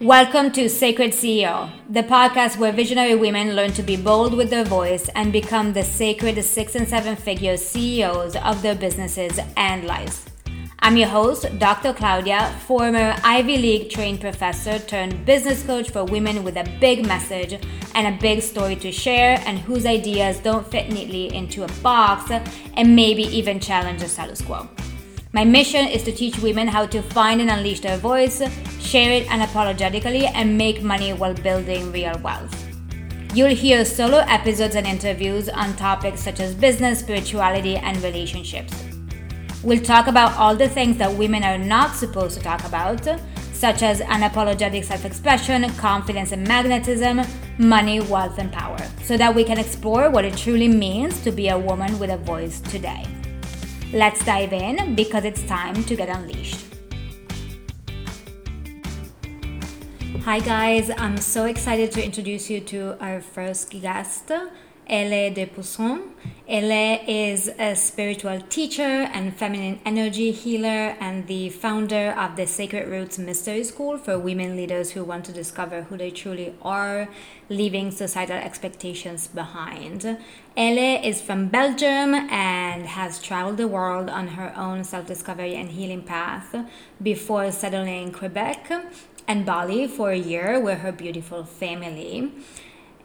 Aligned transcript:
Welcome 0.00 0.52
to 0.52 0.68
Sacred 0.68 1.12
CEO, 1.12 1.70
the 1.88 2.02
podcast 2.02 2.58
where 2.58 2.70
visionary 2.70 3.14
women 3.14 3.56
learn 3.56 3.72
to 3.72 3.82
be 3.82 3.96
bold 3.96 4.34
with 4.34 4.50
their 4.50 4.62
voice 4.62 5.08
and 5.14 5.32
become 5.32 5.72
the 5.72 5.82
sacred 5.82 6.44
six 6.44 6.74
and 6.74 6.86
seven 6.86 7.16
figure 7.16 7.56
CEOs 7.56 8.36
of 8.36 8.60
their 8.60 8.74
businesses 8.74 9.40
and 9.56 9.84
lives. 9.86 10.26
I'm 10.80 10.98
your 10.98 11.08
host, 11.08 11.46
Dr. 11.58 11.94
Claudia, 11.94 12.54
former 12.66 13.16
Ivy 13.24 13.56
League 13.56 13.88
trained 13.88 14.20
professor 14.20 14.78
turned 14.78 15.24
business 15.24 15.62
coach 15.62 15.88
for 15.88 16.04
women 16.04 16.44
with 16.44 16.58
a 16.58 16.70
big 16.78 17.06
message 17.06 17.58
and 17.94 18.06
a 18.06 18.20
big 18.20 18.42
story 18.42 18.76
to 18.76 18.92
share, 18.92 19.42
and 19.46 19.58
whose 19.58 19.86
ideas 19.86 20.40
don't 20.40 20.70
fit 20.70 20.90
neatly 20.92 21.34
into 21.34 21.64
a 21.64 21.72
box 21.80 22.30
and 22.30 22.94
maybe 22.94 23.22
even 23.22 23.58
challenge 23.58 24.02
the 24.02 24.08
status 24.08 24.42
quo. 24.42 24.68
My 25.36 25.44
mission 25.44 25.86
is 25.86 26.02
to 26.04 26.12
teach 26.12 26.38
women 26.38 26.66
how 26.66 26.86
to 26.86 27.02
find 27.02 27.42
and 27.42 27.50
unleash 27.50 27.80
their 27.80 27.98
voice, 27.98 28.40
share 28.80 29.12
it 29.12 29.26
unapologetically, 29.26 30.30
and 30.32 30.56
make 30.56 30.82
money 30.82 31.12
while 31.12 31.34
building 31.34 31.92
real 31.92 32.18
wealth. 32.20 32.54
You'll 33.34 33.54
hear 33.54 33.84
solo 33.84 34.20
episodes 34.20 34.76
and 34.76 34.86
interviews 34.86 35.50
on 35.50 35.76
topics 35.76 36.22
such 36.22 36.40
as 36.40 36.54
business, 36.54 37.00
spirituality, 37.00 37.76
and 37.76 38.02
relationships. 38.02 38.72
We'll 39.62 39.82
talk 39.82 40.06
about 40.06 40.32
all 40.38 40.56
the 40.56 40.70
things 40.70 40.96
that 40.96 41.12
women 41.12 41.44
are 41.44 41.58
not 41.58 41.94
supposed 41.94 42.38
to 42.38 42.42
talk 42.42 42.64
about, 42.64 43.06
such 43.52 43.82
as 43.82 44.00
unapologetic 44.00 44.86
self 44.86 45.04
expression, 45.04 45.70
confidence 45.74 46.32
and 46.32 46.48
magnetism, 46.48 47.20
money, 47.58 48.00
wealth, 48.00 48.38
and 48.38 48.50
power, 48.50 48.78
so 49.02 49.18
that 49.18 49.34
we 49.34 49.44
can 49.44 49.58
explore 49.58 50.08
what 50.08 50.24
it 50.24 50.34
truly 50.34 50.68
means 50.68 51.20
to 51.24 51.30
be 51.30 51.48
a 51.48 51.58
woman 51.58 51.98
with 51.98 52.08
a 52.08 52.16
voice 52.16 52.60
today. 52.60 53.04
Let's 53.92 54.24
dive 54.24 54.52
in 54.52 54.96
because 54.96 55.24
it's 55.24 55.42
time 55.44 55.84
to 55.84 55.94
get 55.94 56.08
unleashed. 56.08 56.66
Hi, 60.24 60.40
guys, 60.40 60.90
I'm 60.98 61.16
so 61.16 61.44
excited 61.44 61.92
to 61.92 62.04
introduce 62.04 62.50
you 62.50 62.58
to 62.62 63.00
our 63.00 63.20
first 63.20 63.70
guest, 63.70 64.32
Elle 64.88 65.34
Despousson. 65.34 66.12
Ele' 66.48 67.00
is 67.08 67.50
a 67.58 67.74
spiritual 67.74 68.40
teacher 68.42 69.10
and 69.12 69.36
feminine 69.36 69.80
energy 69.84 70.30
healer 70.30 70.96
and 71.00 71.26
the 71.26 71.48
founder 71.48 72.12
of 72.12 72.36
the 72.36 72.46
Sacred 72.46 72.86
Roots 72.86 73.18
Mystery 73.18 73.64
School 73.64 73.98
for 73.98 74.16
women 74.16 74.54
leaders 74.54 74.92
who 74.92 75.02
want 75.02 75.24
to 75.24 75.32
discover 75.32 75.82
who 75.82 75.96
they 75.96 76.12
truly 76.12 76.54
are, 76.62 77.08
leaving 77.48 77.90
societal 77.90 78.36
expectations 78.36 79.26
behind. 79.26 80.04
Elle 80.56 81.04
is 81.04 81.20
from 81.20 81.48
Belgium 81.48 82.14
and 82.14 82.86
has 82.86 83.20
traveled 83.20 83.56
the 83.56 83.66
world 83.66 84.08
on 84.08 84.28
her 84.28 84.54
own 84.56 84.84
self 84.84 85.08
discovery 85.08 85.56
and 85.56 85.70
healing 85.70 86.02
path 86.02 86.54
before 87.02 87.50
settling 87.50 88.04
in 88.04 88.12
Quebec 88.12 88.70
and 89.26 89.44
Bali 89.44 89.88
for 89.88 90.12
a 90.12 90.16
year 90.16 90.60
with 90.60 90.78
her 90.78 90.92
beautiful 90.92 91.42
family. 91.42 92.30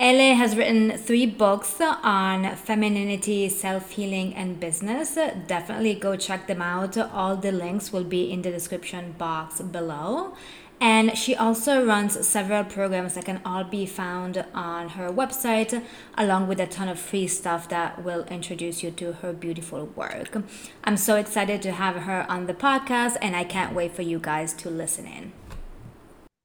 Ele' 0.02 0.33
has 0.33 0.57
written 0.57 0.97
three 0.97 1.27
books 1.27 1.80
on 1.80 2.55
femininity, 2.55 3.47
self 3.49 3.91
healing, 3.91 4.33
and 4.33 4.59
business. 4.59 5.13
Definitely 5.45 5.94
go 5.94 6.16
check 6.16 6.47
them 6.47 6.59
out. 6.59 6.97
All 6.97 7.35
the 7.35 7.52
links 7.52 7.94
will 7.94 8.03
be 8.03 8.31
in 8.31 8.41
the 8.41 8.49
description 8.49 9.11
box 9.19 9.61
below. 9.61 10.33
And 10.79 11.16
she 11.16 11.35
also 11.35 11.85
runs 11.85 12.25
several 12.25 12.63
programs 12.63 13.13
that 13.13 13.25
can 13.25 13.41
all 13.45 13.63
be 13.63 13.85
found 13.85 14.44
on 14.55 14.89
her 14.89 15.11
website, 15.11 15.83
along 16.17 16.47
with 16.47 16.59
a 16.59 16.66
ton 16.66 16.89
of 16.89 16.99
free 16.99 17.27
stuff 17.27 17.69
that 17.69 18.03
will 18.03 18.23
introduce 18.23 18.81
you 18.81 18.89
to 18.89 19.13
her 19.22 19.33
beautiful 19.33 19.85
work. 19.85 20.35
I'm 20.83 20.97
so 20.97 21.16
excited 21.17 21.61
to 21.61 21.73
have 21.73 21.97
her 21.97 22.25
on 22.27 22.47
the 22.47 22.55
podcast, 22.55 23.17
and 23.22 23.35
I 23.35 23.44
can't 23.44 23.75
wait 23.75 23.91
for 23.91 24.02
you 24.02 24.17
guys 24.17 24.53
to 24.53 24.72
listen 24.72 25.05
in. 25.05 25.33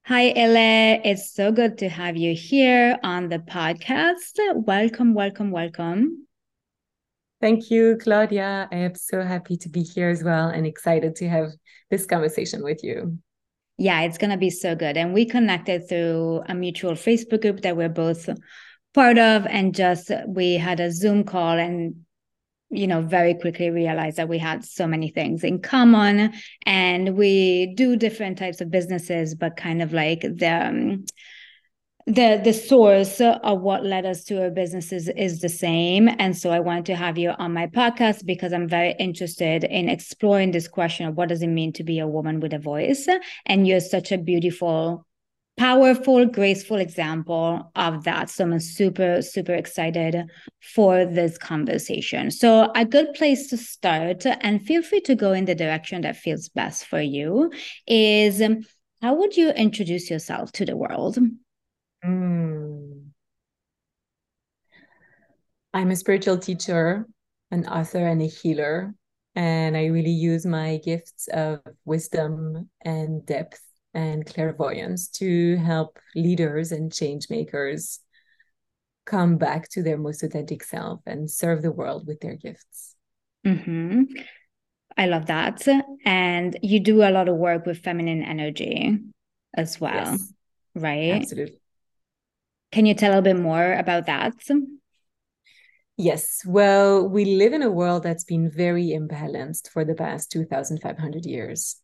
Hi, 0.08 0.32
Ele'. 0.36 1.00
It's 1.02 1.34
so 1.34 1.50
good 1.50 1.78
to 1.78 1.88
have 1.88 2.16
you 2.16 2.32
here 2.32 2.96
on 3.02 3.28
the 3.28 3.40
podcast. 3.40 4.38
Welcome, 4.54 5.14
welcome, 5.14 5.50
welcome. 5.50 6.28
Thank 7.40 7.72
you, 7.72 7.98
Claudia. 8.00 8.68
I 8.70 8.76
am 8.76 8.94
so 8.94 9.22
happy 9.22 9.56
to 9.56 9.68
be 9.68 9.82
here 9.82 10.08
as 10.08 10.22
well 10.22 10.46
and 10.46 10.64
excited 10.64 11.16
to 11.16 11.28
have 11.28 11.50
this 11.90 12.06
conversation 12.06 12.62
with 12.62 12.84
you. 12.84 13.18
Yeah, 13.78 14.02
it's 14.02 14.16
going 14.16 14.30
to 14.30 14.36
be 14.36 14.50
so 14.50 14.76
good. 14.76 14.96
And 14.96 15.12
we 15.12 15.26
connected 15.26 15.88
through 15.88 16.44
a 16.48 16.54
mutual 16.54 16.92
Facebook 16.92 17.42
group 17.42 17.62
that 17.62 17.76
we're 17.76 17.88
both 17.88 18.28
part 18.94 19.18
of. 19.18 19.44
And 19.46 19.74
just 19.74 20.12
we 20.28 20.54
had 20.54 20.78
a 20.78 20.92
Zoom 20.92 21.24
call 21.24 21.58
and 21.58 22.05
you 22.70 22.86
know 22.86 23.00
very 23.00 23.34
quickly 23.34 23.70
realized 23.70 24.16
that 24.16 24.28
we 24.28 24.38
had 24.38 24.64
so 24.64 24.86
many 24.86 25.08
things 25.08 25.44
in 25.44 25.60
common 25.60 26.32
and 26.64 27.16
we 27.16 27.72
do 27.76 27.96
different 27.96 28.38
types 28.38 28.60
of 28.60 28.70
businesses 28.70 29.34
but 29.34 29.56
kind 29.56 29.80
of 29.80 29.92
like 29.92 30.20
the 30.20 30.48
um, 30.48 31.04
the 32.06 32.40
the 32.42 32.52
source 32.52 33.20
of 33.20 33.60
what 33.60 33.84
led 33.84 34.06
us 34.06 34.22
to 34.22 34.40
our 34.40 34.50
businesses 34.50 35.08
is 35.08 35.40
the 35.40 35.48
same. 35.48 36.08
And 36.20 36.36
so 36.36 36.50
i 36.50 36.60
wanted 36.60 36.86
to 36.86 36.94
have 36.94 37.18
you 37.18 37.30
on 37.30 37.52
my 37.52 37.66
podcast 37.66 38.24
because 38.24 38.52
i'm 38.52 38.68
very 38.68 38.94
interested 38.98 39.64
in 39.64 39.88
exploring 39.88 40.52
this 40.52 40.68
question 40.68 41.06
of 41.06 41.16
what 41.16 41.28
does 41.28 41.42
it 41.42 41.48
mean 41.48 41.72
to 41.72 41.82
be 41.82 41.98
a 41.98 42.06
woman 42.06 42.38
with 42.38 42.52
a 42.52 42.60
voice? 42.60 43.08
And 43.44 43.66
you're 43.66 43.80
such 43.80 44.12
a 44.12 44.18
beautiful 44.18 45.04
powerful, 45.56 46.26
graceful 46.26 46.76
example 46.76 47.70
of 47.74 48.04
that. 48.04 48.30
So 48.30 48.44
I'm 48.44 48.60
super, 48.60 49.22
super 49.22 49.54
excited 49.54 50.16
for 50.74 51.06
this 51.06 51.38
conversation. 51.38 52.30
So, 52.30 52.70
a 52.74 52.84
good 52.84 53.14
place 53.14 53.48
to 53.48 53.56
start, 53.56 54.26
and 54.26 54.62
feel 54.62 54.82
free 54.82 55.00
to 55.02 55.14
go 55.14 55.32
in 55.32 55.46
the 55.46 55.54
direction 55.54 56.02
that 56.02 56.16
feels 56.16 56.48
best 56.48 56.86
for 56.86 57.00
you, 57.00 57.50
is 57.86 58.42
how 59.02 59.14
would 59.14 59.36
you 59.36 59.50
introduce 59.50 60.10
yourself 60.10 60.52
to 60.52 60.64
the 60.64 60.76
world? 60.76 61.18
Mm. 62.04 63.06
I'm 65.72 65.90
a 65.90 65.96
spiritual 65.96 66.38
teacher, 66.38 67.06
an 67.50 67.66
author, 67.66 68.06
and 68.06 68.22
a 68.22 68.26
healer. 68.26 68.94
And 69.34 69.76
I 69.76 69.86
really 69.86 70.10
use 70.10 70.46
my 70.46 70.80
gifts 70.82 71.28
of 71.28 71.60
wisdom 71.84 72.70
and 72.82 73.26
depth 73.26 73.60
and 73.96 74.26
clairvoyance 74.26 75.08
to 75.08 75.56
help 75.56 75.98
leaders 76.14 76.70
and 76.70 76.92
change 76.92 77.30
makers 77.30 78.00
come 79.06 79.38
back 79.38 79.70
to 79.70 79.82
their 79.82 79.96
most 79.96 80.22
authentic 80.22 80.62
self 80.62 81.00
and 81.06 81.30
serve 81.30 81.62
the 81.62 81.72
world 81.72 82.06
with 82.06 82.20
their 82.20 82.34
gifts. 82.34 82.94
Mm-hmm. 83.46 84.02
I 84.98 85.06
love 85.06 85.26
that. 85.26 85.66
And 86.04 86.58
you 86.62 86.80
do 86.80 87.02
a 87.02 87.10
lot 87.10 87.30
of 87.30 87.36
work 87.36 87.64
with 87.64 87.78
feminine 87.78 88.22
energy 88.22 88.98
as 89.54 89.80
well, 89.80 89.94
yes, 89.94 90.32
right? 90.74 91.22
Absolutely. 91.22 91.60
Can 92.72 92.84
you 92.84 92.94
tell 92.94 93.18
a 93.18 93.22
bit 93.22 93.38
more 93.38 93.72
about 93.72 94.06
that? 94.06 94.34
Yes. 95.96 96.42
Well, 96.44 97.08
we 97.08 97.24
live 97.24 97.54
in 97.54 97.62
a 97.62 97.70
world 97.70 98.02
that's 98.02 98.24
been 98.24 98.50
very 98.50 98.88
imbalanced 98.88 99.70
for 99.70 99.86
the 99.86 99.94
past 99.94 100.30
2,500 100.32 101.24
years. 101.24 101.76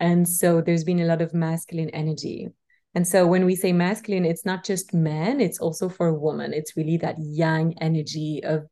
And 0.00 0.28
so 0.28 0.60
there's 0.60 0.84
been 0.84 1.00
a 1.00 1.04
lot 1.04 1.22
of 1.22 1.34
masculine 1.34 1.90
energy. 1.90 2.48
And 2.94 3.06
so 3.06 3.26
when 3.26 3.44
we 3.44 3.54
say 3.54 3.72
masculine, 3.72 4.24
it's 4.24 4.44
not 4.44 4.64
just 4.64 4.92
men, 4.92 5.40
it's 5.40 5.60
also 5.60 5.88
for 5.88 6.12
women. 6.12 6.52
It's 6.52 6.76
really 6.76 6.96
that 6.98 7.16
yang 7.18 7.74
energy 7.80 8.42
of 8.42 8.66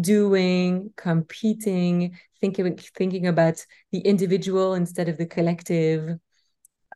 doing, 0.00 0.92
competing, 0.96 2.16
thinking, 2.40 2.78
thinking 2.96 3.26
about 3.26 3.64
the 3.90 3.98
individual 4.00 4.74
instead 4.74 5.08
of 5.08 5.16
the 5.16 5.26
collective, 5.26 6.18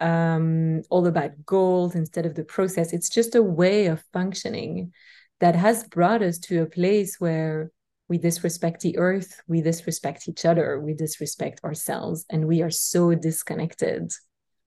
um, 0.00 0.82
all 0.91 1.06
about 1.06 1.44
goals 1.44 1.97
instead 1.97 2.26
of 2.26 2.37
the 2.37 2.44
process. 2.44 2.93
It's 2.93 3.09
just 3.09 3.34
a 3.34 3.43
way 3.43 3.87
of 3.87 4.05
functioning 4.12 4.93
that 5.41 5.56
has 5.56 5.84
brought 5.84 6.22
us 6.22 6.38
to 6.38 6.62
a 6.62 6.66
place 6.66 7.16
where 7.19 7.72
we 8.08 8.19
disrespect 8.19 8.80
the 8.80 8.96
earth, 8.98 9.41
we 9.46 9.60
disrespect 9.60 10.28
each 10.28 10.44
other, 10.44 10.80
we 10.80 10.94
disrespect 10.94 11.60
ourselves, 11.64 12.24
and 12.30 12.46
we 12.46 12.62
are 12.62 12.70
so 12.70 13.14
disconnected 13.14 14.10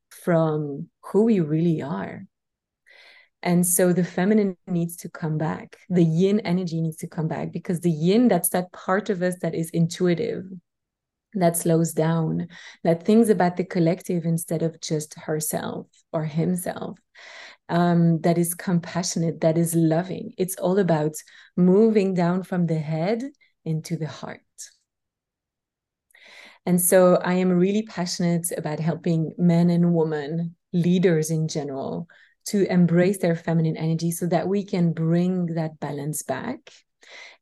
from 0.10 0.90
who 1.06 1.24
we 1.24 1.40
really 1.40 1.82
are. 1.82 2.26
And 3.44 3.66
so 3.66 3.92
the 3.92 4.04
feminine 4.04 4.56
needs 4.68 4.96
to 4.98 5.10
come 5.10 5.38
back. 5.38 5.78
The 5.90 6.04
yin 6.04 6.42
energy 6.42 6.80
needs 6.80 6.98
to 6.98 7.08
come 7.08 7.28
back 7.28 7.52
because 7.52 7.80
the 7.80 7.90
yin, 7.90 8.28
that's 8.28 8.50
that 8.50 8.72
part 8.72 9.10
of 9.10 9.24
us 9.24 9.36
that 9.42 9.56
is 9.56 9.72
intuitive, 9.72 10.46
that 11.34 11.58
slows 11.58 11.94
down, 11.94 12.50
that 12.84 13.04
thinks 13.04 13.30
about 13.30 13.58
the 13.58 13.64
collective 13.64 14.26
instead 14.26 14.62
of 14.62 14.80
just 14.80 15.16
herself 15.16 15.88
or 16.14 16.26
himself 16.26 17.00
um, 17.72 18.20
that 18.20 18.38
is 18.38 18.54
compassionate, 18.54 19.40
that 19.42 19.58
is 19.58 19.74
loving. 19.74 20.34
It's 20.38 20.58
all 20.58 20.78
about 20.78 21.14
moving 21.56 22.14
down 22.14 22.44
from 22.44 22.68
the 22.68 22.78
head 22.78 23.24
into 23.64 23.96
the 23.96 24.08
heart. 24.08 24.42
And 26.66 26.80
so 26.80 27.16
I 27.16 27.36
am 27.36 27.50
really 27.50 27.84
passionate 27.84 28.52
about 28.56 28.80
helping 28.80 29.34
men 29.38 29.70
and 29.70 29.96
women, 29.96 30.56
leaders 30.74 31.32
in 31.32 31.48
general, 31.48 32.08
to 32.48 32.70
embrace 32.72 33.20
their 33.20 33.36
feminine 33.36 33.78
energy 33.78 34.12
so 34.12 34.28
that 34.28 34.48
we 34.48 34.66
can 34.66 34.92
bring 34.92 35.48
that 35.56 35.80
balance 35.80 36.24
back. 36.24 36.60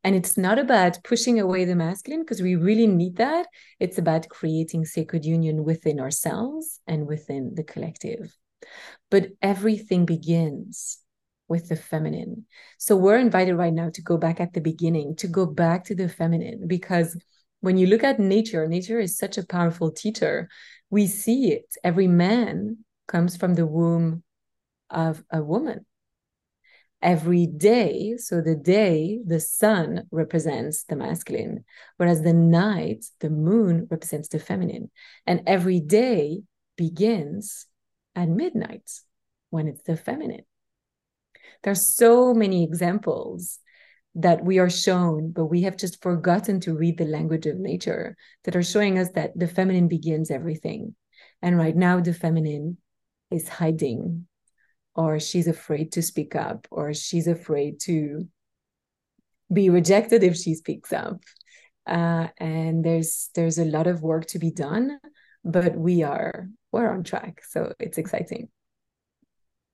And 0.04 0.14
it's 0.14 0.38
not 0.38 0.58
about 0.58 1.02
pushing 1.02 1.40
away 1.40 1.64
the 1.64 1.74
masculine 1.74 2.22
because 2.22 2.40
we 2.40 2.54
really 2.54 2.86
need 2.86 3.16
that. 3.16 3.46
It's 3.80 3.98
about 3.98 4.28
creating 4.28 4.84
sacred 4.84 5.24
union 5.24 5.64
within 5.64 6.00
ourselves 6.00 6.80
and 6.86 7.06
within 7.06 7.54
the 7.54 7.64
collective. 7.64 8.34
But 9.10 9.28
everything 9.42 10.06
begins 10.06 10.98
with 11.48 11.68
the 11.68 11.76
feminine. 11.76 12.46
So 12.78 12.96
we're 12.96 13.18
invited 13.18 13.56
right 13.56 13.72
now 13.72 13.90
to 13.90 14.02
go 14.02 14.16
back 14.16 14.40
at 14.40 14.52
the 14.52 14.60
beginning, 14.60 15.16
to 15.16 15.26
go 15.26 15.46
back 15.46 15.84
to 15.84 15.94
the 15.94 16.08
feminine, 16.08 16.66
because 16.66 17.16
when 17.60 17.76
you 17.76 17.86
look 17.86 18.04
at 18.04 18.18
nature, 18.18 18.66
nature 18.66 19.00
is 19.00 19.18
such 19.18 19.36
a 19.36 19.46
powerful 19.46 19.90
teacher. 19.90 20.48
We 20.88 21.06
see 21.06 21.52
it. 21.52 21.66
Every 21.84 22.06
man 22.06 22.78
comes 23.06 23.36
from 23.36 23.54
the 23.54 23.66
womb 23.66 24.22
of 24.88 25.22
a 25.30 25.42
woman. 25.42 25.84
Every 27.02 27.46
day, 27.46 28.16
so 28.18 28.42
the 28.42 28.54
day, 28.54 29.20
the 29.26 29.40
sun 29.40 30.04
represents 30.10 30.84
the 30.84 30.96
masculine, 30.96 31.64
whereas 31.96 32.22
the 32.22 32.34
night, 32.34 33.06
the 33.20 33.30
moon 33.30 33.86
represents 33.90 34.28
the 34.28 34.38
feminine. 34.38 34.90
And 35.26 35.42
every 35.46 35.80
day 35.80 36.42
begins 36.76 37.66
at 38.14 38.28
midnight 38.28 38.90
when 39.50 39.68
it's 39.68 39.82
the 39.82 39.96
feminine. 39.96 40.44
There's 41.62 41.94
so 41.94 42.32
many 42.34 42.64
examples 42.64 43.58
that 44.14 44.44
we 44.44 44.58
are 44.58 44.70
shown, 44.70 45.30
but 45.30 45.46
we 45.46 45.62
have 45.62 45.76
just 45.76 46.02
forgotten 46.02 46.60
to 46.60 46.76
read 46.76 46.98
the 46.98 47.04
language 47.04 47.46
of 47.46 47.58
nature 47.58 48.16
that 48.44 48.56
are 48.56 48.62
showing 48.62 48.98
us 48.98 49.10
that 49.14 49.38
the 49.38 49.46
feminine 49.46 49.88
begins 49.88 50.30
everything. 50.30 50.94
And 51.42 51.56
right 51.56 51.76
now, 51.76 52.00
the 52.00 52.14
feminine 52.14 52.78
is 53.30 53.48
hiding, 53.48 54.26
or 54.94 55.20
she's 55.20 55.46
afraid 55.46 55.92
to 55.92 56.02
speak 56.02 56.34
up, 56.34 56.66
or 56.70 56.92
she's 56.92 57.28
afraid 57.28 57.80
to 57.82 58.28
be 59.52 59.70
rejected 59.70 60.22
if 60.22 60.36
she 60.36 60.54
speaks 60.54 60.92
up. 60.92 61.22
Uh, 61.86 62.28
and 62.38 62.84
there's 62.84 63.30
there's 63.34 63.58
a 63.58 63.64
lot 63.64 63.86
of 63.86 64.02
work 64.02 64.26
to 64.26 64.38
be 64.38 64.50
done, 64.50 64.98
but 65.44 65.76
we 65.76 66.02
are 66.02 66.48
we're 66.72 66.90
on 66.90 67.04
track, 67.04 67.42
so 67.48 67.72
it's 67.78 67.98
exciting. 67.98 68.48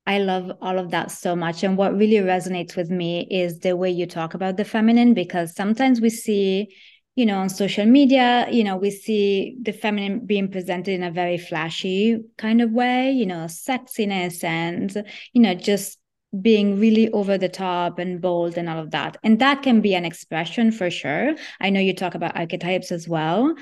I 0.06 0.18
love 0.18 0.52
all 0.62 0.78
of 0.78 0.92
that 0.92 1.10
so 1.10 1.34
much. 1.34 1.64
And 1.64 1.76
what 1.76 1.96
really 1.96 2.18
resonates 2.18 2.76
with 2.76 2.90
me 2.90 3.26
is 3.28 3.58
the 3.58 3.76
way 3.76 3.90
you 3.90 4.06
talk 4.06 4.34
about 4.34 4.56
the 4.56 4.64
feminine, 4.64 5.14
because 5.14 5.54
sometimes 5.54 6.00
we 6.00 6.10
see, 6.10 6.74
you 7.16 7.26
know, 7.26 7.38
on 7.38 7.48
social 7.48 7.86
media, 7.86 8.46
you 8.50 8.62
know, 8.62 8.76
we 8.76 8.92
see 8.92 9.56
the 9.60 9.72
feminine 9.72 10.24
being 10.24 10.48
presented 10.48 10.92
in 10.92 11.02
a 11.02 11.10
very 11.10 11.38
flashy 11.38 12.18
kind 12.38 12.62
of 12.62 12.70
way, 12.70 13.10
you 13.10 13.26
know, 13.26 13.46
sexiness 13.46 14.44
and, 14.44 15.04
you 15.32 15.42
know, 15.42 15.54
just 15.54 15.98
being 16.40 16.78
really 16.78 17.10
over 17.10 17.38
the 17.38 17.48
top 17.48 17.98
and 17.98 18.20
bold 18.20 18.58
and 18.58 18.68
all 18.68 18.78
of 18.78 18.90
that. 18.90 19.16
And 19.24 19.38
that 19.40 19.62
can 19.62 19.80
be 19.80 19.94
an 19.94 20.04
expression 20.04 20.70
for 20.70 20.90
sure. 20.90 21.34
I 21.60 21.70
know 21.70 21.80
you 21.80 21.94
talk 21.94 22.14
about 22.14 22.36
archetypes 22.36 22.92
as 22.92 23.08
well, 23.08 23.54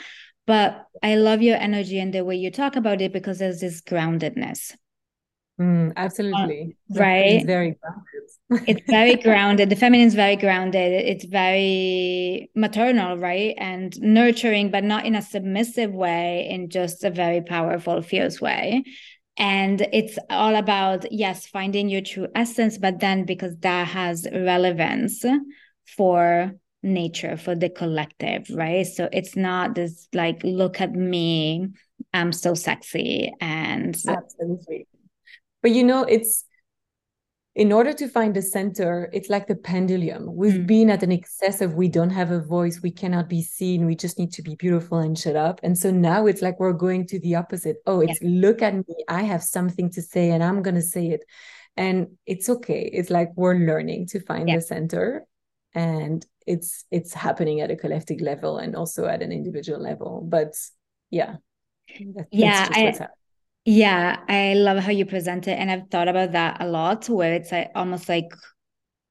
but 0.46 0.86
I 1.02 1.16
love 1.16 1.42
your 1.42 1.56
energy 1.56 1.98
and 1.98 2.12
the 2.12 2.24
way 2.24 2.36
you 2.36 2.50
talk 2.50 2.76
about 2.76 3.00
it 3.00 3.12
because 3.12 3.38
there's 3.38 3.60
this 3.60 3.80
groundedness 3.80 4.74
Mm, 5.60 5.92
absolutely. 5.96 6.76
Uh, 6.94 7.00
right. 7.00 7.24
It's 7.26 7.46
very 7.46 7.76
grounded. 7.80 8.68
it's 8.68 8.90
very 8.90 9.16
grounded. 9.16 9.70
The 9.70 9.76
feminine 9.76 10.06
is 10.06 10.14
very 10.14 10.36
grounded. 10.36 10.92
It's 10.92 11.24
very 11.24 12.50
maternal, 12.54 13.16
right? 13.16 13.54
And 13.58 13.96
nurturing, 14.00 14.70
but 14.70 14.84
not 14.84 15.06
in 15.06 15.14
a 15.14 15.22
submissive 15.22 15.92
way, 15.92 16.48
in 16.50 16.70
just 16.70 17.04
a 17.04 17.10
very 17.10 17.40
powerful, 17.40 18.02
fierce 18.02 18.40
way. 18.40 18.82
And 19.36 19.86
it's 19.92 20.18
all 20.30 20.54
about, 20.54 21.10
yes, 21.12 21.46
finding 21.46 21.88
your 21.88 22.02
true 22.02 22.28
essence, 22.34 22.78
but 22.78 23.00
then 23.00 23.24
because 23.24 23.56
that 23.58 23.88
has 23.88 24.26
relevance 24.32 25.24
for 25.96 26.52
nature, 26.84 27.36
for 27.36 27.54
the 27.54 27.70
collective, 27.70 28.46
right? 28.50 28.86
So 28.86 29.08
it's 29.12 29.34
not 29.34 29.74
this 29.74 30.06
like, 30.12 30.40
look 30.44 30.80
at 30.80 30.92
me, 30.92 31.68
I'm 32.12 32.30
so 32.30 32.54
sexy. 32.54 33.32
And 33.40 33.96
absolutely 34.06 34.86
but 35.64 35.72
you 35.72 35.82
know 35.82 36.04
it's 36.04 36.44
in 37.56 37.72
order 37.72 37.92
to 37.92 38.06
find 38.06 38.36
the 38.36 38.42
center 38.42 39.08
it's 39.12 39.30
like 39.30 39.46
the 39.48 39.56
pendulum 39.56 40.36
we've 40.36 40.60
mm. 40.60 40.66
been 40.66 40.90
at 40.90 41.02
an 41.02 41.10
excess 41.10 41.60
of 41.60 41.74
we 41.74 41.88
don't 41.88 42.10
have 42.10 42.30
a 42.30 42.40
voice 42.40 42.80
we 42.82 42.90
cannot 42.90 43.28
be 43.28 43.42
seen 43.42 43.86
we 43.86 43.96
just 43.96 44.18
need 44.18 44.32
to 44.32 44.42
be 44.42 44.54
beautiful 44.56 44.98
and 44.98 45.18
shut 45.18 45.34
up 45.34 45.58
and 45.62 45.76
so 45.76 45.90
now 45.90 46.26
it's 46.26 46.42
like 46.42 46.60
we're 46.60 46.72
going 46.72 47.06
to 47.06 47.18
the 47.20 47.34
opposite 47.34 47.76
oh 47.86 48.00
it's 48.00 48.20
yeah. 48.20 48.28
look 48.30 48.60
at 48.62 48.74
me 48.74 48.96
i 49.08 49.22
have 49.22 49.42
something 49.42 49.90
to 49.90 50.02
say 50.02 50.30
and 50.30 50.44
i'm 50.44 50.62
going 50.62 50.74
to 50.74 50.82
say 50.82 51.08
it 51.08 51.24
and 51.76 52.08
it's 52.26 52.48
okay 52.48 52.90
it's 52.92 53.10
like 53.10 53.30
we're 53.34 53.56
learning 53.56 54.06
to 54.06 54.20
find 54.20 54.48
yeah. 54.48 54.56
the 54.56 54.60
center 54.60 55.24
and 55.74 56.26
it's 56.46 56.84
it's 56.90 57.14
happening 57.14 57.60
at 57.60 57.70
a 57.70 57.76
collective 57.76 58.20
level 58.20 58.58
and 58.58 58.76
also 58.76 59.06
at 59.06 59.22
an 59.22 59.32
individual 59.32 59.80
level 59.80 60.22
but 60.28 60.54
yeah 61.10 61.36
that's, 62.14 62.28
yeah 62.30 62.68
I, 62.70 63.06
yeah, 63.64 64.20
I 64.28 64.54
love 64.54 64.78
how 64.82 64.90
you 64.92 65.06
present 65.06 65.48
it. 65.48 65.58
And 65.58 65.70
I've 65.70 65.88
thought 65.90 66.08
about 66.08 66.32
that 66.32 66.58
a 66.60 66.66
lot, 66.66 67.08
where 67.08 67.32
it's 67.32 67.50
like 67.50 67.70
almost 67.74 68.08
like 68.08 68.30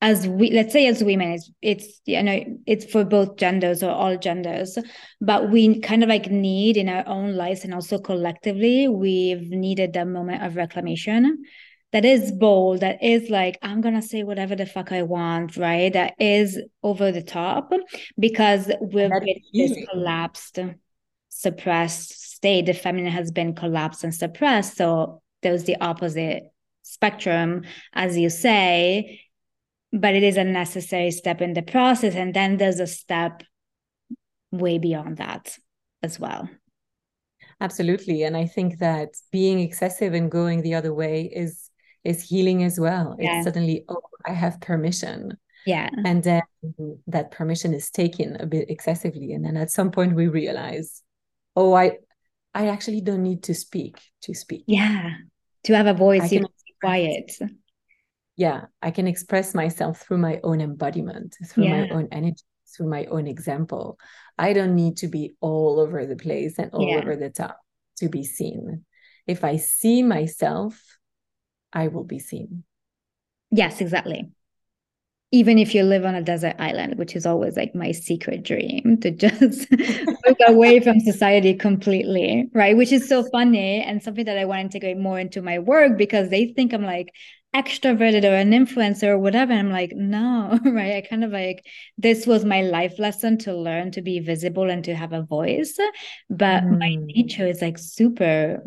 as 0.01 0.27
we 0.27 0.51
let's 0.51 0.73
say 0.73 0.85
as 0.87 1.03
women, 1.03 1.31
it's 1.31 1.51
it's 1.61 2.01
you 2.05 2.21
know, 2.21 2.43
it's 2.67 2.85
for 2.85 3.03
both 3.03 3.37
genders 3.37 3.81
or 3.81 3.89
all 3.89 4.17
genders, 4.17 4.77
but 5.21 5.49
we 5.49 5.79
kind 5.79 6.03
of 6.03 6.09
like 6.09 6.29
need 6.29 6.77
in 6.77 6.89
our 6.89 7.07
own 7.07 7.35
lives 7.35 7.63
and 7.63 7.73
also 7.73 7.97
collectively, 7.97 8.87
we've 8.87 9.49
needed 9.49 9.93
that 9.93 10.07
moment 10.07 10.43
of 10.43 10.55
reclamation 10.55 11.43
that 11.93 12.03
is 12.03 12.31
bold, 12.31 12.81
that 12.81 13.01
is 13.01 13.29
like, 13.29 13.57
I'm 13.61 13.79
gonna 13.79 14.01
say 14.01 14.23
whatever 14.23 14.55
the 14.55 14.65
fuck 14.65 14.91
I 14.91 15.03
want, 15.03 15.55
right? 15.55 15.93
That 15.93 16.15
is 16.19 16.59
over 16.81 17.11
the 17.11 17.21
top 17.21 17.71
because 18.19 18.69
we've 18.81 19.09
been 19.09 19.41
this 19.53 19.87
collapsed, 19.89 20.59
suppressed 21.29 22.33
state, 22.33 22.65
the 22.65 22.73
feminine 22.73 23.11
has 23.11 23.31
been 23.31 23.53
collapsed 23.55 24.03
and 24.03 24.13
suppressed. 24.13 24.75
So 24.75 25.21
there's 25.43 25.65
the 25.65 25.79
opposite 25.79 26.43
spectrum, 26.81 27.63
as 27.93 28.17
you 28.17 28.29
say, 28.29 29.21
but 29.91 30.15
it 30.15 30.23
is 30.23 30.37
a 30.37 30.43
necessary 30.43 31.11
step 31.11 31.41
in 31.41 31.53
the 31.53 31.61
process. 31.61 32.15
And 32.15 32.33
then 32.33 32.57
there's 32.57 32.79
a 32.79 32.87
step 32.87 33.43
way 34.51 34.79
beyond 34.79 35.17
that 35.17 35.57
as 36.01 36.19
well. 36.19 36.49
Absolutely. 37.61 38.23
And 38.23 38.35
I 38.35 38.47
think 38.47 38.79
that 38.79 39.09
being 39.31 39.59
excessive 39.59 40.13
and 40.13 40.31
going 40.31 40.63
the 40.63 40.73
other 40.73 40.93
way 40.93 41.29
is 41.33 41.69
is 42.03 42.21
healing 42.21 42.63
as 42.63 42.79
well. 42.79 43.15
Yeah. 43.19 43.37
It's 43.37 43.45
suddenly, 43.45 43.85
oh, 43.87 44.01
I 44.25 44.33
have 44.33 44.59
permission. 44.61 45.37
Yeah. 45.65 45.89
And 46.05 46.23
then 46.23 46.41
that 47.07 47.31
permission 47.31 47.73
is 47.73 47.89
taken 47.89 48.35
a 48.39 48.45
bit 48.45 48.69
excessively. 48.69 49.33
And 49.33 49.45
then 49.45 49.55
at 49.55 49.71
some 49.71 49.91
point 49.91 50.15
we 50.15 50.27
realize, 50.27 51.01
oh, 51.55 51.73
I 51.73 51.97
I 52.53 52.67
actually 52.67 53.01
don't 53.01 53.23
need 53.23 53.43
to 53.43 53.55
speak 53.55 53.99
to 54.23 54.33
speak. 54.33 54.65
Yeah. 54.67 55.11
To 55.63 55.75
have 55.75 55.87
a 55.87 55.93
voice, 55.93 56.31
you 56.31 56.41
must 56.41 56.65
be 56.65 56.75
quiet. 56.81 57.31
Yeah. 58.35 58.65
I 58.81 58.91
can 58.91 59.07
express 59.07 59.55
myself 59.55 60.01
through 60.01 60.19
my 60.19 60.39
own 60.43 60.59
embodiment, 60.61 61.37
through 61.47 61.65
yeah. 61.65 61.85
my 61.85 61.89
own 61.89 62.09
energy, 62.11 62.43
through 62.75 62.89
my 62.89 63.05
own 63.05 63.27
example. 63.27 63.97
I 64.37 64.53
don't 64.53 64.75
need 64.75 64.97
to 64.97 65.07
be 65.07 65.31
all 65.39 65.79
over 65.79 66.05
the 66.05 66.15
place 66.15 66.59
and 66.59 66.71
all 66.73 66.87
yeah. 66.87 66.97
over 66.97 67.15
the 67.15 67.29
top 67.29 67.57
to 67.97 68.09
be 68.09 68.23
seen. 68.23 68.83
If 69.25 69.43
I 69.43 69.57
see 69.57 70.03
myself, 70.03 70.81
I 71.73 71.87
will 71.87 72.03
be 72.03 72.19
seen. 72.19 72.63
Yes, 73.51 73.81
exactly 73.81 74.31
even 75.33 75.57
if 75.57 75.73
you 75.73 75.81
live 75.81 76.05
on 76.05 76.13
a 76.13 76.21
desert 76.21 76.55
island, 76.59 76.95
which 76.99 77.15
is 77.15 77.25
always 77.25 77.57
like 77.57 77.73
my 77.73 77.91
secret 77.91 78.43
dream 78.43 78.99
to 79.01 79.09
just 79.09 79.67
look 80.27 80.37
away 80.47 80.79
from 80.79 80.99
society 80.99 81.55
completely, 81.55 82.47
right? 82.53 82.77
Which 82.77 82.91
is 82.91 83.09
so 83.09 83.23
funny 83.31 83.81
and 83.81 84.01
something 84.01 84.25
that 84.25 84.37
I 84.37 84.45
want 84.45 84.59
to 84.59 84.77
integrate 84.77 84.99
more 84.99 85.17
into 85.17 85.41
my 85.41 85.57
work 85.57 85.97
because 85.97 86.29
they 86.29 86.53
think 86.53 86.71
I'm 86.71 86.83
like 86.83 87.15
extroverted 87.55 88.23
or 88.25 88.35
an 88.35 88.51
influencer 88.51 89.07
or 89.07 89.17
whatever. 89.17 89.53
And 89.53 89.69
I'm 89.69 89.73
like, 89.73 89.93
no, 89.95 90.59
right? 90.65 90.97
I 90.97 91.01
kind 91.01 91.23
of 91.23 91.31
like, 91.31 91.65
this 91.97 92.27
was 92.27 92.45
my 92.45 92.61
life 92.61 92.99
lesson 92.99 93.39
to 93.39 93.55
learn 93.55 93.89
to 93.93 94.03
be 94.03 94.19
visible 94.19 94.69
and 94.69 94.83
to 94.83 94.93
have 94.93 95.13
a 95.13 95.23
voice. 95.23 95.75
But 96.29 96.61
mm. 96.61 96.77
my 96.77 96.95
nature 96.99 97.47
is 97.47 97.59
like 97.59 97.79
super 97.79 98.63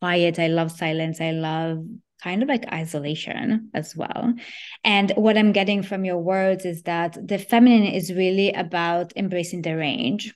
quiet. 0.00 0.38
I 0.38 0.46
love 0.46 0.72
silence. 0.72 1.20
I 1.20 1.32
love 1.32 1.84
kind 2.22 2.42
of 2.42 2.48
like 2.48 2.70
isolation 2.72 3.70
as 3.74 3.94
well. 3.96 4.34
And 4.84 5.12
what 5.16 5.36
I'm 5.36 5.52
getting 5.52 5.82
from 5.82 6.04
your 6.04 6.18
words 6.18 6.64
is 6.64 6.82
that 6.82 7.16
the 7.26 7.38
feminine 7.38 7.86
is 7.86 8.12
really 8.12 8.52
about 8.52 9.12
embracing 9.16 9.62
the 9.62 9.76
range, 9.76 10.34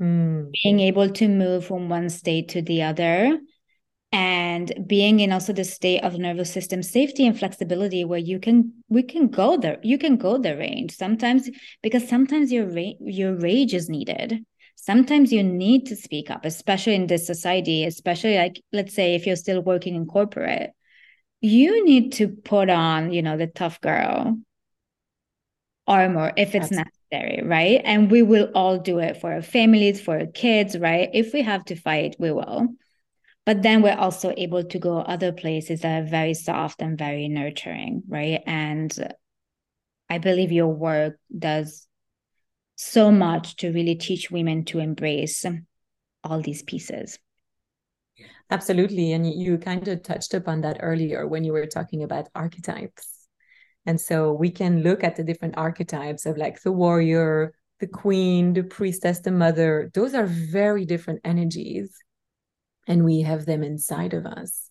mm. 0.00 0.50
being 0.62 0.80
able 0.80 1.10
to 1.10 1.28
move 1.28 1.66
from 1.66 1.88
one 1.88 2.08
state 2.08 2.48
to 2.50 2.62
the 2.62 2.82
other. 2.82 3.38
And 4.12 4.72
being 4.86 5.20
in 5.20 5.32
also 5.32 5.52
the 5.52 5.64
state 5.64 6.02
of 6.02 6.16
nervous 6.16 6.50
system 6.50 6.82
safety 6.82 7.26
and 7.26 7.38
flexibility, 7.38 8.04
where 8.04 8.20
you 8.20 8.38
can 8.38 8.72
we 8.88 9.02
can 9.02 9.28
go 9.28 9.58
there, 9.58 9.78
you 9.82 9.98
can 9.98 10.16
go 10.16 10.38
the 10.38 10.56
range 10.56 10.92
sometimes 10.96 11.50
because 11.82 12.08
sometimes 12.08 12.52
your 12.52 12.66
ra- 12.66 12.98
your 13.00 13.34
rage 13.34 13.74
is 13.74 13.90
needed 13.90 14.46
sometimes 14.86 15.32
you 15.32 15.42
need 15.42 15.86
to 15.86 15.96
speak 15.96 16.30
up 16.30 16.44
especially 16.44 16.94
in 16.94 17.06
this 17.06 17.26
society 17.26 17.84
especially 17.84 18.36
like 18.36 18.60
let's 18.72 18.94
say 18.94 19.14
if 19.14 19.26
you're 19.26 19.36
still 19.36 19.62
working 19.62 19.94
in 19.94 20.06
corporate 20.06 20.70
you 21.40 21.84
need 21.84 22.12
to 22.14 22.28
put 22.28 22.70
on, 22.70 23.12
you 23.12 23.22
know, 23.22 23.36
the 23.36 23.46
tough 23.46 23.80
girl 23.80 24.38
armor 25.86 26.32
if 26.36 26.54
it's 26.54 26.70
Absolutely. 26.70 26.90
necessary, 27.12 27.42
right? 27.46 27.80
And 27.84 28.10
we 28.10 28.22
will 28.22 28.50
all 28.54 28.78
do 28.78 28.98
it 28.98 29.18
for 29.20 29.32
our 29.32 29.42
families, 29.42 30.00
for 30.00 30.18
our 30.18 30.26
kids, 30.26 30.76
right? 30.78 31.08
If 31.12 31.32
we 31.32 31.42
have 31.42 31.64
to 31.66 31.76
fight, 31.76 32.16
we 32.18 32.32
will. 32.32 32.68
but 33.44 33.62
then 33.62 33.82
we're 33.82 33.96
also 33.96 34.34
able 34.36 34.64
to 34.64 34.78
go 34.78 34.98
other 34.98 35.32
places 35.32 35.80
that 35.82 36.02
are 36.02 36.06
very 36.06 36.34
soft 36.34 36.82
and 36.82 36.98
very 36.98 37.28
nurturing 37.28 38.02
right 38.08 38.42
and 38.46 38.98
i 40.10 40.18
believe 40.18 40.52
your 40.52 40.68
work 40.68 41.18
does 41.38 41.85
so 42.76 43.10
much 43.10 43.56
to 43.56 43.72
really 43.72 43.94
teach 43.94 44.30
women 44.30 44.64
to 44.66 44.78
embrace 44.78 45.44
all 46.22 46.40
these 46.40 46.62
pieces. 46.62 47.18
Absolutely. 48.50 49.12
And 49.12 49.26
you 49.28 49.58
kind 49.58 49.86
of 49.88 50.02
touched 50.02 50.34
upon 50.34 50.60
that 50.60 50.78
earlier 50.80 51.26
when 51.26 51.42
you 51.42 51.52
were 51.52 51.66
talking 51.66 52.02
about 52.02 52.28
archetypes. 52.34 53.26
And 53.86 54.00
so 54.00 54.32
we 54.32 54.50
can 54.50 54.82
look 54.82 55.02
at 55.02 55.16
the 55.16 55.24
different 55.24 55.56
archetypes 55.56 56.26
of 56.26 56.36
like 56.36 56.62
the 56.62 56.72
warrior 56.72 57.54
the 57.78 57.86
queen 57.86 58.54
the 58.54 58.62
priestess 58.62 59.20
the 59.20 59.30
mother. 59.30 59.90
Those 59.94 60.14
are 60.14 60.26
very 60.26 60.84
different 60.84 61.20
energies 61.24 61.94
and 62.86 63.04
we 63.04 63.20
have 63.22 63.46
them 63.46 63.62
inside 63.62 64.14
of 64.14 64.26
us. 64.26 64.70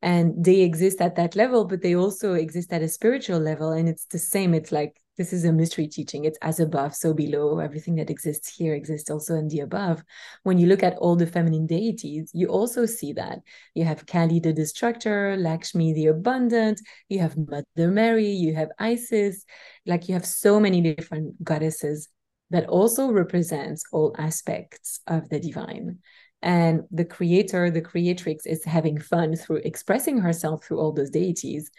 And 0.00 0.44
they 0.44 0.62
exist 0.62 1.00
at 1.00 1.16
that 1.16 1.36
level 1.36 1.64
but 1.66 1.82
they 1.82 1.94
also 1.94 2.34
exist 2.34 2.72
at 2.72 2.82
a 2.82 2.88
spiritual 2.88 3.38
level 3.38 3.70
and 3.72 3.88
it's 3.88 4.06
the 4.06 4.18
same. 4.18 4.54
It's 4.54 4.72
like 4.72 5.01
this 5.18 5.32
is 5.32 5.44
a 5.44 5.52
mystery 5.52 5.86
teaching. 5.86 6.24
It's 6.24 6.38
as 6.40 6.58
above 6.58 6.94
so 6.94 7.12
below. 7.12 7.58
Everything 7.58 7.96
that 7.96 8.10
exists 8.10 8.48
here 8.48 8.74
exists 8.74 9.10
also 9.10 9.34
in 9.34 9.48
the 9.48 9.60
above. 9.60 10.02
When 10.42 10.58
you 10.58 10.66
look 10.66 10.82
at 10.82 10.96
all 10.96 11.16
the 11.16 11.26
feminine 11.26 11.66
deities 11.66 12.30
you 12.32 12.48
also 12.48 12.86
see 12.86 13.12
that. 13.14 13.40
You 13.74 13.84
have 13.84 14.06
kali 14.06 14.40
the 14.40 14.52
destructor 14.52 15.36
lakshmi 15.36 15.92
the 15.92 16.06
abundant. 16.06 16.80
You 17.08 17.18
have 17.18 17.36
mother 17.36 17.90
mary. 17.90 18.28
You 18.28 18.54
have 18.54 18.70
isis. 18.78 19.44
Like 19.86 20.08
you 20.08 20.14
have 20.14 20.26
so 20.26 20.58
many 20.58 20.80
different 20.80 21.42
goddesses 21.44 22.08
that 22.50 22.68
also 22.68 23.10
represents 23.10 23.84
all 23.92 24.14
aspects 24.18 25.00
of 25.06 25.28
the 25.28 25.40
divine. 25.40 25.98
And 26.40 26.82
the 26.90 27.04
creator 27.04 27.70
the 27.70 27.82
creatrix 27.82 28.46
is 28.46 28.64
having 28.64 28.98
fun 28.98 29.36
through 29.36 29.60
expressing 29.64 30.18
herself 30.18 30.64
through 30.64 30.80
all 30.80 30.92
those 30.92 31.10
deities 31.10 31.70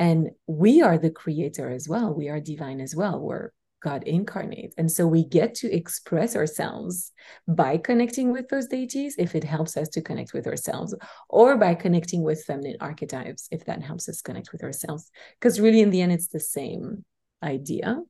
and 0.00 0.30
we 0.46 0.80
are 0.80 0.96
the 0.96 1.10
creator 1.10 1.70
as 1.70 1.86
well. 1.86 2.14
We 2.14 2.30
are 2.30 2.40
divine 2.40 2.80
as 2.80 2.96
well. 2.96 3.20
We're 3.20 3.52
god 3.82 4.02
incarnate. 4.04 4.74
And 4.78 4.90
so 4.90 5.06
we 5.06 5.24
get 5.24 5.54
to 5.56 5.70
express 5.70 6.34
ourselves 6.36 7.12
by 7.46 7.76
connecting 7.76 8.32
with 8.32 8.48
those 8.48 8.66
deities 8.66 9.14
if 9.18 9.34
it 9.34 9.44
helps 9.44 9.76
us 9.76 9.88
to 9.90 10.02
connect 10.02 10.32
with 10.32 10.46
ourselves 10.46 10.94
or 11.28 11.56
by 11.56 11.74
connecting 11.74 12.22
with 12.22 12.44
feminine 12.44 12.76
archetypes 12.80 13.46
if 13.50 13.64
that 13.66 13.82
helps 13.82 14.08
us 14.08 14.22
connect 14.22 14.52
with 14.52 14.64
ourselves. 14.64 15.10
Because 15.38 15.60
really 15.60 15.80
in 15.80 15.90
the 15.90 16.02
end 16.02 16.12
it's 16.12 16.28
the 16.28 16.40
same 16.40 17.04
idea. 17.42 18.02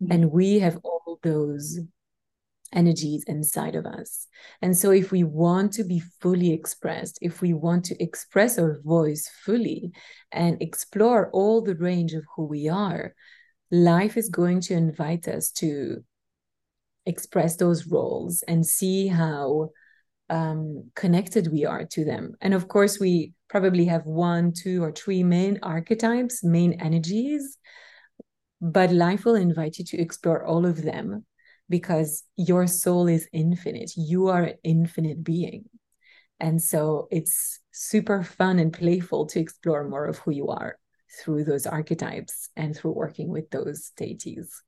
Mm-hmm. 0.00 0.12
and 0.12 0.30
we 0.30 0.60
have 0.60 0.78
all 0.84 1.18
those 1.24 1.80
energies 2.72 3.24
inside 3.26 3.74
of 3.74 3.86
us. 3.86 4.26
And 4.62 4.76
so, 4.76 4.90
if 4.90 5.10
we 5.10 5.24
want 5.24 5.72
to 5.74 5.84
be 5.84 6.00
fully 6.20 6.52
expressed, 6.52 7.18
if 7.20 7.40
we 7.40 7.52
want 7.52 7.84
to 7.86 8.02
express 8.02 8.58
our 8.58 8.80
voice 8.82 9.30
fully 9.44 9.92
and 10.32 10.60
explore 10.60 11.30
all 11.32 11.62
the 11.62 11.76
range 11.76 12.14
of 12.14 12.24
who 12.34 12.44
we 12.44 12.68
are, 12.68 13.14
life 13.70 14.16
is 14.16 14.28
going 14.28 14.60
to 14.62 14.74
invite 14.74 15.28
us 15.28 15.50
to 15.52 16.04
express 17.06 17.56
those 17.56 17.86
roles 17.86 18.42
and 18.42 18.66
see 18.66 19.08
how 19.08 19.70
um, 20.30 20.90
connected 20.94 21.50
we 21.50 21.64
are 21.64 21.84
to 21.86 22.04
them. 22.04 22.34
And 22.40 22.52
of 22.52 22.68
course, 22.68 23.00
we 23.00 23.32
probably 23.48 23.86
have 23.86 24.04
one, 24.04 24.52
two, 24.52 24.82
or 24.82 24.92
three 24.92 25.22
main 25.24 25.58
archetypes, 25.62 26.44
main 26.44 26.74
energies. 26.74 27.58
But 28.60 28.92
life 28.92 29.24
will 29.24 29.36
invite 29.36 29.78
you 29.78 29.84
to 29.86 30.00
explore 30.00 30.44
all 30.44 30.66
of 30.66 30.82
them 30.82 31.24
because 31.68 32.24
your 32.36 32.66
soul 32.66 33.08
is 33.08 33.28
infinite. 33.32 33.92
You 33.96 34.28
are 34.28 34.42
an 34.44 34.54
infinite 34.64 35.22
being. 35.22 35.64
And 36.40 36.62
so 36.62 37.08
it's 37.10 37.60
super 37.72 38.22
fun 38.22 38.58
and 38.58 38.72
playful 38.72 39.26
to 39.26 39.40
explore 39.40 39.88
more 39.88 40.06
of 40.06 40.18
who 40.18 40.30
you 40.30 40.48
are 40.48 40.78
through 41.20 41.44
those 41.44 41.66
archetypes 41.66 42.50
and 42.56 42.76
through 42.76 42.92
working 42.92 43.28
with 43.28 43.50
those 43.50 43.90
deities. 43.96 44.62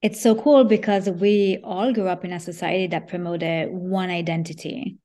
It's 0.00 0.20
so 0.20 0.34
cool 0.34 0.64
because 0.64 1.08
we 1.08 1.60
all 1.62 1.92
grew 1.92 2.08
up 2.08 2.24
in 2.24 2.32
a 2.32 2.40
society 2.40 2.88
that 2.88 3.06
promoted 3.06 3.70
one 3.70 4.10
identity, 4.10 4.98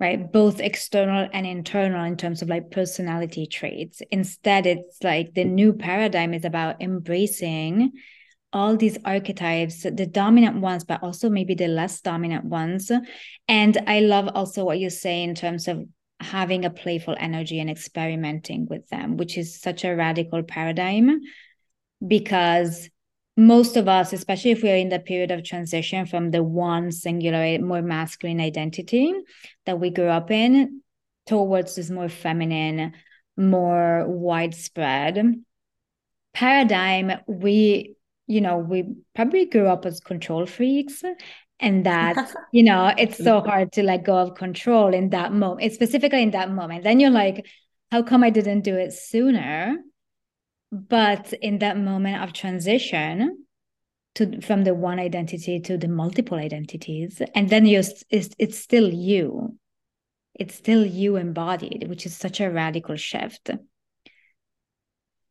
right? 0.00 0.32
Both 0.32 0.60
external 0.60 1.28
and 1.32 1.46
internal 1.46 2.04
in 2.04 2.16
terms 2.16 2.40
of 2.40 2.48
like 2.48 2.70
personality 2.70 3.46
traits. 3.46 4.00
Instead, 4.10 4.66
it's 4.66 5.02
like 5.02 5.34
the 5.34 5.44
new 5.44 5.74
paradigm 5.74 6.32
is 6.32 6.44
about 6.44 6.80
embracing 6.80 7.92
all 8.52 8.76
these 8.76 8.98
archetypes, 9.04 9.82
the 9.82 10.06
dominant 10.06 10.60
ones, 10.60 10.84
but 10.84 11.02
also 11.02 11.30
maybe 11.30 11.54
the 11.54 11.68
less 11.68 12.00
dominant 12.00 12.44
ones. 12.44 12.90
And 13.48 13.78
I 13.86 14.00
love 14.00 14.28
also 14.34 14.64
what 14.64 14.78
you 14.78 14.90
say 14.90 15.22
in 15.22 15.34
terms 15.34 15.68
of 15.68 15.86
having 16.20 16.64
a 16.64 16.70
playful 16.70 17.16
energy 17.18 17.58
and 17.58 17.70
experimenting 17.70 18.66
with 18.66 18.88
them, 18.88 19.16
which 19.16 19.36
is 19.36 19.60
such 19.60 19.84
a 19.84 19.94
radical 19.94 20.42
paradigm 20.42 21.20
because 22.06 22.88
most 23.36 23.76
of 23.76 23.88
us, 23.88 24.12
especially 24.12 24.50
if 24.50 24.62
we're 24.62 24.76
in 24.76 24.90
the 24.90 24.98
period 24.98 25.30
of 25.30 25.42
transition 25.42 26.04
from 26.06 26.30
the 26.30 26.42
one 26.42 26.92
singular, 26.92 27.58
more 27.58 27.82
masculine 27.82 28.40
identity 28.40 29.12
that 29.66 29.80
we 29.80 29.90
grew 29.90 30.08
up 30.08 30.30
in 30.30 30.82
towards 31.26 31.76
this 31.76 31.88
more 31.90 32.08
feminine, 32.08 32.92
more 33.36 34.04
widespread 34.06 35.42
paradigm, 36.32 37.12
we 37.26 37.96
you 38.26 38.40
know, 38.40 38.58
we 38.58 38.94
probably 39.14 39.46
grew 39.46 39.66
up 39.66 39.84
as 39.86 40.00
control 40.00 40.46
freaks 40.46 41.02
and 41.62 41.86
that 41.86 42.34
you 42.52 42.62
know 42.62 42.92
it's 42.98 43.16
so 43.16 43.40
hard 43.40 43.72
to 43.72 43.82
let 43.82 44.04
go 44.04 44.18
of 44.18 44.34
control 44.34 44.92
in 44.92 45.10
that 45.10 45.32
moment 45.32 45.72
specifically 45.72 46.22
in 46.22 46.32
that 46.32 46.50
moment. 46.50 46.84
Then 46.84 47.00
you're 47.00 47.10
like 47.10 47.46
how 47.90 48.02
come 48.02 48.24
i 48.24 48.30
didn't 48.30 48.62
do 48.62 48.76
it 48.76 48.92
sooner? 48.92 49.76
But 50.70 51.34
in 51.34 51.58
that 51.58 51.76
moment 51.76 52.22
of 52.22 52.32
transition 52.32 53.44
to 54.16 54.40
from 54.40 54.64
the 54.64 54.74
one 54.74 54.98
identity 54.98 55.60
to 55.60 55.78
the 55.78 55.88
multiple 55.88 56.38
identities 56.38 57.22
and 57.34 57.48
then 57.48 57.64
you're 57.64 57.84
it's, 58.10 58.34
it's 58.38 58.58
still 58.58 58.92
you. 58.92 59.56
It's 60.34 60.54
still 60.54 60.84
you 60.84 61.16
embodied 61.16 61.86
which 61.88 62.06
is 62.06 62.16
such 62.16 62.40
a 62.40 62.50
radical 62.50 62.96
shift 62.96 63.50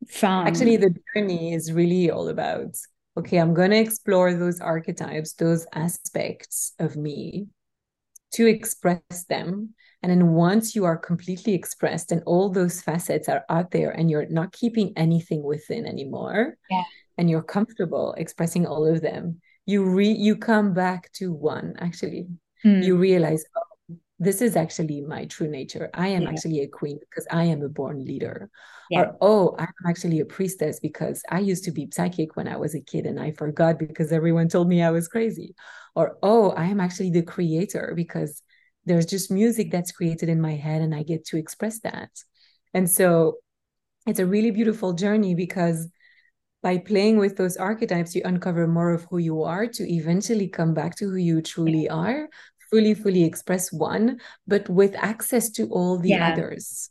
from 0.10 0.48
actually 0.48 0.78
the 0.78 0.94
journey 1.14 1.54
is 1.54 1.72
really 1.72 2.10
all 2.10 2.30
about 2.30 2.76
okay 3.18 3.38
i'm 3.38 3.54
going 3.54 3.72
to 3.72 3.78
explore 3.78 4.34
those 4.34 4.60
archetypes 4.60 5.34
those 5.34 5.66
aspects 5.74 6.74
of 6.80 6.96
me 6.96 7.48
to 8.32 8.48
express 8.48 9.26
them 9.30 9.74
and 10.04 10.12
then 10.12 10.30
once 10.30 10.76
you 10.76 10.86
are 10.86 10.98
completely 10.98 11.54
expressed 11.54 12.12
and 12.12 12.24
all 12.26 12.50
those 12.50 12.82
facets 12.82 13.30
are 13.30 13.46
out 13.50 13.72
there 13.72 13.92
and 13.92 14.10
you're 14.10 14.30
not 14.30 14.52
keeping 14.52 14.94
anything 14.96 15.44
within 15.44 15.86
anymore 15.86 16.58
yeah. 16.70 16.84
and 17.18 17.30
you're 17.30 17.44
comfortable 17.44 18.16
expressing 18.18 18.66
all 18.66 18.86
of 18.86 19.02
them 19.02 19.40
you 19.66 19.84
re 19.84 20.10
you 20.10 20.36
come 20.36 20.74
back 20.74 21.12
to 21.12 21.32
one 21.32 21.76
actually 21.80 22.28
mm. 22.66 22.84
you 22.84 22.98
realize 22.98 23.44
oh, 23.56 23.71
this 24.22 24.40
is 24.40 24.56
actually 24.56 25.02
my 25.02 25.26
true 25.26 25.48
nature. 25.48 25.90
I 25.96 26.10
am 26.10 26.22
yeah. 26.22 26.30
actually 26.30 26.60
a 26.60 26.68
queen 26.68 27.00
because 27.00 27.26
I 27.32 27.46
am 27.46 27.64
a 27.64 27.70
born 27.70 28.06
leader. 28.06 28.52
Yeah. 28.92 29.00
Or, 29.00 29.18
oh, 29.20 29.56
I'm 29.58 29.74
actually 29.88 30.20
a 30.20 30.26
priestess 30.26 30.80
because 30.80 31.24
I 31.32 31.40
used 31.40 31.64
to 31.64 31.72
be 31.72 31.90
psychic 31.92 32.36
when 32.36 32.48
I 32.48 32.56
was 32.56 32.76
a 32.76 32.82
kid 32.82 33.08
and 33.08 33.20
I 33.20 33.32
forgot 33.32 33.80
because 33.80 34.12
everyone 34.12 34.48
told 34.48 34.70
me 34.70 34.84
I 34.84 34.92
was 34.92 35.08
crazy. 35.08 35.56
Or, 35.96 36.20
oh, 36.22 36.52
I 36.52 36.66
am 36.66 36.80
actually 36.80 37.10
the 37.10 37.24
creator 37.24 37.94
because 37.96 38.44
there's 38.86 39.08
just 39.08 39.32
music 39.32 39.72
that's 39.72 39.92
created 39.92 40.30
in 40.30 40.40
my 40.40 40.54
head 40.54 40.84
and 40.84 40.94
I 40.94 41.02
get 41.02 41.26
to 41.28 41.38
express 41.38 41.80
that. 41.80 42.12
And 42.76 42.88
so 42.88 43.38
it's 44.06 44.20
a 44.20 44.26
really 44.28 44.52
beautiful 44.52 44.94
journey 44.94 45.34
because 45.34 45.88
by 46.62 46.78
playing 46.78 47.18
with 47.18 47.38
those 47.38 47.58
archetypes, 47.58 48.14
you 48.14 48.22
uncover 48.24 48.68
more 48.68 48.92
of 48.92 49.08
who 49.10 49.18
you 49.18 49.42
are 49.42 49.66
to 49.66 49.92
eventually 49.92 50.48
come 50.48 50.76
back 50.76 50.96
to 50.98 51.06
who 51.06 51.16
you 51.16 51.42
truly 51.42 51.90
are 51.90 52.30
fully, 52.72 52.94
fully 52.94 53.24
express 53.24 53.72
one, 53.72 54.20
but 54.48 54.68
with 54.70 54.96
access 54.96 55.50
to 55.52 55.68
all 55.68 56.00
the 56.00 56.10
yeah. 56.10 56.32
others. 56.32 56.90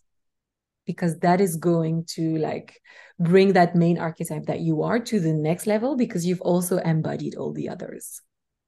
Because 0.87 1.19
that 1.21 1.41
is 1.41 1.57
going 1.57 2.05
to 2.15 2.37
like 2.39 2.81
bring 3.19 3.53
that 3.53 3.77
main 3.77 3.99
archetype 3.99 4.47
that 4.47 4.61
you 4.61 4.83
are 4.83 4.99
to 4.99 5.21
the 5.21 5.33
next 5.33 5.67
level 5.67 5.97
because 5.97 6.27
you've 6.27 6.41
also 6.41 6.79
embodied 6.79 7.37
all 7.37 7.53
the 7.53 7.69
others. 7.69 8.23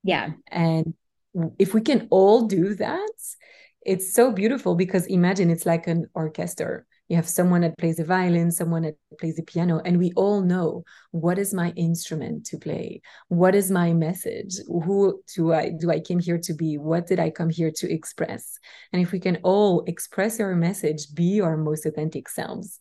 Yeah. 0.04 0.30
And 0.48 0.94
if 1.58 1.74
we 1.74 1.80
can 1.80 2.06
all 2.10 2.46
do 2.46 2.74
that, 2.74 3.10
it's 3.84 4.14
so 4.14 4.30
beautiful 4.30 4.74
because 4.74 5.06
imagine 5.06 5.50
it's 5.50 5.66
like 5.66 5.86
an 5.86 6.06
orchestra 6.14 6.84
you 7.12 7.16
have 7.16 7.28
someone 7.28 7.60
that 7.60 7.76
plays 7.76 7.96
the 7.96 8.04
violin 8.04 8.50
someone 8.50 8.82
that 8.82 8.96
plays 9.20 9.36
the 9.36 9.42
piano 9.42 9.82
and 9.84 9.98
we 9.98 10.10
all 10.16 10.40
know 10.40 10.82
what 11.10 11.38
is 11.38 11.52
my 11.52 11.70
instrument 11.76 12.46
to 12.46 12.56
play 12.56 13.02
what 13.28 13.54
is 13.54 13.70
my 13.70 13.92
message 13.92 14.54
who 14.66 15.22
do 15.36 15.52
i 15.52 15.68
do 15.68 15.90
i 15.90 16.00
came 16.00 16.18
here 16.18 16.38
to 16.38 16.54
be 16.54 16.78
what 16.78 17.06
did 17.06 17.20
i 17.20 17.28
come 17.28 17.50
here 17.50 17.70
to 17.70 17.92
express 17.92 18.58
and 18.94 19.02
if 19.02 19.12
we 19.12 19.20
can 19.20 19.36
all 19.42 19.84
express 19.86 20.40
our 20.40 20.54
message 20.54 21.12
be 21.12 21.38
our 21.38 21.58
most 21.58 21.84
authentic 21.84 22.30
selves 22.30 22.80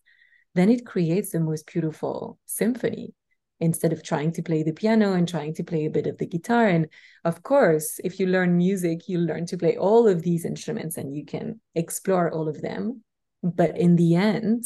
then 0.56 0.70
it 0.70 0.86
creates 0.86 1.32
the 1.32 1.40
most 1.42 1.68
beautiful 1.68 2.40
symphony 2.46 3.14
instead 3.60 3.92
of 3.92 4.02
trying 4.02 4.32
to 4.32 4.42
play 4.42 4.64
the 4.64 4.74
piano 4.74 5.14
and 5.14 5.28
trying 5.28 5.54
to 5.54 5.64
play 5.64 5.86
a 5.86 5.90
bit 5.90 6.08
of 6.08 6.18
the 6.18 6.26
guitar. 6.26 6.68
And 6.68 6.88
of 7.24 7.44
course, 7.44 8.00
if 8.04 8.20
you 8.20 8.26
learn 8.26 8.58
music, 8.58 9.08
you 9.08 9.20
learn 9.20 9.46
to 9.46 9.58
play 9.58 9.78
all 9.78 10.08
of 10.08 10.24
these 10.24 10.46
instruments 10.46 10.98
and 10.98 11.16
you 11.16 11.26
can 11.26 11.62
explore 11.76 12.32
all 12.32 12.50
of 12.50 12.60
them. 12.62 13.04
But 13.44 13.78
in 13.78 13.96
the 13.96 14.16
end, 14.16 14.64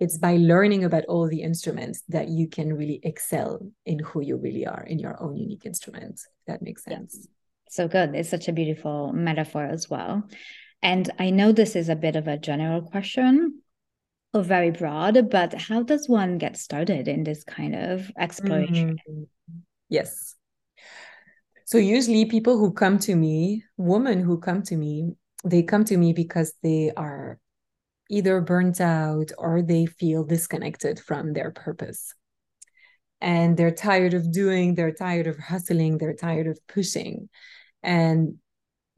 it's 0.00 0.18
by 0.18 0.36
learning 0.36 0.84
about 0.84 1.04
all 1.06 1.28
the 1.28 1.42
instruments 1.42 2.02
that 2.08 2.28
you 2.28 2.48
can 2.48 2.74
really 2.74 3.00
excel 3.02 3.60
in 3.86 4.00
who 4.00 4.20
you 4.20 4.36
really 4.36 4.66
are 4.66 4.82
in 4.82 4.98
your 4.98 5.22
own 5.22 5.36
unique 5.36 5.64
instrument. 5.64 6.20
that 6.46 6.60
makes 6.60 6.84
sense. 6.84 7.28
So 7.70 7.88
good. 7.88 8.14
It's 8.14 8.28
such 8.28 8.48
a 8.48 8.52
beautiful 8.52 9.12
metaphor 9.12 9.64
as 9.64 9.88
well. 9.88 10.28
And 10.82 11.08
I 11.18 11.30
know 11.30 11.52
this 11.52 11.76
is 11.76 11.88
a 11.88 11.96
bit 11.96 12.16
of 12.16 12.26
a 12.26 12.36
general 12.36 12.82
question, 12.82 13.62
or 14.34 14.42
very 14.42 14.70
broad, 14.70 15.30
but 15.30 15.54
how 15.54 15.82
does 15.82 16.08
one 16.08 16.38
get 16.38 16.56
started 16.56 17.06
in 17.06 17.22
this 17.22 17.44
kind 17.44 17.74
of 17.74 18.10
exploration? 18.18 18.96
Mm-hmm. 19.08 19.22
Yes. 19.88 20.34
So 21.66 21.78
usually 21.78 22.24
people 22.24 22.58
who 22.58 22.72
come 22.72 22.98
to 23.00 23.14
me, 23.14 23.64
women 23.76 24.20
who 24.20 24.38
come 24.38 24.62
to 24.64 24.76
me, 24.76 25.12
they 25.44 25.62
come 25.62 25.84
to 25.84 25.96
me 25.96 26.12
because 26.12 26.54
they 26.62 26.92
are 26.96 27.38
either 28.12 28.42
burnt 28.42 28.78
out 28.78 29.32
or 29.38 29.62
they 29.62 29.86
feel 29.86 30.22
disconnected 30.22 31.00
from 31.00 31.32
their 31.32 31.50
purpose. 31.50 32.14
And 33.22 33.56
they're 33.56 33.74
tired 33.74 34.12
of 34.12 34.30
doing, 34.30 34.74
they're 34.74 34.92
tired 34.92 35.26
of 35.26 35.38
hustling, 35.38 35.96
they're 35.96 36.14
tired 36.14 36.46
of 36.46 36.60
pushing. 36.68 37.30
And 37.82 38.34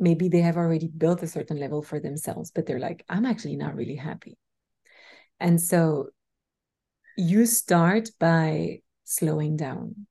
maybe 0.00 0.28
they 0.28 0.40
have 0.40 0.56
already 0.56 0.88
built 0.88 1.22
a 1.22 1.28
certain 1.28 1.60
level 1.60 1.80
for 1.80 2.00
themselves, 2.00 2.50
but 2.50 2.66
they're 2.66 2.80
like, 2.80 3.04
I'm 3.08 3.24
actually 3.24 3.54
not 3.56 3.76
really 3.76 3.94
happy. 3.94 4.36
And 5.38 5.60
so 5.60 6.08
you 7.16 7.46
start 7.46 8.10
by 8.18 8.80
slowing 9.04 9.56
down. 9.56 10.08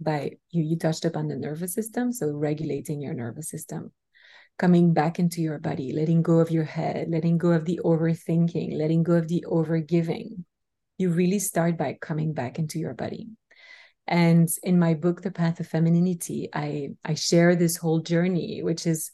By 0.00 0.32
you, 0.50 0.64
you 0.64 0.76
touched 0.76 1.04
upon 1.04 1.28
the 1.28 1.36
nervous 1.36 1.72
system, 1.72 2.12
so 2.12 2.32
regulating 2.32 3.00
your 3.00 3.14
nervous 3.14 3.48
system, 3.48 3.92
coming 4.58 4.94
back 4.94 5.18
into 5.18 5.42
your 5.42 5.58
body, 5.58 5.92
letting 5.92 6.22
go 6.22 6.38
of 6.38 6.50
your 6.50 6.64
head, 6.64 7.08
letting 7.10 7.38
go 7.38 7.50
of 7.50 7.64
the 7.64 7.80
overthinking, 7.84 8.76
letting 8.76 9.02
go 9.02 9.12
of 9.14 9.28
the 9.28 9.44
overgiving. 9.48 10.44
You 10.98 11.10
really 11.10 11.38
start 11.38 11.76
by 11.76 11.98
coming 12.00 12.32
back 12.32 12.58
into 12.58 12.78
your 12.78 12.94
body. 12.94 13.28
And 14.06 14.48
in 14.62 14.78
my 14.78 14.94
book, 14.94 15.22
The 15.22 15.30
Path 15.30 15.60
of 15.60 15.66
Femininity, 15.66 16.48
I, 16.54 16.90
I 17.04 17.14
share 17.14 17.56
this 17.56 17.76
whole 17.76 18.00
journey, 18.00 18.62
which 18.62 18.86
is 18.86 19.10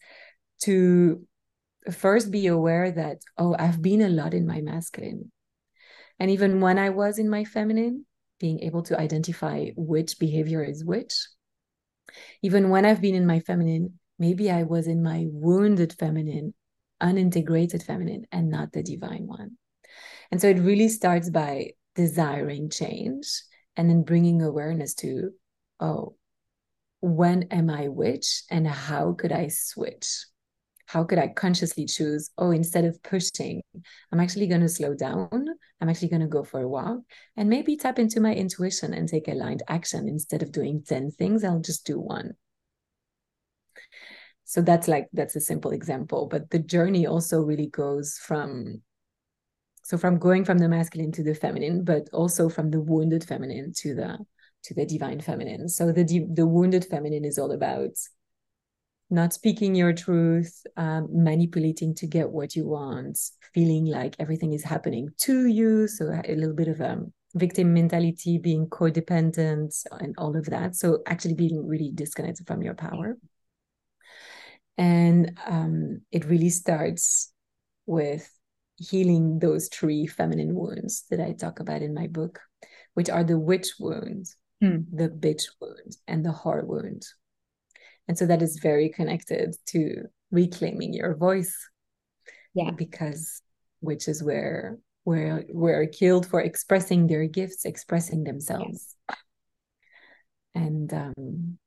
to 0.63 1.27
first 1.91 2.31
be 2.31 2.47
aware 2.47 2.93
that, 2.93 3.19
oh, 3.39 3.57
I've 3.59 3.83
been 3.83 4.03
a 4.03 4.09
lot 4.09 4.35
in 4.35 4.47
my 4.47 4.61
masculine. 4.61 5.33
And 6.21 6.31
even 6.31 6.61
when 6.61 6.79
I 6.79 6.91
was 6.91 7.19
in 7.19 7.29
my 7.29 7.45
feminine, 7.45 8.07
being 8.39 8.61
able 8.61 8.83
to 8.83 9.01
identify 9.01 9.71
which 9.77 10.19
behavior 10.19 10.63
is 10.63 10.85
which. 10.85 11.15
Even 12.43 12.71
when 12.71 12.85
I've 12.85 13.01
been 13.01 13.15
in 13.15 13.27
my 13.27 13.41
feminine, 13.41 13.99
maybe 14.23 14.51
I 14.51 14.63
was 14.63 14.87
in 14.87 15.03
my 15.03 15.27
wounded 15.29 15.95
feminine, 15.99 16.55
unintegrated 17.03 17.83
feminine, 17.83 18.25
and 18.31 18.49
not 18.49 18.73
the 18.73 18.83
divine 18.83 19.27
one. 19.27 19.59
And 20.31 20.41
so 20.41 20.49
it 20.49 20.61
really 20.69 20.89
starts 20.89 21.29
by 21.29 21.73
desiring 21.97 22.71
change 22.71 23.27
and 23.77 23.91
then 23.91 24.05
bringing 24.05 24.41
awareness 24.41 24.95
to, 25.03 25.33
oh, 25.81 26.15
when 27.01 27.43
am 27.51 27.69
I 27.69 27.89
which 27.89 28.45
and 28.49 28.67
how 28.67 29.13
could 29.13 29.33
I 29.33 29.49
switch? 29.49 30.07
how 30.93 31.05
could 31.05 31.19
I 31.19 31.29
consciously 31.29 31.87
choose, 31.87 32.31
oh, 32.37 32.51
instead 32.51 32.85
of 32.85 33.03
pushing, 33.03 33.63
I'm 34.13 34.21
actually 34.21 34.47
going 34.47 34.61
to 34.61 34.69
slow 34.69 34.93
down. 34.95 35.47
I'm 35.81 35.89
actually 35.89 36.11
going 36.11 36.21
to 36.21 36.27
go 36.27 36.45
for 36.45 36.61
a 36.61 36.69
walk 36.69 36.99
and 37.35 37.49
maybe 37.49 37.79
tap 37.79 37.99
into 37.99 38.21
my 38.21 38.35
intuition 38.35 38.93
and 38.93 39.09
take 39.09 39.27
aligned 39.27 39.63
action. 39.69 40.07
Instead 40.07 40.43
of 40.43 40.53
doing 40.53 40.83
10 40.87 41.13
things, 41.13 41.45
I'll 41.45 41.61
just 41.61 41.87
do 41.87 41.99
one. 41.99 42.33
So 44.53 44.61
that's 44.61 44.87
like, 44.87 45.09
that's 45.15 45.35
a 45.35 45.41
simple 45.41 45.71
example. 45.71 46.29
But 46.31 46.51
the 46.51 46.59
journey 46.59 47.07
also 47.07 47.41
really 47.41 47.69
goes 47.69 48.19
from, 48.19 48.83
so 49.83 49.97
from 49.97 50.19
going 50.19 50.45
from 50.45 50.59
the 50.59 50.69
masculine 50.69 51.11
to 51.13 51.23
the 51.23 51.35
feminine, 51.35 51.85
but 51.85 52.11
also 52.13 52.51
from 52.51 52.71
the 52.71 52.79
wounded 52.79 53.25
feminine 53.25 53.73
to 53.79 53.95
the, 53.95 54.19
to 54.65 54.75
the 54.75 54.85
divine 54.85 55.23
feminine. 55.23 55.71
So 55.71 55.91
the, 55.91 56.05
the 56.35 56.47
wounded 56.47 56.85
feminine 56.85 57.25
is 57.25 57.39
all 57.39 57.53
about 57.53 57.97
not 59.09 59.33
speaking 59.33 59.75
your 59.75 59.95
truth, 59.95 60.67
um, 60.77 61.09
manipulating 61.11 61.95
to 61.95 62.07
get 62.07 62.29
what 62.29 62.55
you 62.55 62.67
want, 62.67 63.19
feeling 63.55 63.87
like 63.87 64.17
everything 64.19 64.53
is 64.53 64.65
happening 64.65 65.09
to 65.21 65.47
you. 65.47 65.89
So 65.89 66.11
a 66.29 66.35
little 66.35 66.55
bit 66.55 66.69
of 66.69 66.83
a 66.83 66.99
victim 67.33 67.73
mentality, 67.73 68.37
being 68.37 68.67
codependent, 68.67 69.83
and 69.93 70.15
all 70.19 70.37
of 70.37 70.45
that. 70.51 70.77
So 70.77 70.99
actually 71.07 71.37
being 71.37 71.67
really 71.67 71.91
disconnected 71.95 72.47
from 72.47 72.61
your 72.61 72.75
power. 72.75 73.17
And 74.79 75.39
um, 75.47 76.01
it 76.11 76.25
really 76.25 76.51
starts 76.51 77.33
with 77.87 78.29
healing 78.77 79.39
those 79.39 79.69
three 79.69 80.07
feminine 80.07 80.55
wounds 80.55 81.05
that 81.11 81.21
I 81.21 81.33
talk 81.33 81.61
about 81.61 81.83
in 81.83 81.95
my 81.95 82.07
book, 82.07 82.41
which 82.95 83.11
are 83.11 83.25
the 83.25 83.39
witch 83.39 83.75
wound, 83.79 84.27
hmm. 84.61 84.79
the 84.93 85.09
bitch 85.09 85.45
wound, 85.61 85.97
and 86.09 86.25
the 86.25 86.31
whore 86.31 86.65
wound 86.67 87.05
and 88.09 88.19
so 88.19 88.27
that 88.27 88.43
is 88.43 88.59
very 88.59 88.89
connected 88.89 89.55
to 89.67 90.05
reclaiming 90.31 90.93
your 90.93 91.15
voice 91.15 91.57
yeah 92.55 92.71
because 92.71 93.43
which 93.81 94.09
is 94.09 94.23
where 94.23 94.79
where 95.05 95.45
we're 95.49 95.87
killed 95.87 96.27
for 96.27 96.41
expressing 96.41 97.07
their 97.07 97.27
gifts 97.27 97.65
expressing 97.65 98.25
themselves 98.25 98.95
yes. 99.09 99.19
and 100.55 100.93
um 100.93 101.59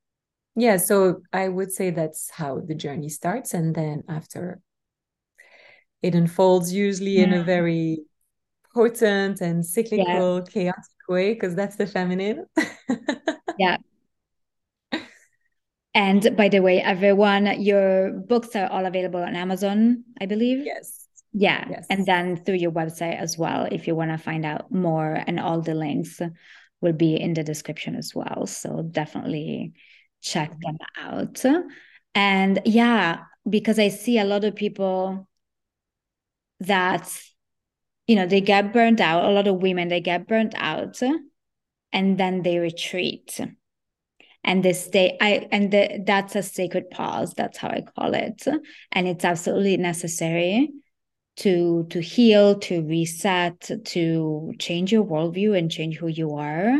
yeah 0.55 0.77
so 0.77 1.21
i 1.33 1.47
would 1.47 1.71
say 1.71 1.89
that's 1.89 2.29
how 2.31 2.59
the 2.59 2.75
journey 2.75 3.09
starts 3.09 3.53
and 3.53 3.75
then 3.75 4.03
after 4.07 4.59
it 6.01 6.15
unfolds 6.15 6.73
usually 6.73 7.17
in 7.17 7.33
a 7.33 7.41
mm. 7.41 7.45
very 7.45 7.99
potent 8.73 9.41
and 9.41 9.65
cyclical 9.65 10.37
yeah. 10.37 10.51
chaotic 10.51 10.83
way 11.07 11.33
because 11.33 11.55
that's 11.55 11.75
the 11.75 11.87
feminine 11.87 12.45
yeah 13.57 13.77
and 15.95 16.35
by 16.35 16.49
the 16.49 16.59
way, 16.59 16.81
everyone, 16.81 17.61
your 17.61 18.11
books 18.11 18.55
are 18.55 18.67
all 18.67 18.85
available 18.85 19.21
on 19.21 19.35
Amazon, 19.35 20.03
I 20.19 20.25
believe. 20.25 20.65
Yes. 20.65 21.07
Yeah. 21.31 21.65
Yes. 21.69 21.87
And 21.89 22.05
then 22.05 22.35
through 22.37 22.55
your 22.55 22.71
website 22.71 23.17
as 23.19 23.37
well, 23.37 23.67
if 23.71 23.87
you 23.87 23.95
want 23.95 24.11
to 24.11 24.17
find 24.17 24.45
out 24.45 24.71
more, 24.71 25.23
and 25.25 25.39
all 25.39 25.61
the 25.61 25.73
links 25.73 26.21
will 26.81 26.93
be 26.93 27.15
in 27.15 27.33
the 27.33 27.43
description 27.43 27.95
as 27.95 28.13
well. 28.13 28.45
So 28.45 28.83
definitely 28.83 29.73
check 30.25 30.51
mm-hmm. 30.51 30.61
them 30.61 30.77
out. 30.97 31.63
And 32.13 32.61
yeah, 32.65 33.23
because 33.47 33.79
I 33.79 33.89
see 33.89 34.17
a 34.17 34.25
lot 34.25 34.43
of 34.43 34.55
people 34.55 35.27
that, 36.59 37.09
you 38.07 38.15
know, 38.15 38.25
they 38.25 38.41
get 38.41 38.73
burnt 38.73 38.99
out, 38.99 39.25
a 39.25 39.31
lot 39.31 39.47
of 39.47 39.61
women, 39.61 39.87
they 39.87 40.01
get 40.01 40.27
burnt 40.27 40.53
out 40.57 40.99
and 41.93 42.17
then 42.17 42.41
they 42.41 42.57
retreat 42.57 43.39
and 44.43 44.63
they 44.63 44.73
stay 44.73 45.17
i 45.19 45.47
and 45.51 45.71
the, 45.71 46.03
that's 46.05 46.35
a 46.35 46.43
sacred 46.43 46.89
pause 46.89 47.33
that's 47.33 47.57
how 47.57 47.69
i 47.69 47.81
call 47.95 48.13
it 48.13 48.43
and 48.91 49.07
it's 49.07 49.25
absolutely 49.25 49.77
necessary 49.77 50.69
to 51.37 51.85
to 51.89 51.99
heal 51.99 52.59
to 52.59 52.81
reset 52.83 53.71
to 53.83 54.53
change 54.59 54.91
your 54.91 55.03
worldview 55.03 55.57
and 55.57 55.71
change 55.71 55.97
who 55.97 56.07
you 56.07 56.35
are 56.35 56.77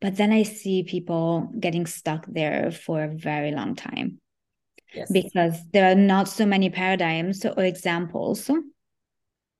but 0.00 0.16
then 0.16 0.32
i 0.32 0.42
see 0.42 0.82
people 0.82 1.52
getting 1.58 1.86
stuck 1.86 2.26
there 2.26 2.70
for 2.70 3.02
a 3.02 3.14
very 3.14 3.50
long 3.50 3.74
time 3.74 4.18
yes. 4.94 5.10
because 5.10 5.54
there 5.72 5.90
are 5.90 5.94
not 5.94 6.28
so 6.28 6.46
many 6.46 6.70
paradigms 6.70 7.44
or 7.44 7.64
examples 7.64 8.48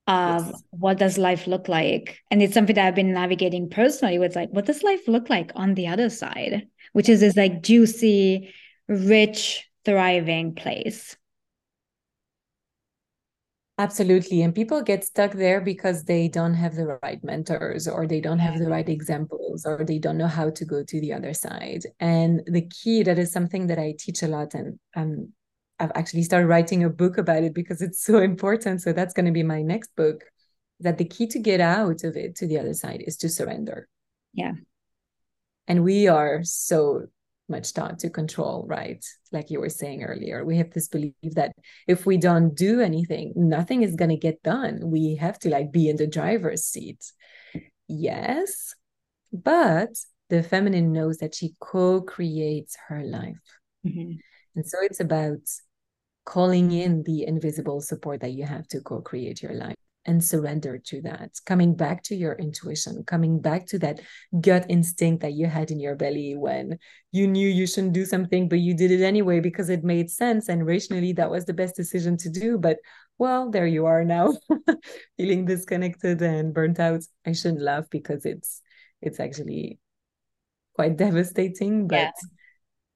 of 0.07 0.47
yes. 0.47 0.63
what 0.71 0.97
does 0.97 1.17
life 1.17 1.45
look 1.45 1.67
like 1.67 2.19
and 2.31 2.41
it's 2.41 2.53
something 2.53 2.75
that 2.75 2.87
i've 2.87 2.95
been 2.95 3.13
navigating 3.13 3.69
personally 3.69 4.17
with 4.17 4.35
like 4.35 4.49
what 4.49 4.65
does 4.65 4.83
life 4.83 5.07
look 5.07 5.29
like 5.29 5.51
on 5.55 5.75
the 5.75 5.87
other 5.87 6.09
side 6.09 6.67
which 6.93 7.09
is 7.09 7.19
this 7.19 7.37
like 7.37 7.61
juicy, 7.61 8.53
rich, 8.87 9.69
thriving 9.85 10.55
place. 10.55 11.15
Absolutely. 13.79 14.41
And 14.41 14.53
people 14.53 14.81
get 14.83 15.05
stuck 15.05 15.31
there 15.31 15.61
because 15.61 16.03
they 16.03 16.27
don't 16.27 16.53
have 16.53 16.75
the 16.75 16.99
right 17.01 17.23
mentors 17.23 17.87
or 17.87 18.05
they 18.05 18.19
don't 18.19 18.37
have 18.37 18.59
the 18.59 18.69
right 18.69 18.87
examples 18.87 19.65
or 19.65 19.83
they 19.85 19.97
don't 19.97 20.17
know 20.17 20.27
how 20.27 20.49
to 20.51 20.65
go 20.65 20.83
to 20.83 21.01
the 21.01 21.13
other 21.13 21.33
side. 21.33 21.83
And 21.99 22.43
the 22.45 22.67
key, 22.67 23.03
that 23.03 23.17
is 23.17 23.31
something 23.31 23.67
that 23.67 23.79
I 23.79 23.95
teach 23.97 24.21
a 24.21 24.27
lot. 24.27 24.53
And 24.53 24.79
um, 24.95 25.31
I've 25.79 25.93
actually 25.95 26.23
started 26.23 26.47
writing 26.47 26.83
a 26.83 26.89
book 26.89 27.17
about 27.17 27.43
it 27.43 27.55
because 27.55 27.81
it's 27.81 28.03
so 28.03 28.19
important. 28.19 28.81
So 28.81 28.91
that's 28.93 29.13
going 29.13 29.27
to 29.27 29.31
be 29.31 29.43
my 29.43 29.61
next 29.61 29.95
book. 29.95 30.25
That 30.81 30.97
the 30.97 31.05
key 31.05 31.27
to 31.27 31.39
get 31.39 31.59
out 31.59 32.03
of 32.03 32.15
it 32.15 32.35
to 32.37 32.47
the 32.47 32.59
other 32.59 32.73
side 32.73 33.03
is 33.05 33.17
to 33.17 33.29
surrender. 33.29 33.87
Yeah 34.33 34.53
and 35.69 35.83
we 35.83 36.07
are 36.07 36.43
so 36.43 37.03
much 37.49 37.73
taught 37.73 37.99
to 37.99 38.09
control 38.09 38.65
right? 38.67 39.03
Like 39.31 39.49
you 39.49 39.59
were 39.59 39.69
saying 39.69 40.03
earlier 40.03 40.45
we 40.45 40.57
have 40.57 40.71
this 40.71 40.87
belief 40.87 41.13
that 41.35 41.51
if 41.87 42.05
we 42.05 42.17
don't 42.17 42.55
do 42.55 42.81
anything 42.81 43.33
nothing 43.35 43.83
is 43.83 43.95
going 43.95 44.09
to 44.11 44.17
get 44.17 44.41
done. 44.43 44.79
We 44.91 45.15
have 45.15 45.39
to 45.39 45.49
like 45.49 45.71
be 45.71 45.89
in 45.89 45.97
the 45.97 46.07
driver's 46.07 46.65
seat. 46.65 47.03
Yes 47.87 48.75
but 49.31 49.89
the 50.29 50.43
feminine 50.43 50.91
knows 50.91 51.17
that 51.17 51.35
she 51.35 51.55
co-creates 51.59 52.77
her 52.87 53.03
life. 53.03 53.37
Mhm. 53.85 54.19
and 54.55 54.65
so 54.65 54.77
it's 54.81 54.99
about 54.99 55.39
calling 56.25 56.71
in 56.71 57.03
the 57.03 57.25
invisible 57.25 57.81
support 57.81 58.21
that 58.21 58.33
you 58.33 58.45
have 58.45 58.67
to 58.67 58.81
co-create 58.81 59.41
your 59.41 59.53
life 59.53 59.75
and 60.09 60.23
surrender 60.23 60.73
to 60.89 60.95
that 61.09 61.29
coming 61.45 61.71
back 61.83 61.97
to 62.07 62.15
your 62.23 62.33
intuition 62.45 63.03
coming 63.13 63.39
back 63.39 63.61
to 63.71 63.77
that 63.79 63.97
gut 64.47 64.65
instinct 64.67 65.21
that 65.21 65.33
you 65.39 65.45
had 65.57 65.69
in 65.73 65.79
your 65.79 65.95
belly 66.03 66.35
when 66.45 66.65
you 67.17 67.25
knew 67.27 67.47
you 67.59 67.67
shouldn't 67.67 67.93
do 67.93 68.05
something 68.05 68.49
but 68.49 68.59
you 68.67 68.73
did 68.81 68.91
it 68.91 69.03
anyway 69.11 69.39
because 69.39 69.69
it 69.69 69.83
made 69.83 70.09
sense 70.09 70.49
and 70.49 70.65
rationally 70.65 71.13
that 71.13 71.29
was 71.35 71.45
the 71.45 71.53
best 71.61 71.75
decision 71.75 72.17
to 72.17 72.29
do 72.29 72.57
but 72.57 72.77
well 73.23 73.51
there 73.51 73.67
you 73.67 73.85
are 73.85 74.03
now 74.03 74.27
feeling 75.17 75.45
disconnected 75.45 76.21
and 76.21 76.53
burnt 76.53 76.79
out 76.79 77.01
i 77.29 77.31
shouldn't 77.31 77.61
laugh 77.61 77.85
because 77.97 78.25
it's 78.25 78.61
it's 79.01 79.19
actually 79.19 79.77
quite 80.73 80.97
devastating 81.05 81.87
but 81.87 81.97
Yeah. 81.97 82.11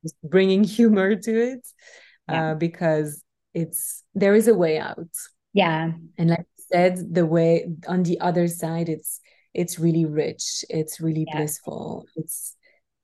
just 0.04 0.16
bringing 0.36 0.64
humor 0.64 1.10
to 1.16 1.34
it 1.52 1.64
Yeah. 2.30 2.52
uh, 2.52 2.56
because 2.56 3.10
it's 3.54 4.04
there 4.22 4.36
is 4.42 4.48
a 4.48 4.56
way 4.64 4.76
out 4.90 5.14
Yeah. 5.54 5.92
and 6.18 6.28
like 6.30 6.48
said 6.74 7.14
the 7.14 7.26
way 7.26 7.68
on 7.88 8.04
the 8.04 8.20
other 8.20 8.48
side 8.48 8.90
it's 8.90 9.22
it's 9.54 9.78
really 9.80 10.06
rich 10.06 10.66
it's 10.70 11.00
really 11.00 11.26
Yeah. 11.28 11.38
blissful 11.38 12.06
it's 12.16 12.56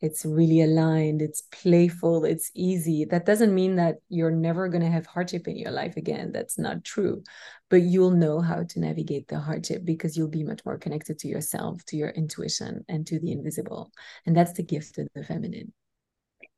it's 0.01 0.23
really 0.25 0.61
aligned 0.61 1.21
it's 1.21 1.41
playful 1.51 2.23
it's 2.23 2.51
easy 2.55 3.05
that 3.05 3.25
doesn't 3.25 3.53
mean 3.53 3.75
that 3.75 3.95
you're 4.07 4.31
never 4.31 4.69
going 4.69 4.81
to 4.81 4.89
have 4.89 5.05
hardship 5.05 5.47
in 5.47 5.57
your 5.57 5.71
life 5.71 5.97
again 5.97 6.31
that's 6.31 6.57
not 6.57 6.83
true 6.83 7.21
but 7.69 7.81
you'll 7.81 8.11
know 8.11 8.39
how 8.39 8.63
to 8.63 8.79
navigate 8.79 9.27
the 9.27 9.37
hardship 9.39 9.83
because 9.83 10.17
you'll 10.17 10.27
be 10.29 10.43
much 10.43 10.61
more 10.65 10.77
connected 10.77 11.19
to 11.19 11.27
yourself 11.27 11.83
to 11.85 11.97
your 11.97 12.09
intuition 12.09 12.83
and 12.87 13.05
to 13.05 13.19
the 13.19 13.31
invisible 13.31 13.91
and 14.25 14.35
that's 14.35 14.53
the 14.53 14.63
gift 14.63 14.97
of 14.97 15.07
the 15.13 15.23
feminine 15.23 15.71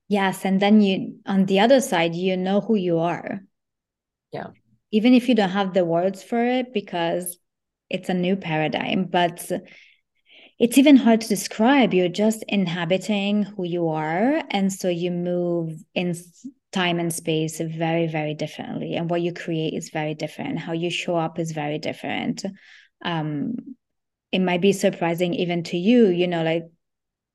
Yes. 0.08 0.44
And 0.44 0.62
then 0.62 0.82
you, 0.82 1.20
on 1.26 1.46
the 1.46 1.62
other 1.62 1.80
side, 1.80 2.16
you 2.16 2.36
know 2.36 2.60
who 2.60 2.76
you 2.76 3.00
are. 3.00 3.40
Yeah. 4.34 4.48
Even 4.92 5.14
if 5.14 5.30
you 5.30 5.36
don't 5.36 5.50
have 5.50 5.74
the 5.74 5.86
words 5.86 6.22
for 6.22 6.44
it, 6.44 6.74
because 6.74 7.38
it's 7.90 8.10
a 8.10 8.14
new 8.14 8.36
paradigm, 8.36 9.06
but 9.06 9.52
it's 10.60 10.78
even 10.78 10.96
hard 10.96 11.22
to 11.22 11.28
describe. 11.28 11.94
You're 11.94 12.08
just 12.08 12.44
inhabiting 12.48 13.44
who 13.44 13.66
you 13.66 13.90
are. 13.90 14.42
And 14.52 14.72
so 14.72 14.90
you 14.90 15.12
move 15.12 15.74
in 15.96 16.16
time 16.72 17.00
and 17.00 17.14
space 17.14 17.60
very, 17.60 18.08
very 18.08 18.34
differently. 18.34 18.96
And 18.96 19.10
what 19.10 19.22
you 19.22 19.34
create 19.34 19.74
is 19.74 19.90
very 19.90 20.14
different. 20.14 20.60
How 20.60 20.74
you 20.74 20.90
show 20.90 21.16
up 21.16 21.40
is 21.40 21.52
very 21.52 21.80
different. 21.80 22.46
Um, 23.04 23.56
it 24.32 24.40
might 24.40 24.62
be 24.62 24.72
surprising 24.72 25.34
even 25.34 25.64
to 25.64 25.78
you, 25.78 26.08
you 26.08 26.28
know, 26.28 26.44
like 26.44 26.66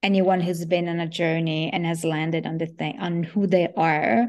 anyone 0.03 0.41
who's 0.41 0.65
been 0.65 0.89
on 0.89 1.01
a 1.01 1.09
journey 1.09 1.71
and 1.73 1.85
has 1.85 2.05
landed 2.05 2.47
on 2.47 2.59
the 2.59 2.67
thing 2.67 2.99
on 3.01 3.25
who 3.25 3.47
they 3.47 3.69
are 3.77 4.29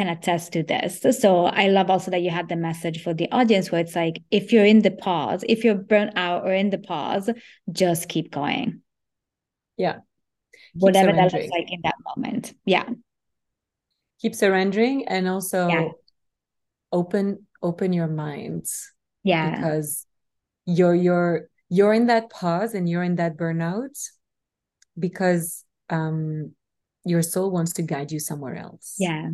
can 0.00 0.08
attest 0.08 0.52
to 0.54 0.62
this. 0.62 1.04
So 1.20 1.44
I 1.44 1.68
love 1.68 1.90
also 1.90 2.10
that 2.10 2.22
you 2.22 2.30
had 2.30 2.48
the 2.48 2.56
message 2.56 3.02
for 3.02 3.12
the 3.12 3.30
audience 3.30 3.70
where 3.70 3.80
it's 3.82 3.94
like 3.94 4.22
if 4.30 4.50
you're 4.52 4.64
in 4.64 4.80
the 4.80 4.90
pause, 4.90 5.44
if 5.48 5.62
you're 5.64 5.74
burnt 5.74 6.12
out 6.16 6.44
or 6.46 6.52
in 6.52 6.70
the 6.70 6.78
pause, 6.78 7.28
just 7.70 8.08
keep 8.08 8.30
going. 8.32 8.80
Yeah. 9.76 9.96
Keep 10.74 10.82
Whatever 10.82 11.12
that 11.12 11.32
looks 11.32 11.48
like 11.50 11.70
in 11.70 11.80
that 11.84 11.96
moment. 12.08 12.54
Yeah. 12.64 12.88
keep 14.22 14.34
surrendering 14.34 15.08
and 15.08 15.26
also 15.28 15.68
Yeah. 15.68 15.88
open 16.92 17.46
open 17.62 17.92
your 17.92 18.06
minds 18.08 18.92
Yeah. 19.24 19.50
because 19.56 20.06
you're 20.66 20.94
you're 20.94 21.48
you're 21.70 21.94
in 21.94 22.06
that 22.08 22.28
pause 22.30 22.74
and 22.74 22.88
you're 22.88 23.02
in 23.10 23.16
that 23.16 23.36
burnout 23.36 23.96
because 24.98 25.64
um 25.88 26.52
your 27.04 27.22
soul 27.22 27.50
wants 27.50 27.72
to 27.74 27.82
guide 27.82 28.12
you 28.12 28.20
somewhere 28.20 28.56
else 28.56 28.96
Yeah. 28.98 29.30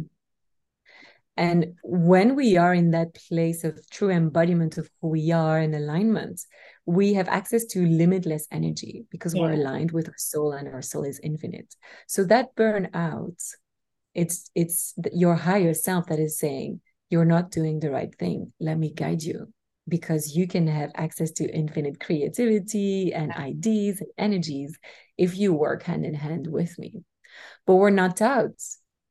And 1.37 1.75
when 1.83 2.35
we 2.35 2.57
are 2.57 2.73
in 2.75 2.91
that 2.93 3.15
place 3.29 3.65
of 3.65 3.79
true 3.91 4.11
embodiment 4.11 4.79
of 4.79 4.89
who 5.01 5.09
we 5.09 5.33
are 5.33 5.59
and 5.59 5.75
alignment 5.75 6.41
we 6.87 7.15
have 7.15 7.29
access 7.29 7.65
to 7.65 7.85
limitless 7.85 8.47
energy 8.53 9.07
because 9.11 9.35
we're 9.35 9.53
aligned 9.53 9.91
with 9.91 10.09
our 10.09 10.17
soul 10.17 10.53
and 10.53 10.69
our 10.69 10.81
soul 10.81 11.03
is 11.03 11.21
infinite. 11.23 11.75
So 12.07 12.23
that 12.25 12.55
burnout 12.55 13.43
it's 14.15 14.51
it's 14.55 14.95
your 15.13 15.35
higher 15.35 15.75
self 15.75 16.07
that 16.07 16.21
is 16.21 16.39
saying 16.39 16.81
you're 17.11 17.27
not 17.27 17.51
doing 17.51 17.81
the 17.81 17.91
right 17.91 18.15
thing. 18.15 18.53
Let 18.61 18.79
me 18.79 18.93
guide 18.93 19.23
you. 19.23 19.53
Because 19.89 20.35
you 20.37 20.49
can 20.49 20.67
have 20.67 20.91
access 20.97 21.31
to 21.33 21.49
infinite 21.49 22.01
creativity 22.01 23.13
and 23.13 23.33
ideas 23.33 24.01
and 24.01 24.11
energies 24.19 24.77
if 25.17 25.37
you 25.37 25.53
work 25.53 25.85
hand 25.85 26.05
in 26.05 26.15
hand 26.15 26.49
with 26.49 26.77
me. 26.77 27.05
But 27.67 27.77
we're 27.77 27.91
not 27.91 28.17
taught 28.17 28.51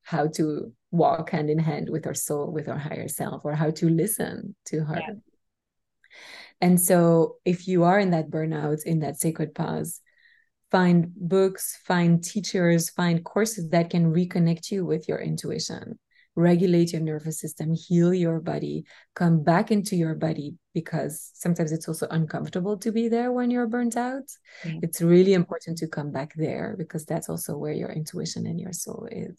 how 0.06 0.28
to 0.38 0.72
walk 0.92 1.32
hand 1.32 1.50
in 1.50 1.60
hand 1.60 1.90
with 1.90 2.06
our 2.08 2.14
soul 2.14 2.52
with 2.52 2.68
our 2.70 2.78
higher 2.78 3.08
self 3.08 3.44
or 3.44 3.54
how 3.56 3.70
to 3.72 3.90
listen 3.90 4.56
to 4.66 4.78
her 4.90 5.00
Yeah. 5.04 5.14
and 6.62 6.80
so 6.80 7.36
if 7.44 7.68
you 7.68 7.84
are 7.84 8.00
in 8.00 8.12
that 8.12 8.30
burnout 8.30 8.80
in 8.86 9.00
that 9.00 9.20
sacred 9.20 9.54
pause 9.56 10.02
find 10.72 10.98
books 11.16 11.78
find 11.90 12.24
teachers 12.24 12.90
find 12.90 13.24
courses 13.26 13.70
that 13.70 13.90
can 13.90 14.14
reconnect 14.14 14.72
you 14.72 14.86
with 14.86 15.04
your 15.10 15.20
intuition 15.20 16.00
regulate 16.38 16.92
your 16.94 17.02
nervous 17.02 17.40
system 17.40 17.74
heal 17.74 18.14
your 18.14 18.40
body 18.40 18.86
come 19.16 19.42
back 19.44 19.72
into 19.72 19.96
your 19.96 20.16
body 20.16 20.56
because 20.74 21.32
sometimes 21.34 21.72
it's 21.72 21.88
also 21.88 22.08
uncomfortable 22.12 22.78
to 22.78 22.92
be 22.92 23.08
there 23.16 23.32
when 23.32 23.50
you're 23.52 23.68
burnt 23.76 23.96
out 23.98 24.28
Yeah. 24.66 24.80
it's 24.86 25.02
really 25.02 25.34
important 25.34 25.78
to 25.80 25.88
come 25.88 26.12
back 26.12 26.32
there 26.36 26.76
because 26.78 27.04
that's 27.06 27.30
also 27.30 27.52
where 27.58 27.74
your 27.82 27.92
intuition 27.92 28.46
and 28.48 28.60
your 28.60 28.74
soul 28.74 29.08
is 29.12 29.38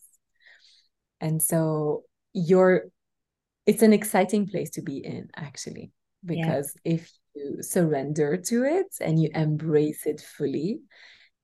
and 1.20 1.42
so 1.42 2.02
you're 2.32 2.84
it's 3.66 3.82
an 3.82 3.92
exciting 3.92 4.46
place 4.46 4.70
to 4.70 4.82
be 4.82 4.98
in 4.98 5.28
actually 5.36 5.90
because 6.24 6.74
if 6.84 7.10
you 7.34 7.62
surrender 7.62 8.36
to 8.36 8.64
it 8.64 8.86
and 9.00 9.20
you 9.20 9.28
embrace 9.34 10.06
it 10.06 10.20
fully 10.20 10.80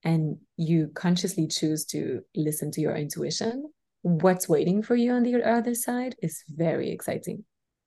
and 0.04 0.36
you 0.56 0.90
consciously 0.94 1.46
choose 1.46 1.84
to 1.84 2.20
listen 2.34 2.70
to 2.70 2.80
your 2.80 2.94
intuition 2.96 3.70
what's 4.02 4.48
waiting 4.48 4.82
for 4.82 4.96
you 4.96 5.12
on 5.12 5.22
the 5.22 5.42
other 5.42 5.74
side 5.74 6.14
is 6.22 6.42
very 6.48 6.90
exciting 6.90 7.44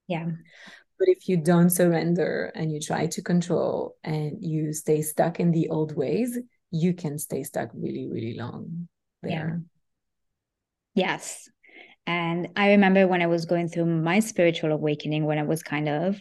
Yeah. 0.08 0.26
but 0.98 1.08
if 1.10 1.28
you 1.28 1.38
don't 1.38 1.70
surrender 1.70 2.52
and 2.56 2.72
you 2.72 2.80
try 2.80 3.08
to 3.08 3.22
control 3.22 3.96
and 4.04 4.38
you 4.42 4.74
stay 4.74 5.02
stuck 5.02 5.40
in 5.40 5.52
the 5.52 5.70
old 5.70 5.96
ways 5.96 6.38
you 6.72 6.94
can 6.94 7.20
stay 7.20 7.44
stuck 7.44 7.70
really 7.74 8.08
really 8.12 8.36
long 8.38 8.88
there 9.22 9.62
Yes. 10.96 11.50
And 12.08 12.50
I 12.56 12.72
remember 12.72 13.08
when 13.08 13.22
I 13.22 13.28
was 13.28 13.46
going 13.46 13.70
through 13.70 13.86
my 13.86 14.20
spiritual 14.20 14.72
awakening, 14.72 15.26
when 15.26 15.40
I 15.40 15.44
was 15.44 15.64
kind 15.64 15.90
of 15.90 16.20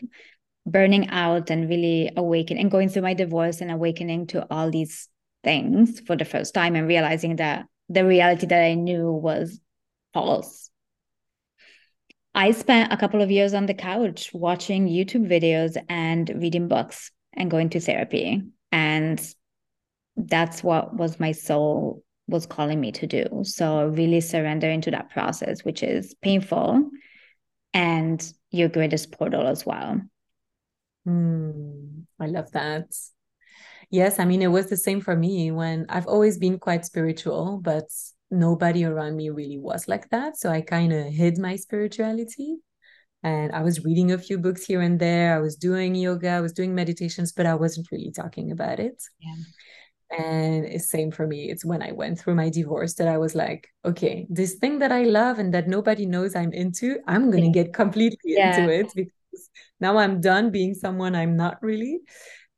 burning 0.66 1.10
out 1.10 1.50
and 1.50 1.68
really 1.68 2.10
awakening 2.16 2.62
and 2.62 2.70
going 2.70 2.88
through 2.88 3.02
my 3.02 3.14
divorce 3.14 3.60
and 3.60 3.70
awakening 3.70 4.28
to 4.28 4.46
all 4.50 4.70
these 4.70 5.08
things 5.42 6.00
for 6.00 6.16
the 6.16 6.24
first 6.24 6.54
time 6.54 6.74
and 6.74 6.88
realizing 6.88 7.36
that 7.36 7.66
the 7.88 8.04
reality 8.04 8.46
that 8.46 8.64
I 8.64 8.74
knew 8.74 9.10
was 9.10 9.60
false. 10.14 10.70
I 12.34 12.50
spent 12.52 12.92
a 12.92 12.96
couple 12.96 13.22
of 13.22 13.30
years 13.30 13.54
on 13.54 13.66
the 13.66 13.74
couch 13.74 14.30
watching 14.32 14.88
YouTube 14.88 15.28
videos 15.28 15.76
and 15.88 16.28
reading 16.34 16.66
books 16.66 17.12
and 17.32 17.50
going 17.50 17.68
to 17.70 17.80
therapy. 17.80 18.42
And 18.72 19.20
that's 20.16 20.64
what 20.64 20.96
was 20.96 21.20
my 21.20 21.32
soul 21.32 22.02
was 22.26 22.46
calling 22.46 22.80
me 22.80 22.92
to 22.92 23.06
do. 23.06 23.42
So 23.42 23.86
really 23.88 24.20
surrender 24.20 24.68
into 24.68 24.90
that 24.90 25.10
process, 25.10 25.64
which 25.64 25.82
is 25.82 26.14
painful 26.22 26.90
and 27.72 28.32
your 28.50 28.68
greatest 28.68 29.12
portal 29.12 29.46
as 29.46 29.66
well. 29.66 30.00
Hmm, 31.04 32.02
I 32.18 32.26
love 32.26 32.50
that. 32.52 32.86
Yes, 33.90 34.18
I 34.18 34.24
mean, 34.24 34.42
it 34.42 34.48
was 34.48 34.68
the 34.68 34.76
same 34.76 35.00
for 35.00 35.14
me 35.14 35.50
when 35.50 35.86
I've 35.88 36.06
always 36.06 36.38
been 36.38 36.58
quite 36.58 36.84
spiritual, 36.84 37.60
but 37.62 37.84
nobody 38.30 38.84
around 38.84 39.16
me 39.16 39.30
really 39.30 39.58
was 39.58 39.86
like 39.86 40.08
that. 40.10 40.38
So 40.38 40.50
I 40.50 40.62
kind 40.62 40.92
of 40.92 41.06
hid 41.06 41.38
my 41.38 41.56
spirituality. 41.56 42.56
And 43.22 43.52
I 43.52 43.62
was 43.62 43.84
reading 43.84 44.12
a 44.12 44.18
few 44.18 44.38
books 44.38 44.64
here 44.64 44.82
and 44.82 44.98
there. 45.00 45.34
I 45.34 45.40
was 45.40 45.56
doing 45.56 45.94
yoga, 45.94 46.28
I 46.28 46.40
was 46.40 46.52
doing 46.52 46.74
meditations, 46.74 47.32
but 47.32 47.46
I 47.46 47.54
wasn't 47.54 47.90
really 47.90 48.10
talking 48.10 48.50
about 48.50 48.80
it. 48.80 49.02
Yeah. 49.18 49.34
And 50.16 50.64
it's 50.64 50.90
same 50.90 51.10
for 51.10 51.26
me. 51.26 51.50
It's 51.50 51.64
when 51.64 51.82
I 51.82 51.92
went 51.92 52.18
through 52.20 52.34
my 52.36 52.48
divorce 52.48 52.94
that 52.94 53.08
I 53.08 53.18
was 53.18 53.34
like, 53.34 53.68
okay, 53.84 54.26
this 54.30 54.54
thing 54.54 54.78
that 54.78 54.92
I 54.92 55.02
love 55.04 55.38
and 55.38 55.52
that 55.54 55.68
nobody 55.68 56.06
knows 56.06 56.36
I'm 56.36 56.52
into, 56.52 56.98
I'm 57.08 57.30
going 57.30 57.42
to 57.42 57.50
get 57.50 57.72
completely 57.72 58.18
Yeah. 58.24 58.46
into 58.46 58.68
it 58.68 58.92
because 58.94 59.50
now 59.80 59.98
I'm 59.98 60.20
done 60.20 60.50
being 60.50 60.74
someone 60.74 61.14
I'm 61.14 61.36
not 61.36 61.58
really. 61.62 62.00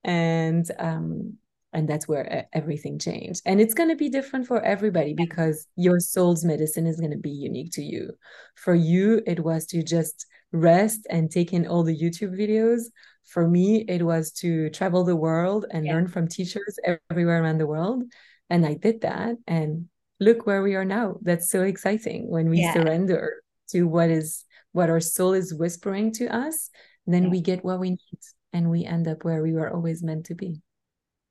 And 0.05 0.71
um 0.79 1.35
and 1.73 1.87
that's 1.88 2.09
where 2.09 2.47
everything 2.55 2.99
changed. 2.99 3.42
And 3.45 3.61
it's 3.61 3.75
going 3.75 3.90
to 3.90 3.97
be 3.97 4.09
different 4.09 4.47
for 4.47 4.62
everybody 4.62 5.12
because 5.12 5.66
your 5.77 6.01
soul's 6.01 6.42
medicine 6.42 6.87
is 6.87 6.99
going 6.99 7.11
to 7.11 7.19
be 7.19 7.31
unique 7.31 7.73
to 7.73 7.83
you. 7.83 8.12
For 8.55 8.75
you, 8.75 9.21
it 9.27 9.40
was 9.45 9.66
to 9.66 9.83
just 9.83 10.27
rest 10.53 11.07
and 11.11 11.31
take 11.31 11.53
in 11.53 11.66
all 11.66 11.83
the 11.83 11.99
YouTube 11.99 12.35
videos. 12.38 12.85
For 13.27 13.47
me, 13.47 13.85
it 13.89 14.03
was 14.03 14.33
to 14.33 14.71
travel 14.71 15.05
the 15.05 15.17
world 15.17 15.67
and 15.71 15.85
yeah. 15.85 15.95
learn 15.95 16.09
from 16.09 16.29
teachers 16.29 16.79
everywhere 17.11 17.43
around 17.43 17.59
the 17.59 17.67
world. 17.67 18.05
And 18.49 18.65
I 18.65 18.75
did 18.75 19.03
that. 19.03 19.37
And 19.47 19.89
look 20.21 20.47
where 20.47 20.62
we 20.62 20.75
are 20.75 20.85
now. 20.85 21.17
That's 21.23 21.51
so 21.51 21.62
exciting 21.62 22.31
when 22.31 22.49
we 22.49 22.61
yeah. 22.61 22.73
surrender 22.73 23.43
to 23.71 23.85
what 23.85 24.11
is 24.11 24.45
what 24.73 24.91
our 24.91 25.01
soul 25.01 25.33
is 25.33 25.55
whispering 25.55 26.12
to 26.12 26.27
us, 26.27 26.71
then 27.07 27.25
yeah. 27.25 27.31
we 27.31 27.41
get 27.41 27.65
what 27.65 27.81
we 27.81 27.91
need 27.91 28.21
and 28.53 28.71
we 28.71 28.85
end 28.85 29.09
up 29.09 29.25
where 29.25 29.43
we 29.43 29.53
were 29.53 29.73
always 29.73 30.03
meant 30.03 30.27
to 30.27 30.35
be. 30.35 30.61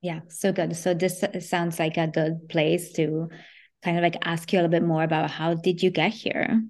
Yeah, 0.01 0.21
so 0.29 0.51
good. 0.51 0.75
So 0.75 0.93
this 0.93 1.23
sounds 1.47 1.79
like 1.79 1.97
a 1.97 2.07
good 2.07 2.49
place 2.49 2.91
to 2.93 3.29
kind 3.83 3.97
of 3.97 4.03
like 4.03 4.17
ask 4.23 4.51
you 4.51 4.59
a 4.59 4.61
little 4.61 4.71
bit 4.71 4.83
more 4.83 5.03
about 5.03 5.29
how 5.29 5.53
did 5.53 5.81
you 5.81 5.91
get 5.91 6.11
here? 6.11 6.61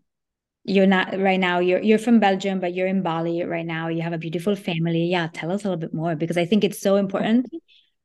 You're 0.67 0.87
not 0.87 1.17
right 1.19 1.39
now, 1.39 1.59
you're 1.59 1.81
you're 1.81 1.99
from 1.99 2.19
Belgium, 2.19 2.59
but 2.59 2.73
you're 2.73 2.87
in 2.87 3.03
Bali 3.03 3.43
right 3.43 3.65
now. 3.65 3.87
You 3.87 4.01
have 4.01 4.13
a 4.13 4.17
beautiful 4.17 4.55
family. 4.55 5.05
Yeah, 5.05 5.27
tell 5.31 5.51
us 5.51 5.63
a 5.63 5.67
little 5.69 5.79
bit 5.79 5.93
more 5.93 6.15
because 6.15 6.37
I 6.37 6.45
think 6.45 6.63
it's 6.63 6.81
so 6.81 6.95
important 6.95 7.47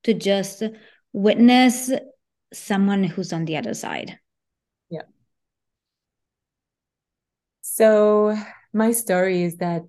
to 0.04 0.12
just 0.14 0.62
witness 1.12 1.90
someone 2.52 3.04
who's 3.04 3.32
on 3.32 3.46
the 3.46 3.56
other 3.56 3.72
side. 3.72 4.18
Yeah. 4.90 5.02
So 7.62 8.36
my 8.72 8.92
story 8.92 9.42
is 9.42 9.56
that 9.56 9.82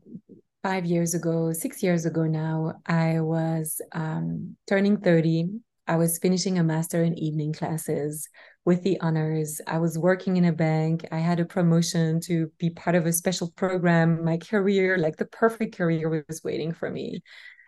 five 0.64 0.86
years 0.86 1.14
ago, 1.14 1.54
six 1.54 1.82
years 1.84 2.06
ago 2.06 2.24
now, 2.24 2.76
I 2.86 3.20
was 3.20 3.82
um, 3.92 4.56
turning 4.68 4.98
30. 4.98 5.60
I 5.88 5.96
was 5.98 6.20
finishing 6.20 6.58
a 6.58 6.64
master 6.64 7.04
in 7.04 7.18
evening 7.18 7.54
classes 7.54 8.30
with 8.66 8.84
the 8.84 9.00
honors. 9.02 9.60
I 9.68 9.80
was 9.80 9.98
working 9.98 10.38
in 10.38 10.46
a 10.46 10.54
bank. 10.54 11.08
I 11.12 11.20
had 11.20 11.40
a 11.40 11.46
promotion 11.46 12.20
to 12.22 12.52
be 12.60 12.70
part 12.70 12.96
of 12.96 13.06
a 13.06 13.14
special 13.14 13.52
program. 13.52 14.24
My 14.24 14.38
career, 14.38 14.98
like 14.98 15.18
the 15.18 15.26
perfect 15.26 15.76
career, 15.78 16.24
was 16.28 16.44
waiting 16.44 16.74
for 16.74 16.90
me. 16.90 17.24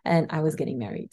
And 0.06 0.28
I 0.30 0.42
was 0.42 0.56
getting 0.56 0.80
married. 0.80 1.12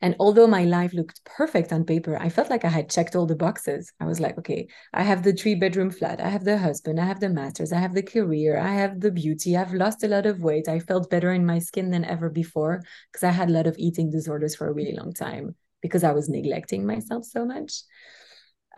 And 0.00 0.16
although 0.18 0.46
my 0.46 0.64
life 0.64 0.92
looked 0.94 1.24
perfect 1.24 1.72
on 1.72 1.84
paper, 1.84 2.16
I 2.18 2.28
felt 2.30 2.50
like 2.50 2.64
I 2.64 2.68
had 2.68 2.88
checked 2.88 3.14
all 3.14 3.26
the 3.26 3.36
boxes. 3.36 3.92
I 4.00 4.06
was 4.06 4.18
like, 4.18 4.38
okay, 4.38 4.66
I 4.92 5.02
have 5.02 5.22
the 5.22 5.32
three 5.32 5.54
bedroom 5.54 5.90
flat, 5.90 6.20
I 6.20 6.28
have 6.28 6.44
the 6.44 6.58
husband, 6.58 6.98
I 6.98 7.04
have 7.04 7.20
the 7.20 7.28
masters, 7.28 7.72
I 7.72 7.78
have 7.78 7.94
the 7.94 8.02
career, 8.02 8.58
I 8.58 8.72
have 8.74 9.00
the 9.00 9.10
beauty, 9.10 9.56
I've 9.56 9.74
lost 9.74 10.02
a 10.02 10.08
lot 10.08 10.26
of 10.26 10.42
weight. 10.42 10.68
I 10.68 10.80
felt 10.80 11.10
better 11.10 11.32
in 11.32 11.44
my 11.46 11.58
skin 11.58 11.90
than 11.90 12.04
ever 12.04 12.30
before 12.30 12.82
because 13.12 13.24
I 13.24 13.30
had 13.30 13.50
a 13.50 13.52
lot 13.52 13.66
of 13.66 13.76
eating 13.78 14.10
disorders 14.10 14.54
for 14.56 14.68
a 14.68 14.72
really 14.72 14.96
long 14.96 15.12
time 15.12 15.54
because 15.82 16.04
I 16.04 16.12
was 16.12 16.28
neglecting 16.28 16.86
myself 16.86 17.24
so 17.24 17.44
much. 17.44 17.82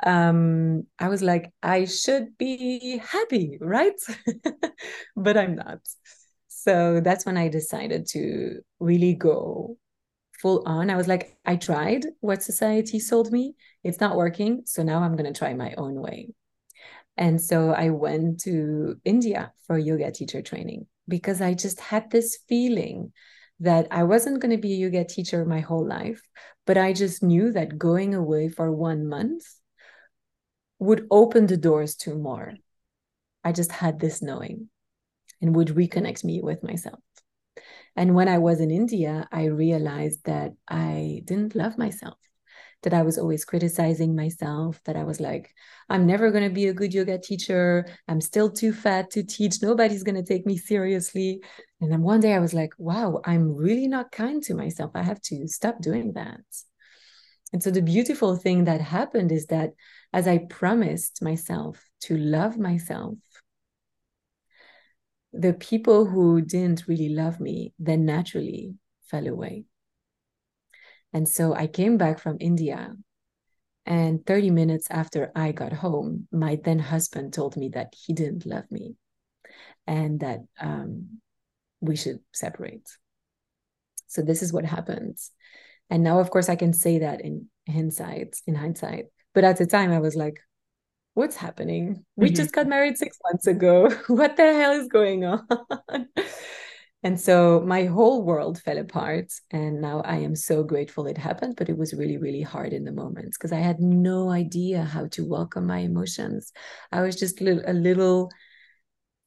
Um, 0.02 0.86
I 0.98 1.08
was 1.08 1.22
like, 1.22 1.52
I 1.62 1.84
should 1.84 2.36
be 2.38 2.98
happy, 2.98 3.58
right? 3.60 4.00
but 5.16 5.36
I'm 5.36 5.56
not. 5.56 5.78
So 6.48 7.00
that's 7.00 7.26
when 7.26 7.36
I 7.36 7.48
decided 7.48 8.06
to 8.08 8.60
really 8.80 9.14
go 9.14 9.76
full 10.40 10.62
on. 10.66 10.90
I 10.90 10.96
was 10.96 11.08
like, 11.08 11.36
I 11.44 11.56
tried 11.56 12.04
what 12.20 12.42
society 12.42 12.98
sold 12.98 13.32
me. 13.32 13.54
It's 13.84 14.00
not 14.00 14.16
working. 14.16 14.62
So 14.66 14.82
now 14.82 15.02
I'm 15.02 15.16
going 15.16 15.32
to 15.32 15.38
try 15.38 15.54
my 15.54 15.74
own 15.76 15.94
way. 15.94 16.34
And 17.16 17.40
so 17.40 17.70
I 17.70 17.90
went 17.90 18.40
to 18.40 18.96
India 19.04 19.52
for 19.66 19.78
yoga 19.78 20.10
teacher 20.10 20.42
training 20.42 20.86
because 21.08 21.40
I 21.40 21.54
just 21.54 21.80
had 21.80 22.10
this 22.10 22.38
feeling 22.48 23.12
that 23.60 23.86
I 23.90 24.02
wasn't 24.02 24.40
going 24.40 24.50
to 24.50 24.60
be 24.60 24.72
a 24.72 24.76
yoga 24.76 25.04
teacher 25.04 25.44
my 25.44 25.60
whole 25.60 25.86
life, 25.86 26.20
but 26.66 26.76
I 26.76 26.92
just 26.92 27.22
knew 27.22 27.52
that 27.52 27.78
going 27.78 28.14
away 28.14 28.48
for 28.48 28.72
one 28.72 29.06
month 29.06 29.44
would 30.82 31.06
open 31.10 31.46
the 31.46 31.56
doors 31.56 31.94
to 31.96 32.14
more. 32.14 32.54
I 33.44 33.52
just 33.52 33.72
had 33.72 34.00
this 34.00 34.22
knowing 34.22 34.68
and 35.40 35.56
would 35.56 35.68
reconnect 35.68 36.24
me 36.24 36.40
with 36.42 36.62
myself. 36.62 37.00
And 37.96 38.14
when 38.14 38.28
I 38.28 38.38
was 38.38 38.60
in 38.60 38.70
India, 38.70 39.28
I 39.30 39.44
realized 39.44 40.24
that 40.24 40.52
I 40.68 41.22
didn't 41.24 41.54
love 41.54 41.76
myself, 41.76 42.18
that 42.82 42.94
I 42.94 43.02
was 43.02 43.18
always 43.18 43.44
criticizing 43.44 44.16
myself, 44.16 44.80
that 44.84 44.96
I 44.96 45.04
was 45.04 45.20
like, 45.20 45.54
I'm 45.88 46.06
never 46.06 46.30
going 46.30 46.48
to 46.48 46.54
be 46.54 46.68
a 46.68 46.74
good 46.74 46.94
yoga 46.94 47.18
teacher. 47.18 47.86
I'm 48.08 48.20
still 48.20 48.50
too 48.50 48.72
fat 48.72 49.10
to 49.10 49.22
teach. 49.22 49.62
Nobody's 49.62 50.04
going 50.04 50.14
to 50.14 50.22
take 50.22 50.46
me 50.46 50.56
seriously. 50.56 51.42
And 51.80 51.92
then 51.92 52.02
one 52.02 52.20
day 52.20 52.32
I 52.32 52.38
was 52.38 52.54
like, 52.54 52.72
wow, 52.78 53.20
I'm 53.24 53.54
really 53.54 53.88
not 53.88 54.10
kind 54.10 54.42
to 54.44 54.54
myself. 54.54 54.92
I 54.94 55.02
have 55.02 55.20
to 55.22 55.46
stop 55.48 55.82
doing 55.82 56.14
that. 56.14 56.40
And 57.52 57.62
so 57.62 57.70
the 57.70 57.82
beautiful 57.82 58.36
thing 58.36 58.64
that 58.64 58.80
happened 58.80 59.30
is 59.30 59.46
that 59.46 59.72
as 60.12 60.26
I 60.26 60.38
promised 60.38 61.22
myself 61.22 61.84
to 62.02 62.16
love 62.16 62.58
myself, 62.58 63.18
the 65.32 65.54
people 65.54 66.06
who 66.06 66.40
didn't 66.40 66.86
really 66.86 67.08
love 67.08 67.40
me 67.40 67.72
then 67.78 68.04
naturally 68.04 68.74
fell 69.02 69.26
away. 69.26 69.64
And 71.12 71.28
so 71.28 71.54
I 71.54 71.66
came 71.66 71.98
back 71.98 72.18
from 72.18 72.38
India. 72.40 72.94
And 73.84 74.24
30 74.24 74.50
minutes 74.50 74.86
after 74.90 75.32
I 75.34 75.50
got 75.50 75.72
home, 75.72 76.28
my 76.30 76.56
then 76.62 76.78
husband 76.78 77.32
told 77.32 77.56
me 77.56 77.70
that 77.70 77.92
he 77.96 78.12
didn't 78.12 78.46
love 78.46 78.70
me 78.70 78.94
and 79.88 80.20
that 80.20 80.40
um, 80.60 81.20
we 81.80 81.96
should 81.96 82.20
separate. 82.32 82.88
So 84.06 84.22
this 84.22 84.40
is 84.40 84.52
what 84.52 84.64
happened. 84.64 85.18
And 85.92 86.02
now, 86.02 86.20
of 86.20 86.30
course, 86.30 86.48
I 86.48 86.56
can 86.56 86.72
say 86.72 87.00
that 87.00 87.20
in 87.20 87.50
hindsight, 87.68 88.40
in 88.46 88.54
hindsight. 88.54 89.08
But 89.34 89.44
at 89.44 89.58
the 89.58 89.66
time, 89.66 89.92
I 89.92 89.98
was 89.98 90.16
like, 90.16 90.40
what's 91.12 91.36
happening? 91.36 92.06
We 92.16 92.28
mm-hmm. 92.28 92.34
just 92.34 92.52
got 92.52 92.66
married 92.66 92.96
six 92.96 93.18
months 93.22 93.46
ago. 93.46 93.90
what 94.06 94.38
the 94.38 94.54
hell 94.54 94.72
is 94.72 94.88
going 94.88 95.26
on? 95.26 95.46
and 97.02 97.20
so 97.20 97.60
my 97.60 97.84
whole 97.84 98.22
world 98.22 98.58
fell 98.62 98.78
apart. 98.78 99.34
And 99.50 99.82
now 99.82 100.00
I 100.00 100.16
am 100.20 100.34
so 100.34 100.64
grateful 100.64 101.06
it 101.06 101.18
happened, 101.18 101.56
but 101.58 101.68
it 101.68 101.76
was 101.76 101.92
really, 101.92 102.16
really 102.16 102.40
hard 102.40 102.72
in 102.72 102.84
the 102.84 102.92
moments 102.92 103.36
because 103.36 103.52
I 103.52 103.60
had 103.60 103.78
no 103.78 104.30
idea 104.30 104.84
how 104.84 105.08
to 105.08 105.28
welcome 105.28 105.66
my 105.66 105.80
emotions. 105.80 106.52
I 106.90 107.02
was 107.02 107.16
just 107.16 107.38
a 107.42 107.44
little, 107.44 108.30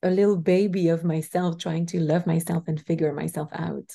a 0.01 0.09
little 0.09 0.37
baby 0.37 0.87
of 0.87 1.03
myself 1.03 1.59
trying 1.59 1.85
to 1.87 1.99
love 1.99 2.25
myself 2.25 2.63
and 2.65 2.83
figure 2.87 3.13
myself 3.13 3.49
out. 3.53 3.91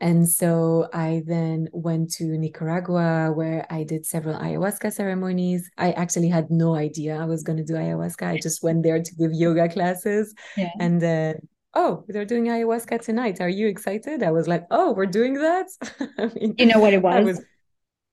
And 0.00 0.28
so 0.28 0.88
I 0.92 1.22
then 1.26 1.68
went 1.72 2.12
to 2.14 2.24
Nicaragua 2.24 3.32
where 3.32 3.66
I 3.70 3.84
did 3.84 4.04
several 4.04 4.38
ayahuasca 4.38 4.92
ceremonies. 4.92 5.70
I 5.78 5.92
actually 5.92 6.28
had 6.28 6.50
no 6.50 6.74
idea 6.74 7.16
I 7.16 7.24
was 7.24 7.42
going 7.42 7.58
to 7.58 7.64
do 7.64 7.74
ayahuasca. 7.74 8.26
I 8.26 8.38
just 8.38 8.62
went 8.62 8.82
there 8.82 9.02
to 9.02 9.14
give 9.14 9.32
yoga 9.32 9.68
classes. 9.68 10.34
Yeah. 10.56 10.70
And 10.80 11.00
then, 11.00 11.46
oh, 11.74 12.04
they're 12.08 12.24
doing 12.24 12.46
ayahuasca 12.46 13.02
tonight. 13.02 13.40
Are 13.40 13.48
you 13.48 13.68
excited? 13.68 14.22
I 14.22 14.32
was 14.32 14.48
like, 14.48 14.66
oh, 14.70 14.92
we're 14.92 15.06
doing 15.06 15.34
that. 15.34 15.68
I 16.18 16.26
mean, 16.34 16.54
you 16.58 16.66
know 16.66 16.80
what 16.80 16.92
it 16.92 17.02
was? 17.02 17.24
was? 17.24 17.44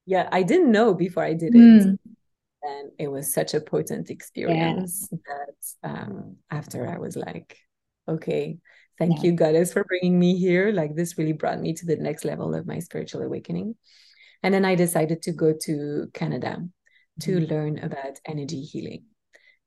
Yeah, 0.06 0.30
I 0.32 0.44
didn't 0.44 0.72
know 0.72 0.94
before 0.94 1.24
I 1.24 1.34
did 1.34 1.54
mm. 1.54 1.94
it. 1.94 2.00
And 2.63 2.91
it 3.00 3.08
was 3.08 3.34
such 3.34 3.56
a 3.56 3.62
potent 3.62 4.12
experience 4.12 5.10
yeah. 5.12 5.17
that 5.28 5.89
um, 5.89 6.36
after 6.52 6.88
I 6.88 7.00
was 7.00 7.15
like, 7.15 7.58
okay, 8.08 8.60
Thank 8.97 9.17
yeah. 9.17 9.23
you, 9.23 9.32
Goddess, 9.34 9.73
for 9.73 9.84
bringing 9.84 10.19
me 10.19 10.38
here. 10.38 10.71
Like 10.71 10.95
this 10.95 11.17
really 11.17 11.34
brought 11.34 11.60
me 11.60 11.73
to 11.73 11.86
the 11.86 11.95
next 11.95 12.25
level 12.25 12.54
of 12.54 12.67
my 12.67 12.80
spiritual 12.80 13.21
awakening. 13.21 13.75
And 14.43 14.54
then 14.54 14.65
I 14.65 14.75
decided 14.75 15.21
to 15.23 15.32
go 15.32 15.54
to 15.63 16.08
Canada 16.13 16.58
to 17.21 17.32
mm-hmm. 17.32 17.54
learn 17.54 17.80
about 17.80 18.19
energy 18.25 18.62
healing. 18.62 19.06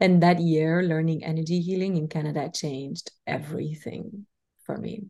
And 0.01 0.23
that 0.23 0.41
year, 0.41 0.83
learning 0.83 1.25
energy 1.25 1.61
healing 1.61 1.97
in 1.97 2.09
Canada 2.09 2.51
changed 2.53 3.11
everything 3.27 4.27
for 4.65 4.77
me. 4.77 5.05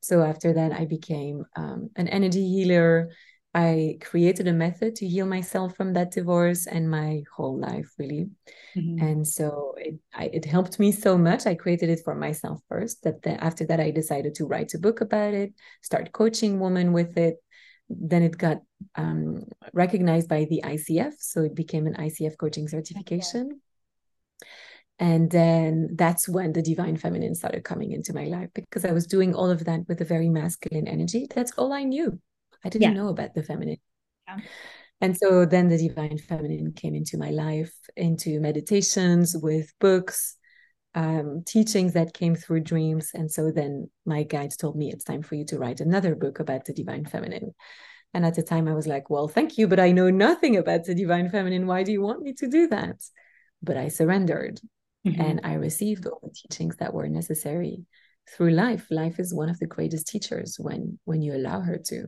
So 0.00 0.22
after 0.22 0.52
that, 0.54 0.72
I 0.72 0.84
became 0.84 1.44
um, 1.56 1.90
an 1.96 2.08
energy 2.08 2.46
healer. 2.46 3.10
I 3.54 3.98
created 4.00 4.48
a 4.48 4.52
method 4.52 4.96
to 4.96 5.06
heal 5.06 5.26
myself 5.26 5.76
from 5.76 5.92
that 5.92 6.10
divorce 6.10 6.66
and 6.66 6.90
my 6.90 7.22
whole 7.36 7.58
life, 7.58 7.92
really. 7.98 8.30
Mm-hmm. 8.74 9.04
And 9.04 9.28
so 9.28 9.74
it 9.76 9.98
I, 10.14 10.30
it 10.32 10.46
helped 10.46 10.78
me 10.78 10.90
so 10.90 11.18
much. 11.18 11.46
I 11.46 11.54
created 11.54 11.90
it 11.90 12.00
for 12.02 12.14
myself 12.14 12.60
first. 12.68 13.02
That 13.02 13.22
the, 13.22 13.42
after 13.44 13.66
that, 13.66 13.78
I 13.78 13.90
decided 13.90 14.34
to 14.36 14.46
write 14.46 14.72
a 14.72 14.78
book 14.78 15.02
about 15.02 15.34
it, 15.34 15.52
start 15.82 16.12
coaching 16.12 16.60
women 16.60 16.94
with 16.94 17.18
it. 17.18 17.36
Then 17.90 18.22
it 18.22 18.38
got 18.38 18.62
um, 18.94 19.44
recognized 19.74 20.28
by 20.30 20.46
the 20.46 20.62
ICF, 20.64 21.12
so 21.18 21.42
it 21.42 21.54
became 21.54 21.86
an 21.86 21.94
ICF 21.94 22.38
coaching 22.38 22.68
certification. 22.68 23.60
Okay. 24.40 24.48
And 24.98 25.30
then 25.30 25.90
that's 25.96 26.26
when 26.26 26.52
the 26.52 26.62
divine 26.62 26.96
feminine 26.96 27.34
started 27.34 27.64
coming 27.64 27.92
into 27.92 28.14
my 28.14 28.26
life 28.26 28.50
because 28.54 28.84
I 28.84 28.92
was 28.92 29.06
doing 29.06 29.34
all 29.34 29.50
of 29.50 29.64
that 29.64 29.80
with 29.88 30.00
a 30.00 30.04
very 30.04 30.28
masculine 30.28 30.86
energy. 30.86 31.26
That's 31.34 31.52
all 31.58 31.72
I 31.72 31.82
knew 31.82 32.20
I 32.64 32.68
didn't 32.68 32.82
yeah. 32.82 33.02
know 33.02 33.08
about 33.08 33.34
the 33.34 33.42
feminine. 33.42 33.78
Yeah. 34.26 34.38
And 35.00 35.16
so 35.16 35.44
then 35.44 35.68
the 35.68 35.78
divine 35.78 36.18
feminine 36.18 36.72
came 36.74 36.94
into 36.94 37.18
my 37.18 37.30
life, 37.30 37.74
into 37.96 38.38
meditations 38.38 39.36
with 39.36 39.72
books, 39.80 40.36
um, 40.94 41.42
teachings 41.44 41.94
that 41.94 42.14
came 42.14 42.36
through 42.36 42.60
dreams. 42.60 43.10
And 43.12 43.30
so 43.30 43.50
then 43.50 43.90
my 44.06 44.22
guides 44.22 44.56
told 44.56 44.76
me 44.76 44.92
it's 44.92 45.04
time 45.04 45.22
for 45.22 45.34
you 45.34 45.44
to 45.46 45.58
write 45.58 45.80
another 45.80 46.14
book 46.14 46.38
about 46.38 46.66
the 46.66 46.72
divine 46.72 47.04
feminine. 47.04 47.52
And 48.14 48.24
at 48.24 48.34
the 48.36 48.42
time, 48.42 48.68
I 48.68 48.74
was 48.74 48.86
like, 48.86 49.10
well, 49.10 49.26
thank 49.26 49.56
you, 49.58 49.66
but 49.66 49.80
I 49.80 49.90
know 49.90 50.10
nothing 50.10 50.56
about 50.56 50.84
the 50.84 50.94
divine 50.94 51.30
feminine. 51.30 51.66
Why 51.66 51.82
do 51.82 51.92
you 51.92 52.02
want 52.02 52.22
me 52.22 52.34
to 52.34 52.46
do 52.46 52.68
that? 52.68 53.02
But 53.62 53.76
I 53.76 53.88
surrendered. 53.88 54.60
Mm-hmm. 55.06 55.20
And 55.20 55.40
I 55.42 55.54
received 55.54 56.06
all 56.06 56.20
the 56.22 56.30
teachings 56.30 56.76
that 56.76 56.94
were 56.94 57.08
necessary 57.08 57.86
through 58.30 58.50
life. 58.50 58.86
Life 58.90 59.18
is 59.18 59.34
one 59.34 59.48
of 59.48 59.58
the 59.58 59.66
greatest 59.66 60.06
teachers 60.06 60.56
when 60.60 61.00
when 61.04 61.22
you 61.22 61.34
allow 61.34 61.60
her 61.60 61.78
to. 61.86 62.06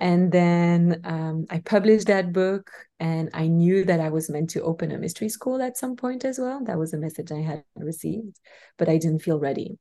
And 0.00 0.30
then 0.30 1.00
um, 1.04 1.46
I 1.50 1.58
published 1.58 2.06
that 2.06 2.32
book, 2.32 2.70
and 3.00 3.30
I 3.34 3.48
knew 3.48 3.84
that 3.84 4.00
I 4.00 4.10
was 4.10 4.30
meant 4.30 4.50
to 4.50 4.62
open 4.62 4.92
a 4.92 4.98
mystery 4.98 5.28
school 5.28 5.60
at 5.60 5.76
some 5.76 5.96
point 5.96 6.24
as 6.24 6.38
well. 6.38 6.62
That 6.64 6.78
was 6.78 6.92
a 6.92 6.98
message 6.98 7.32
I 7.32 7.40
had 7.40 7.64
received, 7.76 8.38
but 8.76 8.88
I 8.88 8.98
didn't 8.98 9.22
feel 9.22 9.40
ready. 9.40 9.78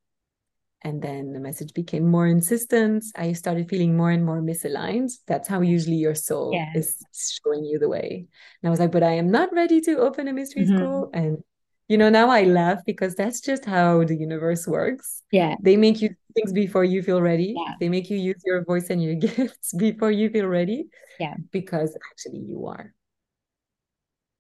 And 0.84 1.02
then 1.02 1.34
the 1.34 1.40
message 1.40 1.74
became 1.74 2.08
more 2.08 2.28
insistent. 2.28 3.04
I 3.16 3.34
started 3.34 3.70
feeling 3.70 3.98
more 3.98 4.12
and 4.12 4.26
more 4.26 4.42
misaligned. 4.42 5.12
That's 5.28 5.48
how 5.48 5.62
usually 5.62 5.96
your 5.96 6.16
soul 6.16 6.52
yes. 6.54 6.76
is 6.76 7.40
showing 7.44 7.66
you 7.66 7.80
the 7.80 7.90
way. 7.90 8.28
And 8.62 8.68
I 8.68 8.70
was 8.70 8.80
like, 8.80 8.92
but 8.92 9.04
I 9.04 9.14
am 9.14 9.32
not 9.32 9.54
ready 9.54 9.82
to 9.82 9.98
open 9.98 10.28
a 10.28 10.34
mystery 10.34 10.64
mm-hmm. 10.64 10.78
school. 10.78 11.10
And 11.14 11.44
you 11.88 11.98
know 11.98 12.10
now 12.10 12.30
i 12.30 12.44
laugh 12.44 12.80
because 12.86 13.16
that's 13.16 13.40
just 13.42 13.66
how 13.66 14.04
the 14.04 14.16
universe 14.16 14.68
works 14.68 15.24
yeah 15.32 15.56
they 15.62 15.78
make 15.78 16.02
you 16.02 16.10
things 16.38 16.54
before 16.54 16.84
you 16.84 17.02
feel 17.02 17.22
ready. 17.22 17.56
Yeah. 17.58 17.74
they 17.80 17.90
make 17.90 18.10
you 18.10 18.18
use 18.18 18.42
your 18.46 18.64
voice 18.64 18.90
and 18.90 19.02
your 19.02 19.16
gifts 19.28 19.74
before 19.74 20.12
you 20.12 20.30
feel 20.30 20.48
ready 20.48 20.86
yeah. 21.20 21.36
because 21.52 21.98
actually 22.12 22.40
you 22.40 22.68
are. 22.68 22.94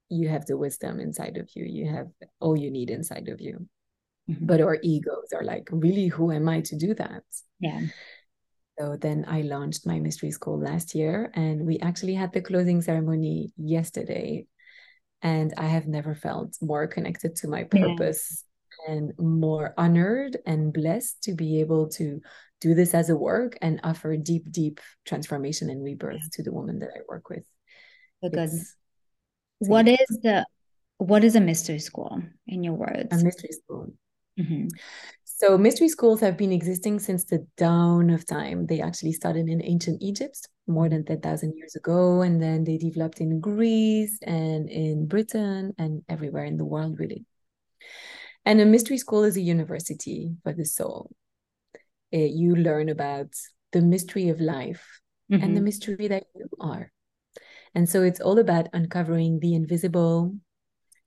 You 0.10 0.30
have 0.30 0.46
the 0.46 0.58
wisdom 0.58 1.00
inside 1.00 1.38
of 1.38 1.50
you. 1.56 1.66
You 1.66 1.90
have 1.90 2.08
all 2.40 2.58
you 2.58 2.72
need 2.72 2.90
inside 2.90 3.28
of 3.28 3.42
you. 3.42 3.68
Mm-hmm. 4.30 4.46
but 4.46 4.60
our 4.60 4.78
egos 4.84 5.32
are 5.34 5.44
like 5.46 5.70
really? 5.72 6.08
Who 6.08 6.34
am 6.34 6.50
i 6.50 6.60
to 6.60 6.76
do 6.76 6.94
that? 6.96 7.24
Yeah. 7.62 7.80
So 8.78 8.98
then 9.00 9.24
I 9.26 9.40
launched 9.42 9.88
my 9.88 10.02
mystery 10.02 10.32
school 10.32 10.60
last 10.60 10.94
year, 10.94 11.32
and 11.34 11.66
we 11.66 11.80
actually 11.80 12.14
had 12.14 12.34
the 12.34 12.42
closing 12.42 12.82
ceremony 12.82 13.54
yesterday 13.56 14.46
and 15.22 15.54
i 15.58 15.66
have 15.66 15.88
never 15.88 16.14
felt 16.14 16.56
more 16.62 16.88
connected 16.88 17.36
to 17.38 17.48
my 17.48 17.64
purpose. 17.64 18.44
And 18.88 19.12
more 19.18 19.74
honored 19.78 20.38
and 20.46 20.74
blessed 20.74 21.22
to 21.24 21.34
be 21.34 21.60
able 21.60 21.90
to 21.90 22.22
do 22.62 22.74
this 22.74 22.94
as 22.94 23.10
a 23.10 23.16
work 23.16 23.58
and 23.62 23.80
offer 23.84 24.18
deep 24.18 24.52
deep 24.52 24.80
transformation 25.06 25.70
and 25.70 25.84
rebirth 25.84 26.22
yeah. 26.22 26.30
to 26.32 26.44
the 26.44 26.52
woman 26.52 26.80
that 26.80 26.90
i 26.96 27.00
work 27.08 27.30
with 27.30 27.46
what 29.60 29.88
is 29.88 30.08
the 30.24 30.46
what 30.98 31.24
is 31.24 31.36
a 31.36 31.42
mystery 31.42 31.80
school 31.80 32.22
in 32.48 32.64
your 32.64 32.74
words 32.74 33.22
a 33.22 33.24
mystery 33.24 33.52
school 33.52 33.94
mm-hmm. 34.40 34.68
So 35.40 35.56
mystery 35.56 35.88
schools 35.88 36.20
have 36.22 36.36
been 36.36 36.52
existing 36.52 36.98
since 36.98 37.24
the 37.24 37.46
dawn 37.58 38.10
of 38.10 38.26
time. 38.26 38.66
They 38.66 38.82
actually 38.82 39.14
started 39.14 39.48
in 39.48 39.64
ancient 39.64 40.02
Egypt 40.02 40.48
more 40.66 40.90
than 40.90 41.06
10,000 41.06 41.54
years 41.56 41.76
ago, 41.76 42.24
and 42.24 42.42
then 42.42 42.64
they 42.64 42.80
developed 42.80 43.22
in 43.22 43.40
Greece 43.40 44.18
and 44.24 44.68
in 44.68 45.06
Britain 45.06 45.76
and 45.78 46.02
everywhere 46.10 46.46
in 46.46 46.58
the 46.58 46.66
world, 46.66 46.98
really. 46.98 47.24
And 48.48 48.62
a 48.62 48.66
mystery 48.66 48.98
school 48.98 49.26
is 49.26 49.36
a 49.36 49.42
university 49.42 50.34
for 50.42 50.54
the 50.54 50.64
soul. 50.64 51.12
It, 52.14 52.18
eh, 52.18 52.30
you 52.34 52.56
learn 52.56 52.88
about 52.88 53.28
the 53.74 53.82
mystery 53.82 54.30
of 54.30 54.40
life 54.40 55.02
mm-hmm. 55.30 55.44
and 55.44 55.52
the 55.52 55.58
mm-hmm. 55.58 55.66
mystery 55.66 56.08
that 56.08 56.24
you 56.34 56.48
are. 56.62 56.90
And 57.76 57.90
so 57.90 58.04
it's 58.04 58.22
all 58.22 58.40
about 58.40 58.70
uncovering 58.72 59.42
the 59.42 59.54
invisible, 59.54 60.34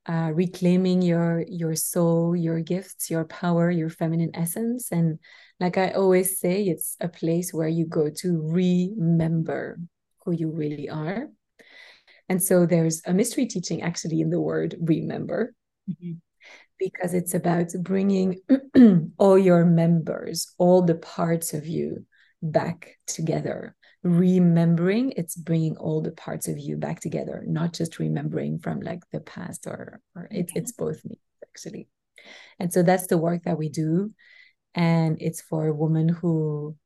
uh, 0.04 0.32
reclaiming 0.34 1.00
your 1.00 1.44
your 1.48 1.74
soul 1.76 2.34
your 2.34 2.58
gifts 2.60 3.10
your 3.10 3.26
power 3.26 3.70
your 3.70 3.90
feminine 3.90 4.30
essence 4.32 4.90
and 4.90 5.18
like 5.60 5.76
i 5.76 5.90
always 5.90 6.40
say 6.40 6.62
it's 6.62 6.96
a 7.00 7.08
place 7.08 7.52
where 7.52 7.68
you 7.68 7.84
go 7.84 8.08
to 8.08 8.40
remember 8.40 9.78
who 10.24 10.32
you 10.32 10.50
really 10.50 10.88
are 10.88 11.28
and 12.30 12.42
so 12.42 12.64
there's 12.64 13.02
a 13.04 13.12
mystery 13.12 13.44
teaching 13.44 13.82
actually 13.82 14.22
in 14.22 14.30
the 14.30 14.40
word 14.40 14.74
remember 14.80 15.54
mm-hmm. 15.88 16.12
Because 16.80 17.14
it's 17.14 17.34
about 17.34 17.68
bringing 17.82 18.40
all 19.18 19.38
your 19.38 19.64
members 19.64 20.52
all 20.58 20.82
the 20.82 20.96
parts 20.96 21.54
of 21.54 21.66
you 21.66 22.04
back 22.42 22.96
together. 23.06 23.76
Remembering 24.02 25.12
it's 25.14 25.36
bringing 25.36 25.76
all 25.76 26.00
the 26.00 26.12
parts 26.12 26.48
of 26.48 26.58
you 26.58 26.78
back 26.78 27.00
together 27.00 27.44
not 27.46 27.74
just 27.74 27.98
remembering 27.98 28.58
from 28.58 28.80
like 28.80 29.02
the 29.12 29.20
past 29.20 29.66
or 29.66 30.00
or 30.16 30.26
it, 30.30 30.46
mm-hmm. 30.46 30.58
it's 30.58 30.72
both 30.72 31.04
me 31.04 31.20
actually. 31.46 31.86
And 32.58 32.72
so 32.72 32.82
that's 32.82 33.06
the 33.06 33.18
work 33.18 33.42
that 33.44 33.58
we 33.58 33.68
do. 33.68 34.10
And 34.74 35.20
it's 35.20 35.40
for 35.40 35.72
women 35.72 36.08
who 36.08 36.76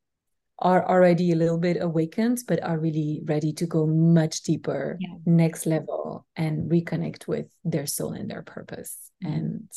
are 0.58 0.88
already 0.88 1.32
a 1.32 1.36
little 1.36 1.58
bit 1.58 1.80
awakened 1.80 2.38
but 2.46 2.62
are 2.62 2.78
really 2.78 3.20
ready 3.24 3.52
to 3.52 3.66
go 3.66 3.86
much 3.86 4.42
deeper 4.42 4.96
yeah. 5.00 5.08
next 5.26 5.66
level 5.66 6.26
and 6.36 6.70
reconnect 6.70 7.26
with 7.26 7.46
their 7.64 7.86
soul 7.86 8.12
and 8.12 8.30
their 8.30 8.42
purpose 8.42 9.10
mm-hmm. 9.24 9.34
and 9.34 9.70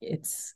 it's 0.00 0.54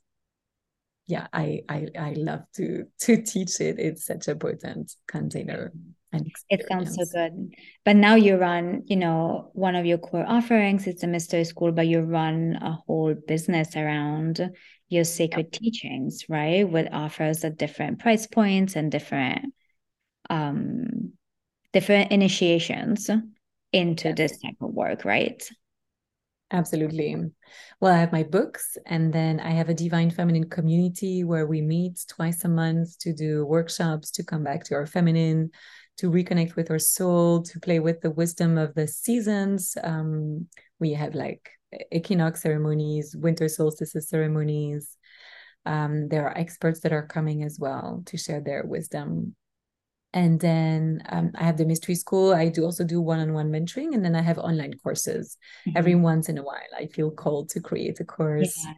yeah 1.07 1.27
I, 1.33 1.62
I 1.69 1.87
i 1.99 2.12
love 2.17 2.43
to 2.57 2.87
to 3.01 3.23
teach 3.23 3.61
it 3.61 3.79
it's 3.79 4.05
such 4.05 4.29
a 4.29 4.35
potent 4.35 4.95
container 5.07 5.73
it 6.49 6.67
sounds 6.69 6.95
so 6.95 7.05
good. 7.12 7.55
But 7.85 7.97
now 7.97 8.14
you 8.14 8.37
run, 8.37 8.83
you 8.87 8.97
know, 8.97 9.51
one 9.53 9.75
of 9.75 9.87
your 9.87 9.99
core 9.99 10.25
offerings, 10.27 10.87
it's 10.87 11.03
a 11.03 11.07
mystery 11.07 11.45
school, 11.45 11.73
but 11.73 11.87
you 11.87 12.01
run 12.01 12.59
a 12.61 12.79
whole 12.87 13.14
business 13.14 13.77
around 13.77 14.51
your 14.88 15.05
sacred 15.05 15.49
yeah. 15.53 15.59
teachings, 15.59 16.25
right? 16.29 16.68
With 16.68 16.88
offers 16.92 17.44
at 17.44 17.59
different 17.59 18.01
price 18.01 18.27
points 18.27 18.77
and 18.77 18.90
different 18.90 19.53
um 20.31 21.12
different 21.73 22.12
initiations 22.12 23.11
into 23.73 24.09
yeah. 24.09 24.14
this 24.14 24.38
type 24.38 24.57
of 24.61 24.73
work, 24.73 25.05
right? 25.05 25.42
Absolutely. 26.51 27.16
Well, 27.81 27.92
I 27.92 27.99
have 27.99 28.12
my 28.12 28.23
books, 28.23 28.79
and 28.87 29.12
then 29.12 29.40
I 29.40 29.51
have 29.51 29.68
a 29.68 29.75
Divine 29.75 30.11
Feminine 30.11 30.49
community 30.49 31.25
where 31.25 31.47
we 31.47 31.61
meet 31.61 32.05
twice 32.09 32.44
a 32.44 32.49
month 32.49 32.97
to 33.01 33.12
do 33.12 33.44
workshops 33.44 34.11
to 34.12 34.23
come 34.23 34.44
back 34.44 34.62
to 34.64 34.75
our 34.75 34.87
feminine, 34.87 35.51
to 35.99 36.11
reconnect 36.11 36.55
with 36.55 36.70
our 36.70 36.79
soul, 36.79 37.42
to 37.42 37.59
play 37.59 37.81
with 37.81 38.03
the 38.03 38.11
wisdom 38.11 38.57
of 38.57 38.75
the 38.75 38.87
seasons. 38.87 39.77
Um, 39.83 40.47
we 40.79 40.92
have 40.92 41.14
like 41.14 41.51
equinox 41.93 42.43
ceremonies, 42.43 43.17
winter 43.17 43.49
solstice 43.49 43.95
ceremonies. 44.09 44.97
Um, 45.67 46.09
there 46.09 46.27
are 46.29 46.37
experts 46.37 46.81
that 46.81 46.93
are 46.93 47.07
coming 47.07 47.43
as 47.43 47.59
well 47.59 48.03
to 48.07 48.17
share 48.17 48.41
their 48.41 48.65
wisdom. 48.65 49.35
And 50.13 50.39
then 50.39 51.03
um, 51.09 51.33
I 51.35 51.43
have 51.43 51.57
the 51.57 51.65
mystery 51.65 51.97
school. 51.97 52.33
I 52.33 52.49
do 52.49 52.65
also 52.65 52.85
do 52.85 53.01
one-on-one 53.01 53.51
mentoring, 53.51 53.95
and 53.95 54.05
then 54.05 54.15
I 54.15 54.23
have 54.23 54.39
online 54.39 54.75
courses. 54.75 55.37
Mm-hmm. 55.67 55.77
Every 55.77 55.95
once 55.97 56.29
in 56.29 56.39
a 56.39 56.43
while, 56.43 56.61
I 56.77 56.87
feel 56.87 57.11
called 57.11 57.49
to 57.51 57.61
create 57.61 57.99
a 58.01 58.05
course. 58.05 58.57
Yeah 58.65 58.75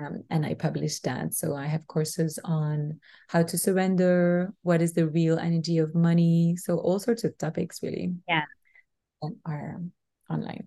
um, 0.00 0.24
and 0.30 0.44
I 0.44 0.54
publish 0.54 1.00
that. 1.00 1.34
So 1.34 1.54
I 1.54 1.66
have 1.66 1.86
courses 1.86 2.38
on 2.44 3.00
how 3.28 3.42
to 3.42 3.58
surrender, 3.58 4.52
what 4.62 4.82
is 4.82 4.92
the 4.92 5.06
real 5.06 5.38
energy 5.38 5.78
of 5.78 5.94
money. 5.94 6.56
So 6.56 6.78
all 6.78 6.98
sorts 6.98 7.24
of 7.24 7.36
topics 7.38 7.82
really. 7.82 8.14
Yeah. 8.28 8.44
Are 9.46 9.80
online. 10.28 10.66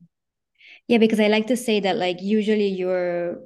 Yeah, 0.87 0.97
because 0.97 1.19
I 1.19 1.27
like 1.27 1.47
to 1.47 1.57
say 1.57 1.79
that 1.81 1.97
like 1.97 2.21
usually 2.21 2.67
your 2.67 3.39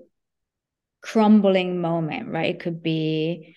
crumbling 1.01 1.81
moment, 1.81 2.29
right? 2.29 2.55
It 2.55 2.59
could 2.59 2.83
be 2.83 3.55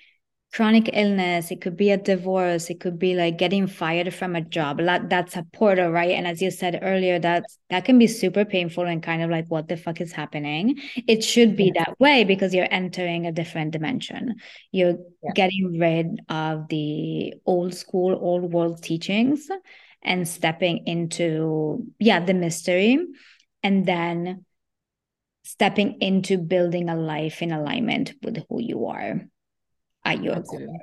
chronic 0.55 0.89
illness 0.93 1.51
it 1.51 1.61
could 1.61 1.77
be 1.77 1.91
a 1.91 1.97
divorce 1.97 2.71
it 2.71 2.79
could 2.79 2.97
be 2.97 3.17
like 3.17 3.37
getting 3.37 3.67
fired 3.67 4.15
from 4.15 4.37
a 4.37 4.41
job. 4.41 4.79
That 4.79 5.11
that's 5.11 5.37
a 5.37 5.43
portal 5.53 5.91
right? 5.91 6.13
And 6.13 6.29
as 6.29 6.41
you 6.41 6.53
said 6.53 6.79
earlier 6.81 7.19
that's 7.19 7.59
that 7.71 7.85
can 7.85 7.99
be 7.99 8.07
super 8.07 8.45
painful 8.45 8.85
and 8.85 9.03
kind 9.03 9.21
of 9.21 9.31
like 9.31 9.47
what 9.49 9.67
the 9.67 9.77
fuck 9.77 10.01
is 10.01 10.13
happening? 10.13 10.79
It 11.09 11.25
should 11.25 11.57
be 11.57 11.73
that 11.75 11.99
way 11.99 12.23
because 12.23 12.55
you're 12.55 12.69
entering 12.71 13.27
a 13.27 13.33
different 13.33 13.73
dimension. 13.73 14.37
You're 14.71 14.99
yeah. 15.25 15.33
getting 15.35 15.77
rid 15.81 16.21
of 16.29 16.69
the 16.69 17.35
old 17.47 17.75
school 17.75 18.17
old 18.21 18.53
world 18.53 18.81
teachings 18.81 19.49
and 20.03 20.29
stepping 20.29 20.87
into 20.87 21.85
yeah 21.99 22.25
the 22.25 22.35
mystery 22.35 23.05
and 23.65 23.85
then 23.85 24.45
stepping 25.43 26.01
into 26.01 26.39
building 26.39 26.89
a 26.89 26.97
life 26.97 27.43
in 27.43 27.51
alignment 27.51 28.15
with 28.23 28.45
who 28.49 28.63
you 28.63 28.87
are 28.87 29.21
at 30.05 30.23
your 30.23 30.37
Absolutely. 30.37 30.79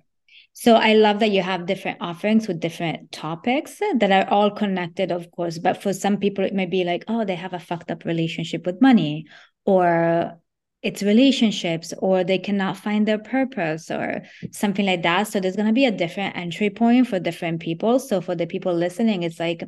So 0.54 0.76
I 0.76 0.94
love 0.94 1.20
that 1.20 1.32
you 1.32 1.42
have 1.42 1.66
different 1.66 2.00
offerings 2.02 2.48
with 2.48 2.60
different 2.60 3.12
topics 3.12 3.80
that 4.00 4.12
are 4.12 4.30
all 4.30 4.52
connected, 4.52 5.12
of 5.12 5.32
course. 5.32 5.58
But 5.58 5.82
for 5.82 5.94
some 5.94 6.18
people, 6.18 6.44
it 6.44 6.54
may 6.54 6.66
be 6.66 6.84
like, 6.84 7.06
oh, 7.08 7.24
they 7.24 7.36
have 7.36 7.54
a 7.54 7.60
fucked 7.60 7.90
up 7.90 8.04
relationship 8.04 8.66
with 8.66 8.82
money, 8.82 9.28
or 9.66 10.38
it's 10.82 11.04
relationships, 11.04 11.94
or 12.00 12.26
they 12.26 12.38
cannot 12.38 12.76
find 12.76 13.08
their 13.08 13.18
purpose, 13.18 13.90
or 13.90 14.24
something 14.52 14.86
like 14.86 15.04
that. 15.04 15.30
So 15.30 15.40
there's 15.40 15.56
going 15.56 15.68
to 15.68 15.74
be 15.74 15.86
a 15.86 15.92
different 15.92 16.36
entry 16.36 16.70
point 16.70 17.08
for 17.08 17.18
different 17.18 17.62
people. 17.62 18.00
So 18.00 18.20
for 18.20 18.36
the 18.36 18.46
people 18.46 18.74
listening, 18.74 19.24
it's 19.24 19.40
like 19.40 19.64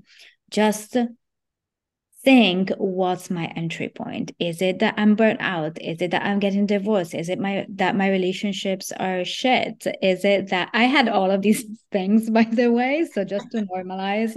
just 0.50 0.98
think 2.24 2.72
what's 2.78 3.30
my 3.30 3.46
entry 3.56 3.90
point? 3.90 4.32
Is 4.40 4.62
it 4.62 4.80
that 4.80 4.96
i'm 4.98 5.16
burnt 5.16 5.42
out? 5.42 5.82
Is 5.82 6.02
it 6.02 6.12
that 6.12 6.24
i'm 6.24 6.40
getting 6.40 6.66
divorced? 6.66 7.14
Is 7.14 7.30
it 7.30 7.40
my 7.40 7.66
that 7.76 7.96
my 7.96 8.10
relationships 8.10 8.92
are 8.94 9.26
shit? 9.26 9.86
Is 10.02 10.24
it 10.26 10.50
that 10.50 10.70
i 10.74 10.84
had 10.84 11.10
all 11.10 11.32
of 11.32 11.42
these 11.42 11.66
things 11.92 12.30
by 12.30 12.44
the 12.44 12.72
way 12.72 13.08
so 13.12 13.24
just 13.24 13.46
to 13.52 13.66
normalize 13.66 14.36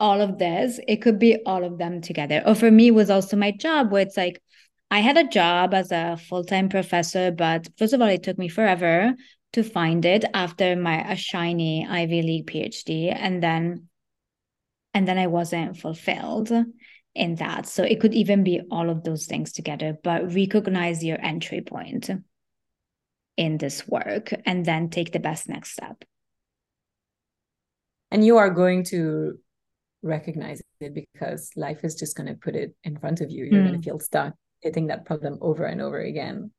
all 0.00 0.20
of 0.20 0.38
this 0.38 0.80
it 0.88 0.96
could 0.96 1.18
be 1.18 1.38
all 1.46 1.64
of 1.64 1.78
them 1.78 2.00
together. 2.00 2.42
Or 2.46 2.54
for 2.54 2.70
me 2.70 2.90
was 2.90 3.10
also 3.10 3.36
my 3.36 3.52
job 3.52 3.92
where 3.92 4.02
it's 4.02 4.16
like 4.16 4.42
I 4.90 4.98
had 5.00 5.16
a 5.16 5.26
job 5.26 5.72
as 5.72 5.90
a 5.90 6.18
full 6.18 6.44
time 6.44 6.68
professor, 6.68 7.30
but 7.30 7.66
first 7.78 7.94
of 7.94 8.02
all, 8.02 8.08
it 8.08 8.22
took 8.22 8.36
me 8.36 8.48
forever 8.48 9.14
to 9.54 9.62
find 9.62 10.04
it 10.04 10.24
after 10.34 10.76
my 10.76 11.10
a 11.10 11.16
shiny 11.16 11.86
Ivy 11.88 12.20
League 12.20 12.46
PhD, 12.46 13.14
and 13.14 13.42
then 13.42 13.88
and 14.92 15.08
then 15.08 15.16
I 15.16 15.28
wasn't 15.28 15.78
fulfilled 15.78 16.52
in 17.14 17.36
that. 17.36 17.66
So 17.66 17.82
it 17.82 18.00
could 18.00 18.14
even 18.14 18.42
be 18.42 18.62
all 18.70 18.90
of 18.90 19.04
those 19.04 19.26
things 19.26 19.52
together, 19.52 19.96
but 20.02 20.34
recognize 20.34 21.04
your 21.04 21.20
entry 21.20 21.60
point 21.60 22.10
in 23.36 23.58
this 23.58 23.86
work 23.86 24.32
and 24.46 24.64
then 24.64 24.90
take 24.90 25.12
the 25.12 25.18
best 25.18 25.48
next 25.48 25.72
step. 25.72 26.04
And 28.10 28.24
you 28.24 28.38
are 28.38 28.50
going 28.50 28.84
to 28.84 29.38
recognize 30.02 30.60
it 30.80 30.94
because 30.94 31.50
life 31.56 31.84
is 31.84 31.94
just 31.94 32.16
going 32.16 32.26
to 32.26 32.34
put 32.34 32.56
it 32.56 32.74
in 32.84 32.98
front 32.98 33.20
of 33.20 33.30
you. 33.30 33.44
You're 33.44 33.62
mm. 33.62 33.68
going 33.68 33.80
to 33.80 33.84
feel 33.84 34.00
stuck 34.00 34.34
hitting 34.60 34.88
that 34.88 35.04
problem 35.04 35.38
over 35.40 35.64
and 35.64 35.80
over 35.80 36.00
again. 36.00 36.50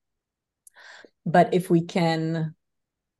But 1.26 1.54
if 1.54 1.70
we 1.70 1.82
can 1.82 2.56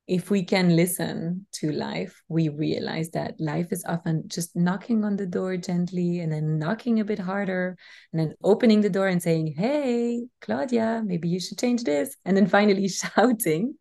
if 0.08 0.30
we 0.30 0.43
can 0.43 0.76
listen 0.76 1.45
to 1.54 1.72
life, 1.72 2.22
we 2.28 2.49
realize 2.49 3.10
that 3.12 3.39
life 3.39 3.68
is 3.72 3.86
often 3.88 4.24
just 4.28 4.56
knocking 4.56 5.06
on 5.06 5.16
the 5.16 5.26
door 5.26 5.56
gently 5.56 6.20
and 6.20 6.32
then 6.32 6.60
knocking 6.60 6.99
a 6.99 7.06
bit 7.06 7.20
harder 7.20 7.78
and 8.12 8.20
then 8.20 8.36
opening 8.43 8.82
the 8.82 8.89
door 8.89 9.08
and 9.08 9.24
saying, 9.24 9.54
Hey, 9.56 10.26
Claudia, 10.41 11.01
maybe 11.06 11.30
you 11.30 11.39
should 11.39 11.58
change 11.58 11.84
this. 11.84 12.18
And 12.26 12.36
then 12.36 12.47
finally 12.47 12.89
shouting. 12.89 13.76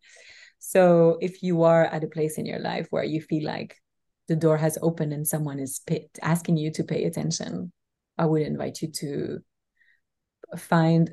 So 0.59 1.17
if 1.19 1.43
you 1.43 1.63
are 1.63 1.85
at 1.85 2.05
a 2.05 2.07
place 2.07 2.37
in 2.37 2.45
your 2.45 2.59
life 2.59 2.87
where 2.89 3.03
you 3.03 3.21
feel 3.21 3.45
like 3.45 3.75
the 4.29 4.35
door 4.37 4.57
has 4.57 4.77
opened 4.81 5.11
and 5.11 5.27
someone 5.27 5.59
is 5.59 5.81
pay- 5.85 6.07
asking 6.21 6.55
you 6.55 6.71
to 6.71 6.85
pay 6.85 7.03
attention, 7.03 7.73
I 8.17 8.25
would 8.25 8.43
invite 8.43 8.81
you 8.81 8.89
to 8.91 9.39
find 10.57 11.11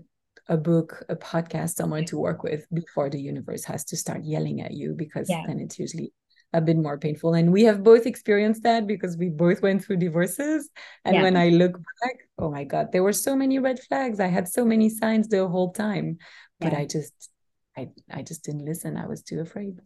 a 0.51 0.57
book, 0.57 1.05
a 1.09 1.15
podcast, 1.15 1.77
someone 1.77 2.05
to 2.05 2.19
work 2.19 2.43
with 2.43 2.67
before 2.75 3.09
the 3.09 3.21
universe 3.21 3.65
has 3.65 3.85
to 3.85 3.97
start 3.97 4.25
yelling 4.25 4.61
at 4.61 4.73
you 4.73 4.95
because 4.99 5.31
yeah. 5.31 5.45
then 5.47 5.61
it's 5.61 5.79
usually 5.79 6.13
a 6.53 6.61
bit 6.61 6.77
more 6.77 6.99
painful. 6.99 7.35
And 7.35 7.53
we 7.53 7.63
have 7.63 7.85
both 7.85 8.05
experienced 8.05 8.65
that 8.65 8.89
because 8.89 9.17
we 9.17 9.29
both 9.29 9.63
went 9.63 9.85
through 9.85 9.99
divorces. 9.99 10.69
And 11.05 11.15
yeah. 11.15 11.23
when 11.23 11.37
I 11.37 11.51
look 11.51 11.75
back, 12.03 12.17
oh 12.37 12.51
my 12.51 12.65
God, 12.65 12.91
there 12.91 13.05
were 13.05 13.13
so 13.13 13.37
many 13.37 13.61
red 13.61 13.79
flags. 13.79 14.19
I 14.19 14.27
had 14.27 14.49
so 14.49 14.65
many 14.65 14.91
signs 14.91 15.29
the 15.29 15.47
whole 15.47 15.73
time. 15.73 16.19
But 16.59 16.75
I 16.75 16.85
just 16.85 17.31
I 17.77 17.89
I 18.11 18.23
just 18.23 18.45
didn't 18.45 18.67
listen. 18.67 18.97
I 18.97 19.07
was 19.07 19.23
too 19.23 19.41
afraid. 19.41 19.79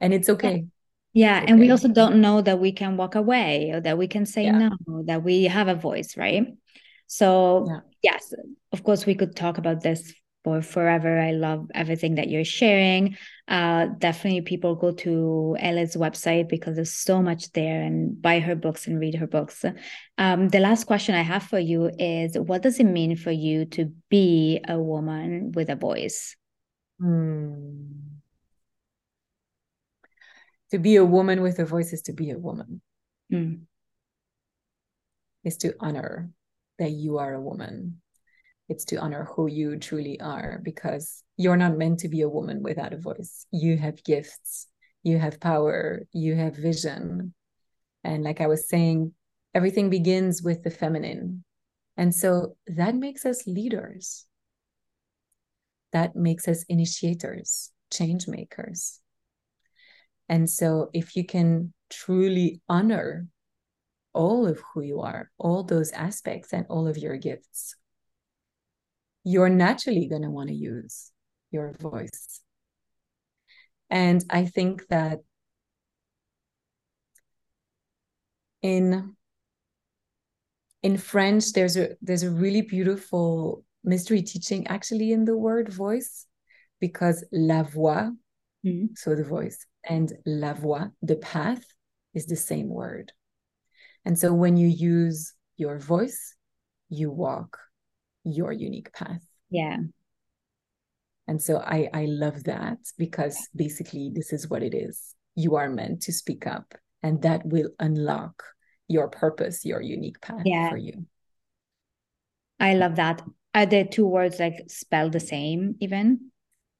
And 0.00 0.12
it's 0.12 0.28
okay. 0.28 0.66
Yeah. 1.12 1.40
It's 1.40 1.50
and 1.50 1.60
we 1.60 1.70
also 1.70 1.88
don't 1.88 2.20
know 2.20 2.42
that 2.42 2.58
we 2.58 2.72
can 2.72 2.96
walk 2.96 3.14
away 3.14 3.70
or 3.72 3.80
that 3.80 3.96
we 3.96 4.08
can 4.08 4.26
say 4.26 4.50
no, 4.50 4.70
that 5.06 5.22
we 5.22 5.44
have 5.44 5.68
a 5.68 5.74
voice, 5.76 6.16
right? 6.16 6.46
So 7.10 7.66
yeah. 7.66 7.80
yes, 8.02 8.32
of 8.70 8.84
course 8.84 9.04
we 9.04 9.16
could 9.16 9.34
talk 9.34 9.58
about 9.58 9.82
this 9.82 10.14
for 10.44 10.62
forever. 10.62 11.18
I 11.18 11.32
love 11.32 11.68
everything 11.74 12.14
that 12.14 12.28
you're 12.28 12.44
sharing. 12.44 13.16
Uh, 13.48 13.86
definitely 13.98 14.42
people 14.42 14.76
go 14.76 14.92
to 14.92 15.56
Ele's 15.58 15.96
website 15.96 16.48
because 16.48 16.76
there's 16.76 16.94
so 16.94 17.20
much 17.20 17.50
there 17.50 17.82
and 17.82 18.22
buy 18.22 18.38
her 18.38 18.54
books 18.54 18.86
and 18.86 19.00
read 19.00 19.16
her 19.16 19.26
books. 19.26 19.64
Um, 20.18 20.50
the 20.50 20.60
last 20.60 20.84
question 20.84 21.16
I 21.16 21.22
have 21.22 21.42
for 21.42 21.58
you 21.58 21.90
is 21.98 22.38
what 22.38 22.62
does 22.62 22.78
it 22.78 22.84
mean 22.84 23.16
for 23.16 23.32
you 23.32 23.64
to 23.74 23.92
be 24.08 24.60
a 24.68 24.78
woman 24.78 25.50
with 25.50 25.68
a 25.68 25.74
voice? 25.76 26.36
Hmm. 27.00 27.86
To 30.70 30.78
be 30.78 30.94
a 30.94 31.04
woman 31.04 31.42
with 31.42 31.58
a 31.58 31.64
voice 31.64 31.92
is 31.92 32.02
to 32.02 32.12
be 32.12 32.30
a 32.30 32.38
woman. 32.38 32.80
Mm. 33.32 33.62
Is 35.42 35.56
to 35.58 35.74
honor 35.80 36.30
that 36.80 36.90
you 36.90 37.18
are 37.18 37.34
a 37.34 37.40
woman. 37.40 38.00
It's 38.68 38.84
to 38.86 38.96
honor 38.96 39.28
who 39.36 39.46
you 39.46 39.76
truly 39.78 40.20
are 40.20 40.60
because 40.64 41.22
you're 41.36 41.56
not 41.56 41.78
meant 41.78 42.00
to 42.00 42.08
be 42.08 42.22
a 42.22 42.28
woman 42.28 42.62
without 42.62 42.92
a 42.92 42.98
voice. 42.98 43.46
You 43.52 43.76
have 43.76 44.02
gifts, 44.02 44.66
you 45.02 45.18
have 45.18 45.38
power, 45.38 46.02
you 46.12 46.34
have 46.34 46.56
vision. 46.56 47.34
And 48.02 48.24
like 48.24 48.40
I 48.40 48.46
was 48.46 48.68
saying, 48.68 49.12
everything 49.54 49.90
begins 49.90 50.42
with 50.42 50.62
the 50.62 50.70
feminine. 50.70 51.44
And 51.96 52.14
so 52.14 52.56
that 52.66 52.94
makes 52.94 53.24
us 53.24 53.46
leaders. 53.46 54.26
That 55.92 56.16
makes 56.16 56.48
us 56.48 56.64
initiators, 56.68 57.72
change 57.92 58.26
makers. 58.26 59.00
And 60.28 60.48
so 60.48 60.90
if 60.94 61.16
you 61.16 61.26
can 61.26 61.74
truly 61.90 62.62
honor 62.68 63.26
all 64.12 64.46
of 64.46 64.60
who 64.72 64.82
you 64.82 65.00
are, 65.00 65.30
all 65.38 65.62
those 65.62 65.92
aspects, 65.92 66.52
and 66.52 66.66
all 66.68 66.86
of 66.86 66.98
your 66.98 67.16
gifts, 67.16 67.74
you're 69.24 69.48
naturally 69.48 70.08
going 70.08 70.22
to 70.22 70.30
want 70.30 70.48
to 70.48 70.54
use 70.54 71.12
your 71.50 71.72
voice. 71.78 72.40
And 73.90 74.24
I 74.30 74.46
think 74.46 74.86
that 74.88 75.18
in 78.62 79.16
in 80.82 80.96
French, 80.96 81.52
there's 81.52 81.76
a 81.76 81.96
there's 82.00 82.22
a 82.22 82.30
really 82.30 82.62
beautiful 82.62 83.64
mystery 83.84 84.22
teaching 84.22 84.66
actually 84.66 85.12
in 85.12 85.24
the 85.24 85.36
word 85.36 85.72
voice, 85.72 86.26
because 86.80 87.24
la 87.32 87.62
voix, 87.62 88.10
mm-hmm. 88.64 88.86
so 88.94 89.14
the 89.14 89.24
voice, 89.24 89.66
and 89.88 90.12
la 90.24 90.54
voie, 90.54 90.86
the 91.02 91.16
path, 91.16 91.64
is 92.14 92.26
the 92.26 92.36
same 92.36 92.68
word. 92.68 93.12
And 94.04 94.18
so 94.18 94.32
when 94.32 94.56
you 94.56 94.66
use 94.66 95.34
your 95.56 95.78
voice, 95.78 96.34
you 96.88 97.10
walk 97.10 97.58
your 98.24 98.52
unique 98.52 98.92
path. 98.92 99.22
Yeah. 99.50 99.76
And 101.28 101.40
so 101.40 101.58
I 101.58 101.88
I 101.92 102.06
love 102.06 102.44
that 102.44 102.78
because 102.98 103.48
basically 103.54 104.10
this 104.12 104.32
is 104.32 104.48
what 104.48 104.62
it 104.62 104.74
is. 104.74 105.14
You 105.36 105.56
are 105.56 105.70
meant 105.70 106.02
to 106.02 106.12
speak 106.12 106.46
up 106.46 106.74
and 107.02 107.22
that 107.22 107.46
will 107.46 107.70
unlock 107.78 108.42
your 108.88 109.08
purpose, 109.08 109.64
your 109.64 109.80
unique 109.80 110.20
path 110.20 110.42
yeah. 110.44 110.68
for 110.68 110.76
you. 110.76 111.06
I 112.58 112.74
love 112.74 112.96
that. 112.96 113.22
Are 113.54 113.66
the 113.66 113.84
two 113.84 114.06
words 114.06 114.40
like 114.40 114.64
spelled 114.68 115.12
the 115.12 115.20
same 115.20 115.76
even? 115.80 116.30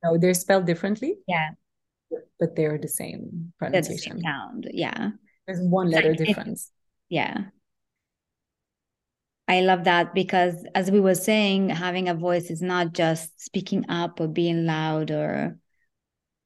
No, 0.03 0.19
they're 0.19 0.35
spelled 0.35 0.67
differently. 0.67 1.17
Yeah. 1.29 1.51
But 2.39 2.57
they're 2.57 2.79
the 2.79 2.89
same 2.89 3.53
pronunciation. 3.59 4.17
The 4.17 4.23
same 4.23 4.23
sound. 4.23 4.71
Yeah. 4.73 5.11
There's 5.47 5.61
one 5.61 5.91
letter 5.91 6.11
like 6.11 6.19
difference 6.19 6.71
yeah. 7.11 7.51
I 9.49 9.63
love 9.63 9.85
that 9.85 10.15
because 10.15 10.65
as 10.75 10.91
we 10.91 11.01
were 11.01 11.15
saying 11.17 11.71
having 11.71 12.09
a 12.09 12.15
voice 12.15 12.51
is 12.51 12.63
not 12.63 12.93
just 12.93 13.41
speaking 13.41 13.85
up 13.91 14.21
or 14.21 14.29
being 14.29 14.65
loud 14.65 15.11
or 15.11 15.59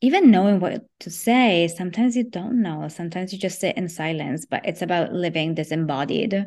even 0.00 0.30
knowing 0.30 0.60
what 0.60 0.84
to 1.00 1.10
say. 1.10 1.68
Sometimes 1.68 2.16
you 2.16 2.24
don't 2.24 2.62
know. 2.62 2.88
Sometimes 2.88 3.32
you 3.32 3.38
just 3.38 3.60
sit 3.60 3.76
in 3.76 3.88
silence 3.88 4.46
but 4.46 4.66
it's 4.66 4.82
about 4.82 5.12
living 5.12 5.54
disembodied 5.54 6.46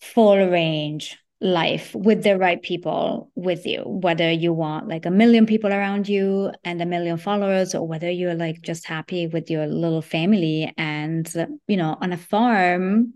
full 0.00 0.36
range 0.36 1.18
life 1.40 1.94
with 1.94 2.22
the 2.22 2.38
right 2.38 2.62
people 2.62 3.30
with 3.34 3.66
you 3.66 3.82
whether 3.84 4.30
you 4.30 4.52
want 4.52 4.88
like 4.88 5.04
a 5.04 5.10
million 5.10 5.44
people 5.44 5.72
around 5.72 6.08
you 6.08 6.50
and 6.64 6.80
a 6.80 6.86
million 6.86 7.18
followers 7.18 7.74
or 7.74 7.86
whether 7.86 8.10
you're 8.10 8.34
like 8.34 8.62
just 8.62 8.86
happy 8.86 9.26
with 9.26 9.50
your 9.50 9.66
little 9.66 10.00
family 10.00 10.72
and 10.78 11.34
you 11.66 11.76
know 11.76 11.98
on 12.00 12.12
a 12.12 12.16
farm 12.16 13.12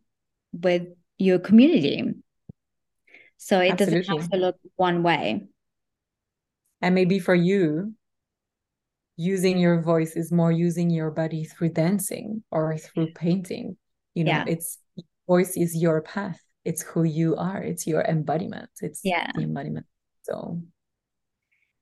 with 0.52 0.82
your 1.16 1.38
community 1.38 2.02
so 3.36 3.60
it 3.60 3.70
Absolutely. 3.72 4.00
doesn't 4.00 4.20
have 4.20 4.30
to 4.30 4.36
look 4.36 4.56
one 4.76 5.02
way 5.02 5.46
and 6.82 6.94
maybe 6.94 7.18
for 7.18 7.34
you 7.34 7.94
using 9.16 9.58
your 9.58 9.80
voice 9.80 10.16
is 10.16 10.32
more 10.32 10.52
using 10.52 10.90
your 10.90 11.10
body 11.10 11.44
through 11.44 11.70
dancing 11.70 12.42
or 12.50 12.76
through 12.76 13.12
painting 13.14 13.76
you 14.14 14.24
know 14.24 14.32
yeah. 14.32 14.44
it's 14.48 14.78
voice 15.26 15.56
is 15.56 15.76
your 15.76 16.02
path 16.02 16.40
it's 16.68 16.82
who 16.82 17.04
you 17.04 17.34
are. 17.36 17.62
It's 17.62 17.86
your 17.86 18.02
embodiment. 18.02 18.70
It's 18.82 19.00
yeah. 19.02 19.30
the 19.34 19.42
embodiment. 19.42 19.86
So 20.22 20.60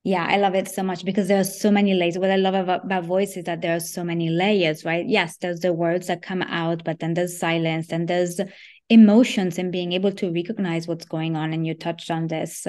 yeah 0.04 0.24
i 0.30 0.36
love 0.36 0.54
it 0.54 0.68
so 0.68 0.84
much 0.84 1.04
because 1.04 1.26
there 1.26 1.40
are 1.40 1.50
so 1.62 1.68
many 1.68 1.92
layers. 1.92 2.16
What 2.16 2.30
i 2.30 2.36
love 2.36 2.54
about, 2.54 2.84
about 2.84 3.04
voice 3.04 3.36
is 3.36 3.44
that 3.46 3.60
there 3.60 3.74
are 3.74 3.80
so 3.80 4.04
many 4.04 4.28
layers 4.28 4.84
right? 4.84 5.04
Yes 5.04 5.36
there's 5.38 5.60
the 5.60 5.72
words 5.72 6.06
that 6.06 6.22
come 6.22 6.42
out 6.42 6.84
but 6.84 7.00
then 7.00 7.14
there's 7.14 7.40
silence 7.40 7.90
and 7.90 8.06
there's 8.06 8.40
emotions 8.88 9.58
and 9.58 9.72
being 9.72 9.92
able 9.92 10.12
to 10.12 10.32
recognize 10.32 10.86
what's 10.86 11.06
going 11.06 11.34
on 11.34 11.52
and 11.52 11.66
you 11.66 11.74
touched 11.74 12.12
on 12.12 12.28
this 12.28 12.68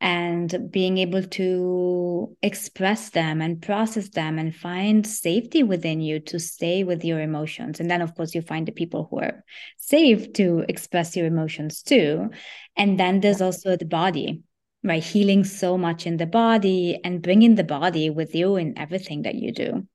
and 0.00 0.70
being 0.70 0.96
able 0.96 1.22
to 1.22 2.34
express 2.40 3.10
them 3.10 3.42
and 3.42 3.60
process 3.60 4.08
them 4.08 4.38
and 4.38 4.56
find 4.56 5.06
safety 5.06 5.62
within 5.62 6.00
you 6.00 6.18
to 6.20 6.40
stay 6.40 6.84
with 6.84 7.04
your 7.04 7.20
emotions. 7.20 7.80
And 7.80 7.90
then, 7.90 8.00
of 8.00 8.14
course, 8.14 8.34
you 8.34 8.40
find 8.40 8.66
the 8.66 8.72
people 8.72 9.08
who 9.10 9.20
are 9.20 9.44
safe 9.76 10.32
to 10.34 10.64
express 10.68 11.16
your 11.16 11.26
emotions 11.26 11.82
too. 11.82 12.30
And 12.76 12.98
then 12.98 13.20
there's 13.20 13.42
also 13.42 13.76
the 13.76 13.84
body, 13.84 14.42
right? 14.82 15.04
Healing 15.04 15.44
so 15.44 15.76
much 15.76 16.06
in 16.06 16.16
the 16.16 16.26
body 16.26 16.98
and 17.04 17.22
bringing 17.22 17.56
the 17.56 17.64
body 17.64 18.08
with 18.08 18.34
you 18.34 18.56
in 18.56 18.78
everything 18.78 19.22
that 19.22 19.34
you 19.34 19.52
do. 19.52 19.86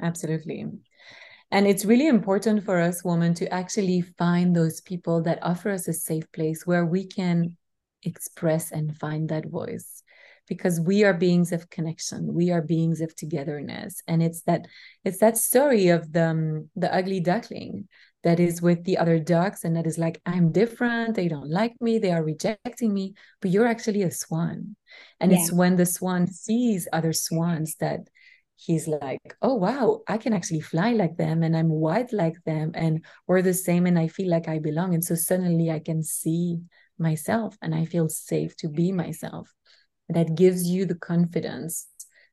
Absolutely. 0.00 0.66
And 1.50 1.66
it's 1.66 1.84
really 1.84 2.06
important 2.06 2.64
for 2.64 2.78
us 2.78 3.02
women 3.02 3.34
to 3.34 3.52
actually 3.52 4.02
find 4.02 4.54
those 4.54 4.80
people 4.80 5.22
that 5.22 5.40
offer 5.42 5.70
us 5.70 5.88
a 5.88 5.92
safe 5.92 6.30
place 6.30 6.66
where 6.66 6.84
we 6.84 7.06
can 7.06 7.56
express 8.02 8.72
and 8.72 8.96
find 8.96 9.28
that 9.28 9.46
voice. 9.46 10.02
Because 10.48 10.80
we 10.80 11.04
are 11.04 11.12
beings 11.12 11.52
of 11.52 11.68
connection. 11.68 12.32
We 12.32 12.50
are 12.50 12.62
beings 12.62 13.02
of 13.02 13.14
togetherness. 13.14 14.00
And 14.08 14.22
it's 14.22 14.42
that 14.42 14.66
it's 15.04 15.18
that 15.18 15.36
story 15.36 15.88
of 15.88 16.10
the 16.12 16.30
um, 16.30 16.70
the 16.74 16.92
ugly 16.94 17.20
duckling 17.20 17.88
that 18.24 18.40
is 18.40 18.60
with 18.60 18.82
the 18.84 18.98
other 18.98 19.18
ducks 19.18 19.64
and 19.64 19.76
that 19.76 19.86
is 19.86 19.98
like 19.98 20.20
i'm 20.26 20.50
different. 20.50 21.14
They 21.14 21.28
don't 21.28 21.50
like 21.50 21.74
me. 21.80 21.98
They 21.98 22.12
are 22.12 22.24
rejecting 22.24 22.92
me. 22.92 23.14
But 23.40 23.50
you're 23.50 23.66
actually 23.66 24.02
a 24.02 24.10
swan. 24.10 24.76
And 25.20 25.30
yeah. 25.30 25.38
it's 25.38 25.52
when 25.52 25.76
the 25.76 25.86
swan 25.86 26.26
sees 26.26 26.88
other 26.92 27.12
swans 27.12 27.76
that 27.76 28.00
he's 28.56 28.88
like 28.88 29.36
oh 29.42 29.54
wow. 29.54 30.00
I 30.08 30.16
can 30.16 30.32
actually 30.32 30.60
fly 30.60 30.92
like 30.92 31.16
them 31.18 31.42
and 31.42 31.54
i'm 31.56 31.68
white 31.68 32.12
like 32.12 32.42
them 32.44 32.72
and 32.74 33.04
we're 33.26 33.42
the 33.42 33.54
same 33.54 33.86
and 33.86 33.98
i 33.98 34.08
feel 34.08 34.30
like 34.30 34.48
i 34.48 34.58
belong. 34.58 34.94
And 34.94 35.04
so 35.04 35.14
suddenly 35.14 35.70
i 35.70 35.78
can 35.78 36.02
see 36.02 36.60
myself 36.98 37.56
and 37.62 37.74
i 37.74 37.84
feel 37.84 38.08
safe 38.08 38.56
to 38.56 38.68
be 38.68 38.92
myself. 38.92 39.52
That 40.08 40.34
gives 40.34 40.66
you 40.66 40.86
the 40.86 40.94
confidence 40.94 41.86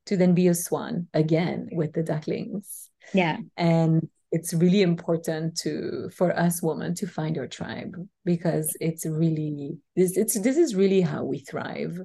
to 0.05 0.16
then 0.16 0.34
be 0.34 0.47
a 0.47 0.55
swan 0.55 1.07
again 1.13 1.68
with 1.74 1.93
the 1.93 2.03
ducklings. 2.03 2.89
Yeah. 3.13 3.38
And 3.57 4.07
it's 4.32 4.53
really 4.53 4.82
important 4.82 5.57
to 5.57 6.09
for 6.16 6.38
us 6.38 6.61
women 6.61 6.95
to 6.95 7.07
find 7.07 7.38
our 7.38 7.47
tribe 7.47 7.95
because 8.24 8.76
it's 8.80 9.05
really 9.05 9.78
this 9.95 10.18
it's 10.18 10.39
this 10.39 10.57
is 10.57 10.76
really 10.76 11.01
how 11.01 11.24
we 11.24 11.39
thrive. 11.39 11.99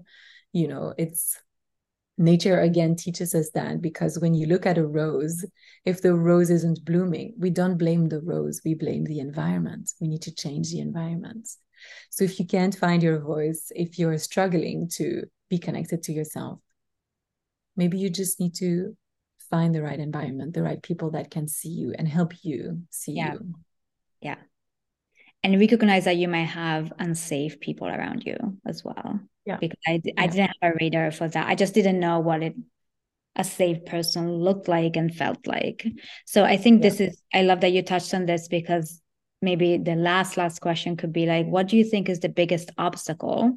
You 0.53 0.69
know 0.69 0.95
it's 0.99 1.37
nature 2.19 2.61
again 2.61 2.97
teaches 2.97 3.35
us 3.35 3.51
that 3.55 3.81
because 3.81 4.19
when 4.19 4.35
you 4.35 4.47
look 4.47 4.67
at 4.67 4.77
a 4.77 4.87
rose 4.87 5.45
if 5.85 6.03
the 6.03 6.15
rose 6.15 6.51
isn't 6.51 6.85
blooming 6.85 7.33
we 7.39 7.49
don't 7.49 7.79
blame 7.79 8.11
the 8.11 8.21
rose 8.21 8.61
we 8.65 8.75
blame 8.75 9.05
the 9.05 9.21
environment. 9.21 9.91
We 10.01 10.09
need 10.09 10.23
to 10.23 10.35
change 10.35 10.71
the 10.71 10.81
environment 10.81 11.49
so 12.11 12.25
if 12.25 12.39
you 12.39 12.47
can't 12.47 12.75
find 12.75 13.03
your 13.03 13.19
voice 13.19 13.73
if 13.75 13.99
you're 13.99 14.19
struggling 14.19 14.89
to 14.89 15.25
be 15.49 15.59
connected 15.59 16.03
to 16.03 16.13
yourself 16.13 16.59
maybe 17.77 17.99
you 17.99 18.11
just 18.11 18.41
need 18.41 18.55
to 18.55 18.97
find 19.51 19.75
the 19.75 19.83
right 19.83 19.99
environment, 19.99 20.55
the 20.55 20.63
right 20.63 20.81
people 20.81 21.11
that 21.11 21.31
can 21.31 21.49
see 21.49 21.69
you 21.69 21.93
and 21.99 22.09
help 22.09 22.33
you 22.43 22.83
see 22.91 23.13
yeah. 23.13 23.35
you. 23.35 23.55
Yeah. 24.21 24.37
And 25.43 25.59
recognize 25.59 26.05
that 26.05 26.17
you 26.17 26.29
might 26.29 26.45
have 26.45 26.93
unsafe 26.99 27.61
people 27.61 27.89
around 27.89 28.25
you 28.25 28.37
as 28.67 28.85
well. 28.85 29.21
Yeah. 29.45 29.57
Because 29.57 29.79
I, 29.87 30.01
I 30.17 30.27
didn't 30.27 30.53
have 30.61 30.75
a 30.75 30.77
radar 30.81 31.11
for 31.11 31.29
that. 31.29 31.49
I 31.49 31.55
just 31.55 31.75
didn't 31.75 31.99
know 31.99 32.21
what 32.21 32.43
it 32.43 32.55
a 33.37 33.45
safe 33.45 33.85
person 33.85 34.31
looked 34.31 34.69
like 34.69 34.97
and 34.97 35.15
felt 35.15 35.47
like. 35.47 35.87
So 36.27 36.45
I 36.45 36.57
think 36.57 36.83
yeah. 36.83 36.91
this 36.91 37.01
is 37.01 37.23
I 37.33 37.43
love 37.43 37.61
that 37.61 37.73
you 37.73 37.83
touched 37.83 38.13
on 38.13 38.27
this 38.27 38.49
because 38.49 39.01
maybe 39.43 39.79
the 39.79 39.95
last 39.95 40.37
last 40.37 40.61
question 40.61 40.97
could 40.97 41.13
be 41.13 41.27
like 41.27 41.47
what 41.47 41.69
do 41.69 41.77
you 41.77 41.85
think 41.85 42.09
is 42.09 42.21
the 42.21 42.29
biggest 42.29 42.71
obstacle 42.77 43.57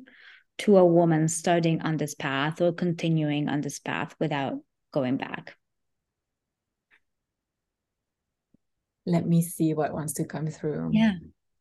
to 0.60 0.78
a 0.78 0.86
woman 0.86 1.28
starting 1.28 1.82
on 1.82 1.98
this 1.98 2.16
path 2.16 2.62
or 2.62 2.72
continuing 2.72 3.50
on 3.50 3.62
this 3.62 3.80
path 3.80 4.16
without 4.20 4.60
going 4.92 5.18
back? 5.18 5.58
let 9.06 9.28
me 9.28 9.42
see 9.42 9.74
what 9.74 9.94
wants 9.94 10.14
to 10.14 10.26
come 10.26 10.48
through. 10.48 10.92
Yeah. 10.94 11.14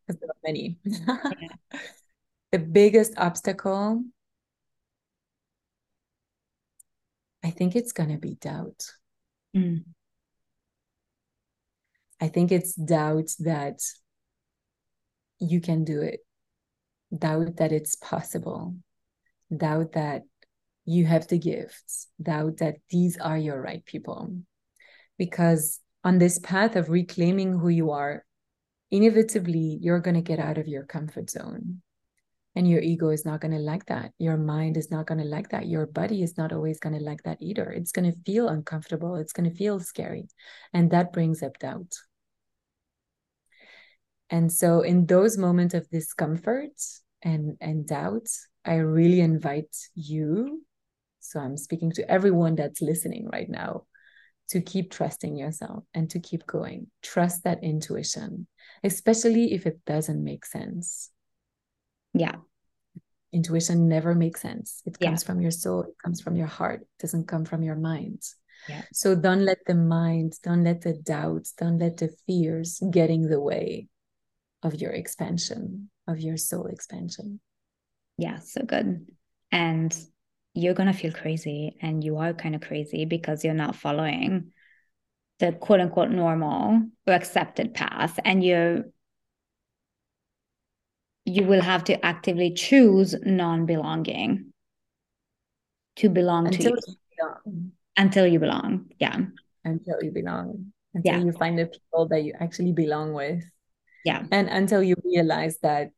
Because 0.07 0.19
there 0.19 0.29
are 0.29 0.35
many. 0.43 0.77
yeah. 0.83 1.79
The 2.51 2.59
biggest 2.59 3.13
obstacle, 3.17 4.03
I 7.43 7.49
think 7.49 7.75
it's 7.75 7.93
going 7.93 8.09
to 8.09 8.19
be 8.19 8.35
doubt. 8.35 8.91
Mm. 9.57 9.85
I 12.21 12.27
think 12.27 12.51
it's 12.51 12.75
doubt 12.75 13.31
that 13.39 13.79
you 15.39 15.61
can 15.61 15.83
do 15.83 16.01
it, 16.01 16.19
doubt 17.17 17.57
that 17.57 17.71
it's 17.71 17.95
possible, 17.95 18.75
doubt 19.55 19.93
that 19.93 20.23
you 20.85 21.05
have 21.05 21.27
the 21.27 21.37
gifts, 21.37 22.07
doubt 22.21 22.57
that 22.57 22.75
these 22.89 23.17
are 23.17 23.37
your 23.37 23.61
right 23.61 23.85
people. 23.85 24.35
Because 25.17 25.79
on 26.03 26.17
this 26.17 26.39
path 26.39 26.75
of 26.75 26.89
reclaiming 26.89 27.57
who 27.57 27.69
you 27.69 27.91
are, 27.91 28.25
inevitably 28.91 29.79
you're 29.81 29.99
going 29.99 30.15
to 30.15 30.21
get 30.21 30.39
out 30.39 30.57
of 30.57 30.67
your 30.67 30.83
comfort 30.83 31.29
zone. 31.29 31.81
And 32.55 32.69
your 32.69 32.81
ego 32.81 33.09
is 33.09 33.25
not 33.25 33.41
going 33.41 33.53
to 33.53 33.57
like 33.57 33.87
that. 33.87 34.11
Your 34.19 34.37
mind 34.37 34.77
is 34.77 34.91
not 34.91 35.07
going 35.07 35.17
to 35.17 35.25
like 35.25 35.49
that. 35.49 35.65
Your 35.65 35.87
body 35.87 36.21
is 36.21 36.37
not 36.37 36.53
always 36.53 36.79
going 36.79 36.93
to 36.93 37.03
like 37.03 37.23
that 37.23 37.39
either. 37.41 37.71
It's 37.71 37.91
going 37.91 38.11
to 38.11 38.19
feel 38.25 38.47
uncomfortable. 38.47 39.15
It's 39.15 39.33
going 39.33 39.49
to 39.49 39.55
feel 39.55 39.79
scary. 39.79 40.27
And 40.71 40.91
that 40.91 41.13
brings 41.13 41.41
up 41.41 41.57
doubt. 41.57 41.91
And 44.29 44.51
so, 44.51 44.81
in 44.81 45.05
those 45.05 45.37
moments 45.37 45.73
of 45.73 45.89
discomfort 45.89 46.71
and, 47.21 47.57
and 47.61 47.85
doubt, 47.87 48.27
I 48.65 48.75
really 48.75 49.19
invite 49.19 49.75
you. 49.95 50.63
So, 51.19 51.39
I'm 51.39 51.57
speaking 51.57 51.91
to 51.93 52.09
everyone 52.09 52.55
that's 52.55 52.81
listening 52.81 53.29
right 53.31 53.49
now 53.49 53.83
to 54.49 54.61
keep 54.61 54.91
trusting 54.91 55.37
yourself 55.37 55.83
and 55.93 56.09
to 56.09 56.19
keep 56.19 56.45
going. 56.45 56.87
Trust 57.01 57.43
that 57.43 57.63
intuition, 57.63 58.47
especially 58.83 59.53
if 59.53 59.65
it 59.65 59.79
doesn't 59.85 60.23
make 60.23 60.45
sense. 60.45 61.09
Yeah. 62.13 62.35
Intuition 63.31 63.87
never 63.87 64.13
makes 64.13 64.41
sense. 64.41 64.81
It 64.85 64.99
comes 64.99 65.23
yeah. 65.23 65.25
from 65.25 65.41
your 65.41 65.51
soul, 65.51 65.83
it 65.83 65.95
comes 66.03 66.21
from 66.21 66.35
your 66.35 66.47
heart, 66.47 66.81
it 66.81 67.01
doesn't 67.01 67.27
come 67.27 67.45
from 67.45 67.63
your 67.63 67.75
mind. 67.75 68.21
Yeah. 68.69 68.83
So 68.93 69.15
don't 69.15 69.43
let 69.43 69.59
the 69.65 69.75
mind, 69.75 70.33
don't 70.43 70.63
let 70.63 70.81
the 70.81 70.93
doubts, 70.93 71.53
don't 71.53 71.79
let 71.79 71.97
the 71.97 72.15
fears 72.27 72.81
get 72.91 73.09
in 73.09 73.27
the 73.29 73.41
way 73.41 73.87
of 74.63 74.75
your 74.75 74.91
expansion, 74.91 75.89
of 76.07 76.19
your 76.19 76.37
soul 76.37 76.67
expansion. 76.67 77.39
Yeah, 78.17 78.39
so 78.39 78.63
good. 78.63 79.05
And 79.51 79.95
you're 80.53 80.73
going 80.73 80.91
to 80.91 80.97
feel 80.97 81.11
crazy 81.11 81.75
and 81.81 82.03
you 82.03 82.17
are 82.17 82.33
kind 82.33 82.55
of 82.55 82.61
crazy 82.61 83.05
because 83.05 83.43
you're 83.43 83.53
not 83.53 83.75
following 83.75 84.51
the 85.39 85.51
quote 85.51 85.79
unquote 85.79 86.11
normal 86.11 86.81
or 87.07 87.13
accepted 87.13 87.73
path 87.73 88.19
and 88.23 88.43
you 88.43 88.85
you 91.25 91.43
will 91.45 91.61
have 91.61 91.83
to 91.85 92.05
actively 92.05 92.53
choose 92.53 93.15
non-belonging 93.23 94.51
to 95.95 96.09
belong 96.09 96.47
until 96.47 96.71
to 96.75 96.81
you, 96.87 96.93
you 96.93 97.17
belong. 97.17 97.71
until 97.97 98.27
you 98.27 98.39
belong 98.39 98.91
yeah 98.99 99.17
until 99.65 100.03
you 100.03 100.11
belong 100.11 100.71
until 100.93 101.13
yeah. 101.13 101.23
you 101.23 101.31
find 101.31 101.57
the 101.57 101.65
people 101.65 102.07
that 102.07 102.23
you 102.23 102.33
actually 102.39 102.73
belong 102.73 103.13
with 103.13 103.43
yeah. 104.03 104.23
And 104.31 104.49
until 104.49 104.83
you 104.83 104.95
realize 105.03 105.57
that 105.59 105.91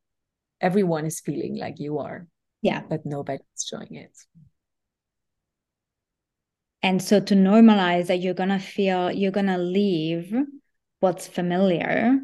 everyone 0.61 1.05
is 1.05 1.19
feeling 1.19 1.57
like 1.57 1.79
you 1.79 1.99
are. 1.99 2.27
Yeah. 2.61 2.81
But 2.87 3.05
nobody's 3.05 3.65
showing 3.67 3.95
it. 3.95 4.15
And 6.81 7.01
so 7.01 7.19
to 7.19 7.35
normalize 7.35 8.07
that 8.07 8.19
you're 8.19 8.35
gonna 8.35 8.59
feel 8.59 9.11
you're 9.11 9.31
gonna 9.31 9.57
leave 9.57 10.33
what's 10.99 11.27
familiar 11.27 12.19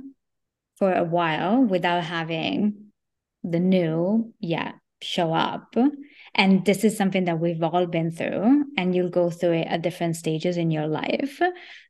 for 0.78 0.94
a 0.94 1.04
while 1.04 1.64
without 1.64 2.04
having 2.04 2.92
the 3.44 3.60
new 3.60 4.34
yet 4.40 4.76
show 5.02 5.34
up. 5.34 5.76
And 6.36 6.64
this 6.64 6.84
is 6.84 6.96
something 6.96 7.26
that 7.26 7.40
we've 7.40 7.62
all 7.64 7.88
been 7.88 8.12
through 8.12 8.66
and 8.78 8.96
you'll 8.96 9.10
go 9.10 9.30
through 9.32 9.54
it 9.54 9.68
at 9.68 9.82
different 9.82 10.16
stages 10.16 10.58
in 10.58 10.70
your 10.70 10.88
life. 10.88 11.42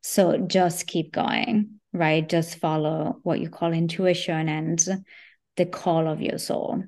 So 0.02 0.38
just 0.38 0.88
keep 0.88 1.12
going 1.12 1.81
right 1.94 2.28
just 2.28 2.58
follow 2.58 3.20
what 3.24 3.40
you 3.40 3.50
call 3.50 3.74
intuition 3.74 4.50
and 4.50 4.86
the 5.58 5.66
call 5.66 6.08
of 6.08 6.22
your 6.22 6.38
soul. 6.38 6.84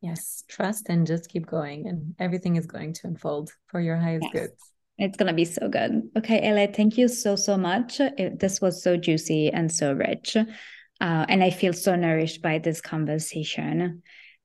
Yes, 0.00 0.42
trust 0.48 0.88
and 0.88 1.06
just 1.06 1.28
keep 1.28 1.46
going, 1.46 1.86
and 1.86 2.14
everything 2.18 2.56
is 2.56 2.66
going 2.66 2.92
to 2.94 3.06
unfold 3.06 3.52
for 3.68 3.80
your 3.80 3.96
highest 3.96 4.26
yes. 4.32 4.32
good. 4.32 4.50
It's 4.98 5.16
going 5.16 5.28
to 5.28 5.34
be 5.34 5.44
so 5.44 5.68
good. 5.68 6.10
Okay, 6.16 6.40
Ele, 6.42 6.66
thank 6.72 6.98
you 6.98 7.08
so, 7.08 7.36
so 7.36 7.56
much. 7.56 7.98
It, 8.00 8.38
this 8.38 8.60
was 8.60 8.82
so 8.82 8.96
juicy 8.96 9.50
and 9.50 9.70
so 9.70 9.92
rich. 9.92 10.36
Uh, 10.36 10.46
and 11.28 11.42
I 11.42 11.50
feel 11.50 11.72
so 11.72 11.96
nourished 11.96 12.42
by 12.42 12.58
this 12.58 12.80
conversation. 12.80 14.02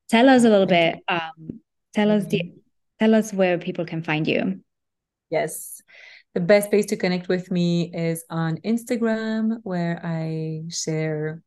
Tell 0.09 0.29
us 0.29 0.43
a 0.43 0.49
little 0.49 0.65
bit. 0.65 0.99
Um, 1.07 1.61
tell 1.93 2.09
us 2.09 2.25
the, 2.25 2.53
tell 2.99 3.13
us 3.13 3.33
where 3.33 3.57
people 3.57 3.85
can 3.85 4.01
find 4.01 4.27
you. 4.27 4.61
Yes, 5.29 5.76
the 6.33 6.39
best 6.39 6.69
place 6.69 6.85
to 6.87 6.95
connect 6.97 7.27
with 7.27 7.49
me 7.51 7.91
is 7.93 8.23
on 8.29 8.57
Instagram, 8.57 9.59
where 9.63 9.99
I 10.03 10.63
share 10.69 11.41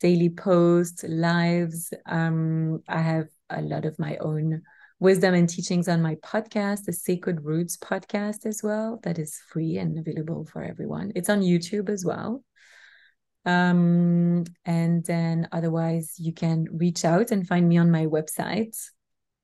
daily 0.00 0.30
posts, 0.30 1.04
lives. 1.04 1.92
Um, 2.06 2.82
I 2.88 3.00
have 3.00 3.28
a 3.50 3.62
lot 3.62 3.84
of 3.84 3.98
my 3.98 4.16
own 4.18 4.62
wisdom 5.00 5.34
and 5.34 5.48
teachings 5.48 5.88
on 5.88 6.02
my 6.02 6.16
podcast, 6.16 6.84
the 6.84 6.92
Sacred 6.92 7.44
Roots 7.44 7.76
podcast, 7.76 8.46
as 8.46 8.62
well. 8.62 9.00
That 9.02 9.18
is 9.18 9.40
free 9.48 9.78
and 9.78 9.98
available 9.98 10.46
for 10.46 10.62
everyone. 10.62 11.12
It's 11.14 11.28
on 11.28 11.40
YouTube 11.40 11.88
as 11.88 12.04
well. 12.04 12.44
Um, 13.44 14.44
and 14.64 15.04
then 15.04 15.48
otherwise, 15.52 16.14
you 16.18 16.32
can 16.32 16.66
reach 16.70 17.04
out 17.04 17.30
and 17.30 17.46
find 17.46 17.68
me 17.68 17.78
on 17.78 17.90
my 17.90 18.06
website. 18.06 18.76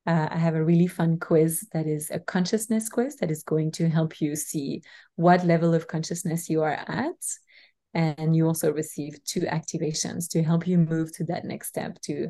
Uh, 0.07 0.29
I 0.31 0.37
have 0.37 0.55
a 0.55 0.65
really 0.65 0.87
fun 0.87 1.19
quiz 1.19 1.67
that 1.73 1.87
is 1.87 2.11
a 2.11 2.19
consciousness 2.21 2.89
quiz 2.89 3.17
that 3.17 3.31
is 3.31 3.43
going 3.43 3.71
to 3.73 3.89
help 3.89 4.21
you 4.21 4.37
see 4.37 4.83
what 5.17 5.47
level 5.47 5.75
of 5.75 5.89
consciousness 5.89 6.51
you 6.51 6.63
are 6.63 6.73
at 6.87 7.15
and 7.95 8.35
you 8.35 8.47
also 8.47 8.73
receive 8.73 9.23
two 9.25 9.43
activations 9.43 10.29
to 10.31 10.43
help 10.43 10.67
you 10.67 10.79
move 10.79 11.13
to 11.15 11.25
that 11.25 11.45
next 11.45 11.69
step 11.69 11.99
to 12.03 12.29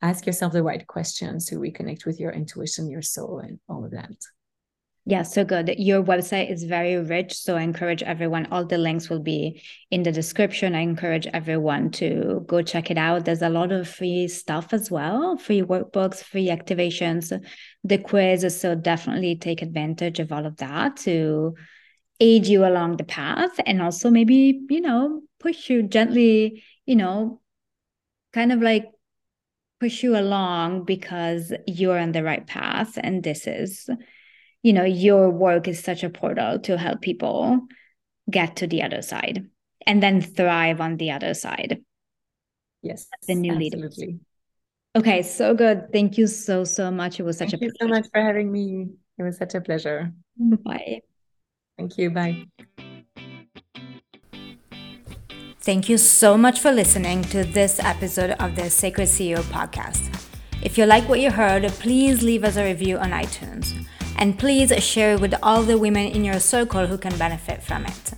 ask 0.00 0.26
yourself 0.26 0.52
the 0.52 0.62
right 0.62 0.86
questions 0.86 1.46
to 1.46 1.56
reconnect 1.56 2.06
with 2.06 2.18
your 2.18 2.32
intuition, 2.32 2.90
your 2.90 3.02
soul, 3.02 3.38
and 3.38 3.60
all 3.68 3.84
of 3.84 3.92
that. 3.92 4.10
Yeah, 5.04 5.22
so 5.22 5.44
good. 5.44 5.74
Your 5.78 6.00
website 6.00 6.48
is 6.48 6.62
very 6.62 6.96
rich. 6.96 7.34
So 7.34 7.56
I 7.56 7.62
encourage 7.62 8.04
everyone, 8.04 8.46
all 8.52 8.64
the 8.64 8.78
links 8.78 9.10
will 9.10 9.18
be 9.20 9.60
in 9.90 10.04
the 10.04 10.12
description. 10.12 10.76
I 10.76 10.80
encourage 10.80 11.26
everyone 11.26 11.90
to 11.92 12.44
go 12.46 12.62
check 12.62 12.88
it 12.88 12.96
out. 12.96 13.24
There's 13.24 13.42
a 13.42 13.48
lot 13.48 13.72
of 13.72 13.88
free 13.88 14.28
stuff 14.28 14.72
as 14.72 14.92
well 14.92 15.36
free 15.38 15.60
workbooks, 15.62 16.22
free 16.22 16.46
activations, 16.46 17.32
the 17.82 17.98
quiz. 17.98 18.56
So 18.60 18.76
definitely 18.76 19.34
take 19.36 19.60
advantage 19.60 20.20
of 20.20 20.30
all 20.30 20.46
of 20.46 20.58
that 20.58 20.98
to 20.98 21.56
aid 22.20 22.46
you 22.46 22.64
along 22.64 22.98
the 22.98 23.04
path 23.04 23.58
and 23.66 23.82
also 23.82 24.08
maybe, 24.08 24.60
you 24.70 24.80
know, 24.80 25.22
push 25.40 25.68
you 25.68 25.82
gently, 25.82 26.62
you 26.86 26.94
know, 26.94 27.40
kind 28.32 28.52
of 28.52 28.62
like 28.62 28.86
push 29.80 30.04
you 30.04 30.16
along 30.16 30.84
because 30.84 31.52
you're 31.66 31.98
on 31.98 32.12
the 32.12 32.22
right 32.22 32.46
path 32.46 32.96
and 33.02 33.24
this 33.24 33.48
is 33.48 33.90
you 34.62 34.72
know 34.72 34.84
your 34.84 35.30
work 35.30 35.68
is 35.68 35.82
such 35.82 36.02
a 36.02 36.10
portal 36.10 36.58
to 36.60 36.78
help 36.78 37.00
people 37.00 37.60
get 38.30 38.56
to 38.56 38.66
the 38.66 38.82
other 38.82 39.02
side 39.02 39.48
and 39.86 40.02
then 40.02 40.20
thrive 40.20 40.80
on 40.80 40.96
the 40.96 41.10
other 41.10 41.34
side 41.34 41.82
yes 42.82 43.06
the 43.26 43.34
new 43.34 43.54
leader. 43.54 43.76
absolutely. 43.76 44.06
leaders 44.06 44.20
okay 44.96 45.22
so 45.22 45.54
good 45.54 45.92
thank 45.92 46.16
you 46.16 46.26
so 46.26 46.64
so 46.64 46.90
much 46.90 47.18
it 47.18 47.24
was 47.24 47.36
such 47.36 47.52
a 47.52 47.58
pleasure. 47.58 47.72
thank 47.78 47.90
you 47.90 47.94
so 47.94 48.00
much 48.00 48.06
for 48.12 48.20
having 48.20 48.50
me 48.50 48.88
it 49.18 49.22
was 49.22 49.36
such 49.36 49.54
a 49.54 49.60
pleasure 49.60 50.12
bye 50.64 51.00
thank 51.76 51.98
you 51.98 52.10
bye 52.10 52.44
Thank 55.62 55.88
you 55.88 55.96
so 55.96 56.36
much 56.36 56.58
for 56.58 56.72
listening 56.72 57.22
to 57.30 57.44
this 57.44 57.78
episode 57.78 58.32
of 58.40 58.56
the 58.56 58.68
Sacred 58.68 59.06
CEO 59.06 59.42
podcast. 59.42 60.10
If 60.60 60.76
you 60.76 60.86
like 60.86 61.08
what 61.08 61.20
you 61.20 61.30
heard, 61.30 61.68
please 61.78 62.20
leave 62.20 62.42
us 62.42 62.56
a 62.56 62.64
review 62.64 62.98
on 62.98 63.10
iTunes. 63.10 63.86
And 64.18 64.38
please 64.38 64.72
share 64.82 65.14
it 65.14 65.20
with 65.20 65.34
all 65.42 65.62
the 65.62 65.78
women 65.78 66.06
in 66.08 66.24
your 66.24 66.40
circle 66.40 66.86
who 66.86 66.98
can 66.98 67.16
benefit 67.18 67.62
from 67.62 67.86
it. 67.86 68.12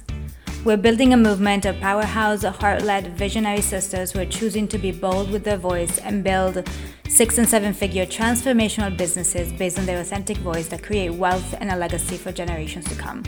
We're 0.65 0.79
building 0.79 1.13
a 1.13 1.17
movement 1.19 1.67
of 1.67 1.79
powerhouse, 1.79 2.43
heart 2.43 2.83
led, 2.83 3.19
visionary 3.19 3.61
sisters 3.61 4.13
who 4.13 4.21
are 4.21 4.27
choosing 4.27 4.67
to 4.69 4.79
be 4.79 4.93
bold 4.93 5.31
with 5.31 5.45
their 5.45 5.59
voice 5.59 5.99
and 5.99 6.25
build 6.25 6.67
six 7.07 7.37
and 7.37 7.47
seven 7.47 7.75
figure 7.75 8.07
transformational 8.07 8.97
businesses 8.97 9.53
based 9.53 9.79
on 9.79 9.85
their 9.85 10.01
authentic 10.01 10.39
voice 10.39 10.69
that 10.69 10.83
create 10.83 11.11
wealth 11.11 11.55
and 11.61 11.71
a 11.71 11.77
legacy 11.77 12.17
for 12.17 12.33
generations 12.33 12.87
to 12.87 12.95
come. 12.95 13.23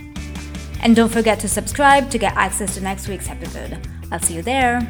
And 0.81 0.97
don't 0.97 1.12
forget 1.12 1.39
to 1.41 1.49
subscribe 1.49 2.11
to 2.11 2.19
get 2.19 2.35
access 2.37 2.75
to 2.75 2.81
next 2.81 3.07
week's 3.07 3.29
episode. 3.29 3.87
I'll 4.11 4.21
see 4.21 4.35
you 4.35 4.43
there. 4.43 4.81